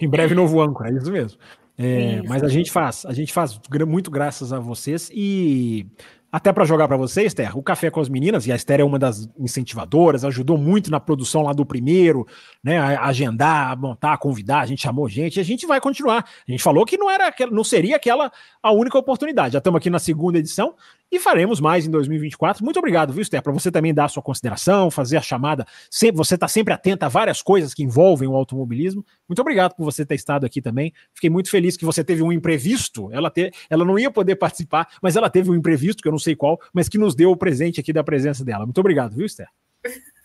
Em 0.00 0.08
breve 0.08 0.34
novo 0.34 0.60
âncora, 0.60 0.90
é 0.90 0.94
isso 0.94 1.12
mesmo. 1.12 1.38
É, 1.78 2.20
mas 2.24 2.42
a 2.42 2.48
gente 2.48 2.70
faz, 2.70 3.06
a 3.06 3.12
gente 3.12 3.32
faz 3.32 3.58
muito 3.86 4.10
graças 4.10 4.52
a 4.52 4.58
vocês 4.58 5.08
e 5.14 5.86
até 6.32 6.52
para 6.52 6.64
jogar 6.64 6.86
para 6.86 6.96
vocês, 6.96 7.28
Esther, 7.28 7.56
o 7.56 7.62
Café 7.62 7.90
com 7.90 8.00
as 8.00 8.08
Meninas, 8.08 8.46
e 8.46 8.52
a 8.52 8.56
Esther 8.56 8.80
é 8.80 8.84
uma 8.84 8.98
das 8.98 9.28
incentivadoras, 9.38 10.24
ajudou 10.24 10.56
muito 10.56 10.90
na 10.90 11.00
produção 11.00 11.42
lá 11.42 11.52
do 11.52 11.66
primeiro, 11.66 12.26
né? 12.62 12.78
A 12.78 13.06
agendar, 13.06 13.72
a 13.72 13.76
montar, 13.76 14.12
a 14.12 14.18
convidar, 14.18 14.60
a 14.60 14.66
gente 14.66 14.82
chamou 14.82 15.08
gente, 15.08 15.36
e 15.36 15.40
a 15.40 15.44
gente 15.44 15.66
vai 15.66 15.80
continuar. 15.80 16.24
A 16.46 16.50
gente 16.50 16.62
falou 16.62 16.86
que 16.86 16.96
não 16.96 17.10
era 17.10 17.34
não 17.50 17.64
seria 17.64 17.96
aquela 17.96 18.30
a 18.62 18.72
única 18.72 18.98
oportunidade. 18.98 19.54
Já 19.54 19.58
estamos 19.58 19.78
aqui 19.78 19.90
na 19.90 19.98
segunda 19.98 20.38
edição 20.38 20.74
e 21.10 21.18
faremos 21.18 21.60
mais 21.60 21.86
em 21.86 21.90
2024. 21.90 22.64
Muito 22.64 22.78
obrigado, 22.78 23.12
viu, 23.12 23.22
Esther, 23.22 23.42
para 23.42 23.52
você 23.52 23.70
também 23.70 23.92
dar 23.92 24.04
a 24.04 24.08
sua 24.08 24.22
consideração, 24.22 24.90
fazer 24.90 25.16
a 25.16 25.22
chamada. 25.22 25.66
Sempre, 25.90 26.16
você 26.16 26.34
está 26.34 26.46
sempre 26.46 26.72
atenta 26.72 27.06
a 27.06 27.08
várias 27.08 27.42
coisas 27.42 27.74
que 27.74 27.82
envolvem 27.82 28.28
o 28.28 28.34
automobilismo. 28.34 29.04
Muito 29.28 29.40
obrigado 29.40 29.74
por 29.74 29.84
você 29.84 30.06
ter 30.06 30.14
estado 30.14 30.46
aqui 30.46 30.62
também. 30.62 30.92
Fiquei 31.12 31.30
muito 31.30 31.50
feliz 31.50 31.76
que 31.76 31.84
você 31.84 32.04
teve 32.04 32.22
um 32.22 32.32
imprevisto. 32.32 33.12
Ela, 33.12 33.30
ter, 33.30 33.52
ela 33.68 33.84
não 33.84 33.98
ia 33.98 34.10
poder 34.10 34.36
participar, 34.36 34.88
mas 35.02 35.16
ela 35.16 35.28
teve 35.28 35.50
um 35.50 35.54
imprevisto, 35.54 36.02
que 36.02 36.08
eu 36.08 36.12
não 36.12 36.18
sei 36.18 36.36
qual, 36.36 36.60
mas 36.72 36.88
que 36.88 36.98
nos 36.98 37.14
deu 37.14 37.30
o 37.30 37.36
presente 37.36 37.80
aqui 37.80 37.92
da 37.92 38.04
presença 38.04 38.44
dela. 38.44 38.64
Muito 38.64 38.78
obrigado, 38.78 39.14
viu, 39.16 39.26
Esther? 39.26 39.48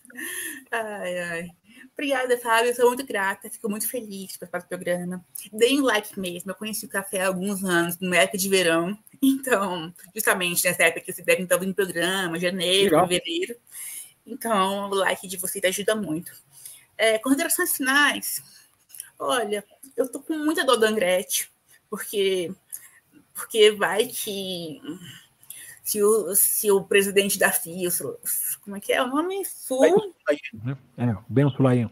Ai, 0.71 1.19
ai. 1.19 1.49
Obrigada, 1.93 2.37
Fábio. 2.37 2.71
Eu 2.71 2.75
sou 2.75 2.87
muito 2.87 3.05
grata, 3.05 3.49
fico 3.49 3.69
muito 3.69 3.87
feliz 3.87 4.33
de 4.33 4.39
participar 4.39 4.59
do 4.59 4.67
programa. 4.67 5.25
Dei 5.53 5.79
um 5.79 5.83
like 5.83 6.19
mesmo. 6.19 6.51
Eu 6.51 6.55
conheci 6.55 6.85
o 6.85 6.89
café 6.89 7.21
há 7.21 7.27
alguns 7.27 7.63
anos, 7.63 7.97
na 8.01 8.17
época 8.17 8.37
de 8.37 8.49
verão. 8.49 8.97
Então, 9.21 9.93
justamente 10.13 10.63
nessa 10.65 10.83
época 10.83 11.01
que 11.01 11.13
você 11.13 11.23
deve 11.23 11.43
estar 11.43 11.59
no 11.59 11.73
programa, 11.73 12.39
janeiro, 12.39 12.95
Legal. 12.95 13.07
fevereiro. 13.07 13.55
Então, 14.25 14.89
o 14.89 14.95
like 14.95 15.27
de 15.27 15.37
vocês 15.37 15.63
ajuda 15.63 15.95
muito. 15.95 16.31
É, 16.97 17.19
considerações 17.19 17.75
finais. 17.75 18.43
Olha, 19.19 19.63
eu 19.95 20.11
tô 20.11 20.19
com 20.19 20.37
muita 20.37 20.65
dor 20.65 20.77
da 20.77 20.87
Angrete, 20.87 21.49
porque, 21.89 22.51
porque 23.33 23.71
vai 23.71 24.07
que 24.07 24.81
se 25.83 26.01
o, 26.01 26.35
se 26.35 26.71
o 26.71 26.83
presidente 26.83 27.37
da 27.37 27.51
FIA, 27.51 27.89
como 28.61 28.75
é 28.75 28.79
que 28.79 28.91
é 28.91 29.01
o 29.03 29.07
nome? 29.07 29.45
Sul? 29.45 30.15
Né? 30.63 30.77
É, 30.97 31.15
Ben 31.29 31.49
Sulayen. 31.51 31.91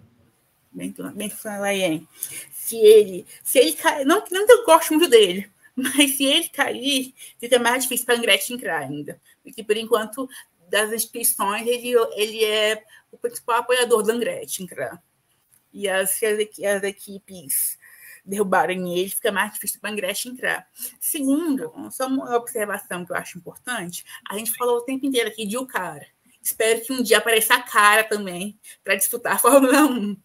Ben 0.71 1.30
Sulayen. 1.30 2.07
Se 2.51 2.76
ele, 2.76 3.28
se 3.43 3.59
ele 3.59 3.74
cai, 3.74 4.03
não, 4.03 4.24
não 4.32 4.47
eu 4.49 4.65
gosto 4.65 4.95
muito 4.95 5.07
dele, 5.07 5.53
Mas 5.76 6.17
se 6.17 6.24
ele 6.24 6.49
cair, 6.49 7.13
fica 7.39 7.59
mais 7.59 7.84
difícil 7.84 8.05
para 8.05 8.15
a 8.15 8.19
Gretchen 8.19 8.55
entrar 8.55 8.80
ainda. 8.80 9.19
Porque, 9.41 9.63
por 9.63 9.76
enquanto, 9.76 10.30
das 10.69 10.91
instituições, 10.91 11.67
ele, 11.67 11.93
ele 12.15 12.43
é 12.43 12.84
o 13.11 13.17
principal 13.17 13.57
apoiador 13.57 14.03
da 14.03 14.15
Gretchen 14.15 14.65
entrar. 14.65 15.01
E 15.71 15.89
as, 15.89 16.19
as 16.21 16.84
equipes 16.84 17.78
derrubarem 18.26 18.97
ele, 18.97 19.09
fica 19.09 19.32
mais 19.32 19.53
difícil 19.53 19.80
para 19.82 19.91
a 19.91 19.95
Gretchen 19.95 20.32
entrar. 20.32 20.67
Segundo, 20.99 21.71
só 21.91 22.07
uma 22.07 22.36
observação 22.36 23.05
que 23.05 23.11
eu 23.11 23.15
acho 23.15 23.38
importante, 23.38 24.05
a 24.30 24.38
gente 24.38 24.51
falou 24.51 24.78
o 24.78 24.82
tempo 24.82 25.05
inteiro 25.05 25.30
aqui 25.30 25.45
de 25.45 25.57
o 25.57 25.65
cara. 25.65 26.05
Espero 26.41 26.82
que 26.82 26.93
um 26.93 27.01
dia 27.01 27.19
apareça 27.19 27.55
a 27.55 27.61
cara 27.61 28.03
também 28.03 28.59
para 28.84 28.95
disputar 28.95 29.34
a 29.34 29.38
Fórmula 29.38 29.86
1. 29.86 30.17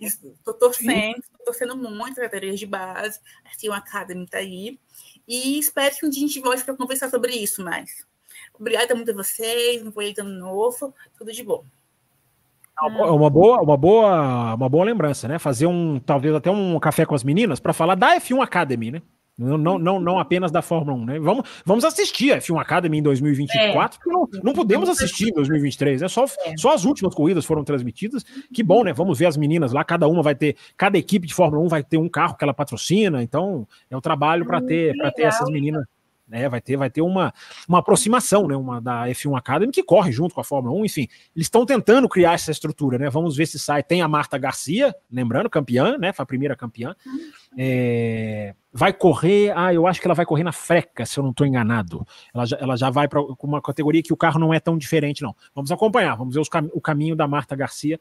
Estou 0.00 0.54
torcendo, 0.54 1.18
estou 1.18 1.44
torcendo 1.44 1.76
muito 1.76 2.14
para 2.14 2.24
categorias 2.24 2.58
de 2.58 2.66
base, 2.66 3.20
assim, 3.44 3.68
o 3.68 3.72
Academy 3.72 4.24
está 4.24 4.38
aí. 4.38 4.78
E 5.26 5.58
espero 5.58 5.94
que 5.96 6.06
um 6.06 6.10
dia 6.10 6.24
a 6.24 6.26
gente 6.26 6.40
volte 6.40 6.64
para 6.64 6.76
conversar 6.76 7.10
sobre 7.10 7.32
isso 7.32 7.62
mais. 7.62 8.06
Obrigada 8.58 8.94
muito 8.94 9.10
a 9.10 9.14
vocês, 9.14 9.84
um 9.84 9.92
feliz 9.92 10.18
ano 10.18 10.30
novo, 10.30 10.94
tudo 11.16 11.32
de 11.32 11.42
bom. 11.42 11.64
É 12.78 12.84
uma 12.86 13.30
boa, 13.30 13.60
uma 13.60 13.76
boa, 13.76 14.54
uma 14.54 14.68
boa 14.68 14.84
lembrança, 14.84 15.28
né? 15.28 15.38
Fazer 15.38 15.66
um, 15.66 16.00
talvez 16.00 16.34
até 16.34 16.50
um 16.50 16.80
café 16.80 17.04
com 17.04 17.14
as 17.14 17.22
meninas 17.22 17.60
para 17.60 17.72
falar 17.72 17.94
da 17.94 18.16
F1 18.16 18.42
Academy, 18.42 18.90
né? 18.90 19.02
Não, 19.38 19.56
não, 19.56 19.78
não, 19.78 19.98
não 19.98 20.18
apenas 20.18 20.50
da 20.50 20.60
Fórmula 20.60 20.96
1, 20.98 21.04
né? 21.04 21.18
Vamos, 21.18 21.48
vamos 21.64 21.84
assistir 21.84 22.32
a 22.32 22.38
F1 22.38 22.60
Academy 22.60 22.98
em 22.98 23.02
2024, 23.02 23.96
é. 23.96 23.98
porque 23.98 24.10
não, 24.10 24.42
não 24.42 24.52
podemos 24.52 24.88
assistir 24.90 25.30
em 25.30 25.32
2023, 25.32 26.02
né? 26.02 26.08
Só, 26.08 26.24
é. 26.24 26.56
só 26.56 26.74
as 26.74 26.84
últimas 26.84 27.14
corridas 27.14 27.44
foram 27.44 27.64
transmitidas. 27.64 28.24
Que 28.52 28.62
bom, 28.62 28.84
né? 28.84 28.92
Vamos 28.92 29.18
ver 29.18 29.26
as 29.26 29.36
meninas 29.36 29.72
lá, 29.72 29.82
cada 29.84 30.06
uma 30.06 30.22
vai 30.22 30.34
ter, 30.34 30.56
cada 30.76 30.98
equipe 30.98 31.26
de 31.26 31.34
Fórmula 31.34 31.64
1 31.64 31.68
vai 31.68 31.82
ter 31.82 31.96
um 31.96 32.08
carro 32.08 32.36
que 32.36 32.44
ela 32.44 32.52
patrocina, 32.52 33.22
então 33.22 33.66
é 33.90 33.96
um 33.96 34.00
trabalho 34.00 34.44
para 34.44 34.60
ter, 34.60 34.94
ter 35.14 35.22
essas 35.22 35.48
meninas 35.48 35.84
né? 36.32 36.48
Vai 36.48 36.62
ter, 36.62 36.76
vai 36.76 36.88
ter 36.88 37.02
uma, 37.02 37.32
uma 37.68 37.78
aproximação, 37.78 38.48
né? 38.48 38.56
Uma 38.56 38.80
da 38.80 39.06
F1 39.08 39.36
Academy 39.36 39.70
que 39.70 39.82
corre 39.82 40.10
junto 40.10 40.34
com 40.34 40.40
a 40.40 40.44
Fórmula 40.44 40.74
1, 40.80 40.86
enfim, 40.86 41.06
eles 41.36 41.46
estão 41.46 41.66
tentando 41.66 42.08
criar 42.08 42.32
essa 42.32 42.50
estrutura, 42.50 42.96
né? 42.96 43.10
Vamos 43.10 43.36
ver 43.36 43.46
se 43.46 43.58
sai. 43.58 43.82
Tem 43.82 44.00
a 44.00 44.08
Marta 44.08 44.38
Garcia, 44.38 44.94
lembrando, 45.10 45.50
campeã, 45.50 45.98
né? 45.98 46.12
Foi 46.12 46.22
a 46.22 46.26
primeira 46.26 46.56
campeã. 46.56 46.96
É, 47.56 48.54
vai 48.72 48.94
correr, 48.94 49.52
ah, 49.54 49.74
eu 49.74 49.86
acho 49.86 50.00
que 50.00 50.06
ela 50.06 50.14
vai 50.14 50.24
correr 50.24 50.42
na 50.42 50.52
freca, 50.52 51.04
se 51.04 51.18
eu 51.18 51.22
não 51.22 51.30
estou 51.30 51.46
enganado. 51.46 52.06
Ela 52.34 52.46
já, 52.46 52.56
ela 52.58 52.76
já 52.76 52.88
vai 52.88 53.06
para 53.06 53.20
uma 53.20 53.60
categoria 53.60 54.02
que 54.02 54.12
o 54.12 54.16
carro 54.16 54.40
não 54.40 54.54
é 54.54 54.58
tão 54.58 54.78
diferente, 54.78 55.22
não. 55.22 55.36
Vamos 55.54 55.70
acompanhar, 55.70 56.16
vamos 56.16 56.34
ver 56.34 56.40
os, 56.40 56.48
o 56.72 56.80
caminho 56.80 57.14
da 57.14 57.28
Marta 57.28 57.54
Garcia 57.54 58.00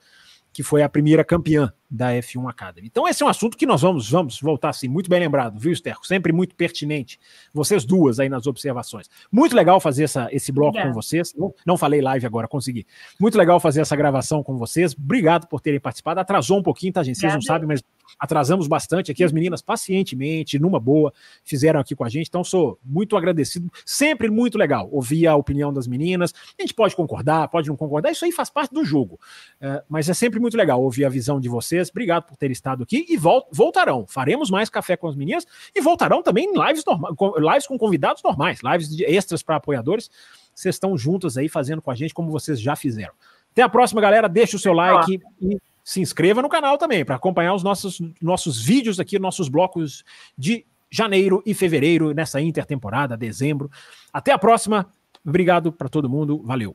que 0.53 0.63
foi 0.63 0.84
a 0.84 0.89
primeira 0.89 1.23
campeã 1.23 1.71
da 1.91 2.13
F1 2.13 2.49
Academy. 2.49 2.87
Então, 2.87 3.05
esse 3.05 3.21
é 3.21 3.25
um 3.25 3.29
assunto 3.29 3.57
que 3.57 3.65
nós 3.65 3.81
vamos, 3.81 4.09
vamos 4.09 4.39
voltar 4.39 4.69
assim, 4.69 4.87
muito 4.87 5.09
bem 5.09 5.19
lembrado, 5.19 5.59
viu, 5.59 5.73
Sterco? 5.73 6.07
Sempre 6.07 6.31
muito 6.31 6.55
pertinente. 6.55 7.19
Vocês 7.53 7.83
duas 7.83 8.17
aí 8.17 8.29
nas 8.29 8.47
observações. 8.47 9.09
Muito 9.29 9.53
legal 9.53 9.81
fazer 9.81 10.05
essa, 10.05 10.29
esse 10.31 10.53
bloco 10.53 10.81
com 10.81 10.93
vocês. 10.93 11.33
Não, 11.35 11.53
não 11.65 11.77
falei 11.77 11.99
live 11.99 12.25
agora, 12.25 12.47
consegui. 12.47 12.87
Muito 13.19 13.37
legal 13.37 13.59
fazer 13.59 13.81
essa 13.81 13.95
gravação 13.95 14.41
com 14.41 14.57
vocês. 14.57 14.93
Obrigado 14.93 15.47
por 15.47 15.59
terem 15.59 15.81
participado. 15.81 16.21
Atrasou 16.21 16.59
um 16.59 16.63
pouquinho, 16.63 16.93
tá, 16.93 17.03
gente? 17.03 17.19
Vocês 17.19 17.33
não 17.33 17.41
sabem, 17.41 17.67
mas 17.67 17.83
atrasamos 18.19 18.67
bastante 18.67 19.11
aqui. 19.11 19.23
As 19.23 19.31
meninas, 19.31 19.61
pacientemente, 19.61 20.59
numa 20.59 20.79
boa, 20.79 21.13
fizeram 21.43 21.79
aqui 21.79 21.95
com 21.95 22.03
a 22.03 22.09
gente. 22.09 22.27
Então, 22.27 22.43
sou 22.43 22.79
muito 22.83 23.17
agradecido. 23.17 23.69
Sempre 23.85 24.29
muito 24.29 24.57
legal 24.57 24.87
ouvir 24.91 25.27
a 25.27 25.35
opinião 25.35 25.73
das 25.73 25.87
meninas. 25.87 26.33
A 26.57 26.61
gente 26.61 26.73
pode 26.73 26.95
concordar, 26.95 27.47
pode 27.49 27.67
não 27.67 27.75
concordar. 27.75 28.11
Isso 28.11 28.23
aí 28.23 28.31
faz 28.31 28.49
parte 28.49 28.73
do 28.73 28.85
jogo. 28.85 29.19
É, 29.59 29.83
mas 29.89 30.07
é 30.07 30.13
sempre 30.13 30.39
muito 30.39 30.55
legal 30.55 30.81
ouvir 30.81 31.05
a 31.05 31.09
visão 31.09 31.39
de 31.39 31.49
vocês. 31.49 31.80
Obrigado 31.89 32.23
por 32.23 32.38
ter 32.38 32.51
estado 32.51 32.84
aqui 32.84 33.05
e 33.09 33.17
voltarão. 33.17 34.05
Faremos 34.07 34.49
mais 34.49 34.69
café 34.69 34.95
com 34.95 35.07
as 35.07 35.15
meninas 35.15 35.45
e 35.73 35.82
voltarão 35.82 36.21
também 36.21 36.51
lives, 36.53 36.84
normais, 36.86 37.15
lives 37.38 37.67
com 37.67 37.77
convidados 37.77 38.21
normais, 38.23 38.59
lives 38.63 38.99
extras 39.01 39.41
para 39.41 39.55
apoiadores. 39.55 40.09
Vocês 40.53 40.75
estão 40.75 40.97
juntos 40.97 41.38
aí 41.38 41.49
fazendo 41.49 41.82
com 41.82 41.91
a 41.91 41.95
gente 41.95 42.13
como 42.13 42.29
vocês 42.29 42.59
já 42.59 42.75
fizeram. 42.75 43.13
Até 43.51 43.61
a 43.61 43.69
próxima, 43.69 44.01
galera. 44.01 44.27
Deixa 44.29 44.55
o 44.55 44.59
seu 44.59 44.73
like 44.73 45.19
e 45.41 45.57
se 45.84 45.99
inscreva 45.99 46.41
no 46.41 46.49
canal 46.49 46.77
também 46.77 47.03
para 47.03 47.15
acompanhar 47.15 47.53
os 47.53 47.63
nossos, 47.63 48.01
nossos 48.21 48.61
vídeos 48.61 48.99
aqui, 48.99 49.17
nossos 49.19 49.49
blocos 49.49 50.03
de 50.38 50.65
janeiro 50.89 51.41
e 51.45 51.53
fevereiro, 51.53 52.13
nessa 52.13 52.41
intertemporada, 52.41 53.17
dezembro. 53.17 53.71
Até 54.11 54.32
a 54.32 54.38
próxima. 54.38 54.88
Obrigado 55.25 55.71
para 55.71 55.88
todo 55.88 56.09
mundo. 56.09 56.41
Valeu. 56.43 56.69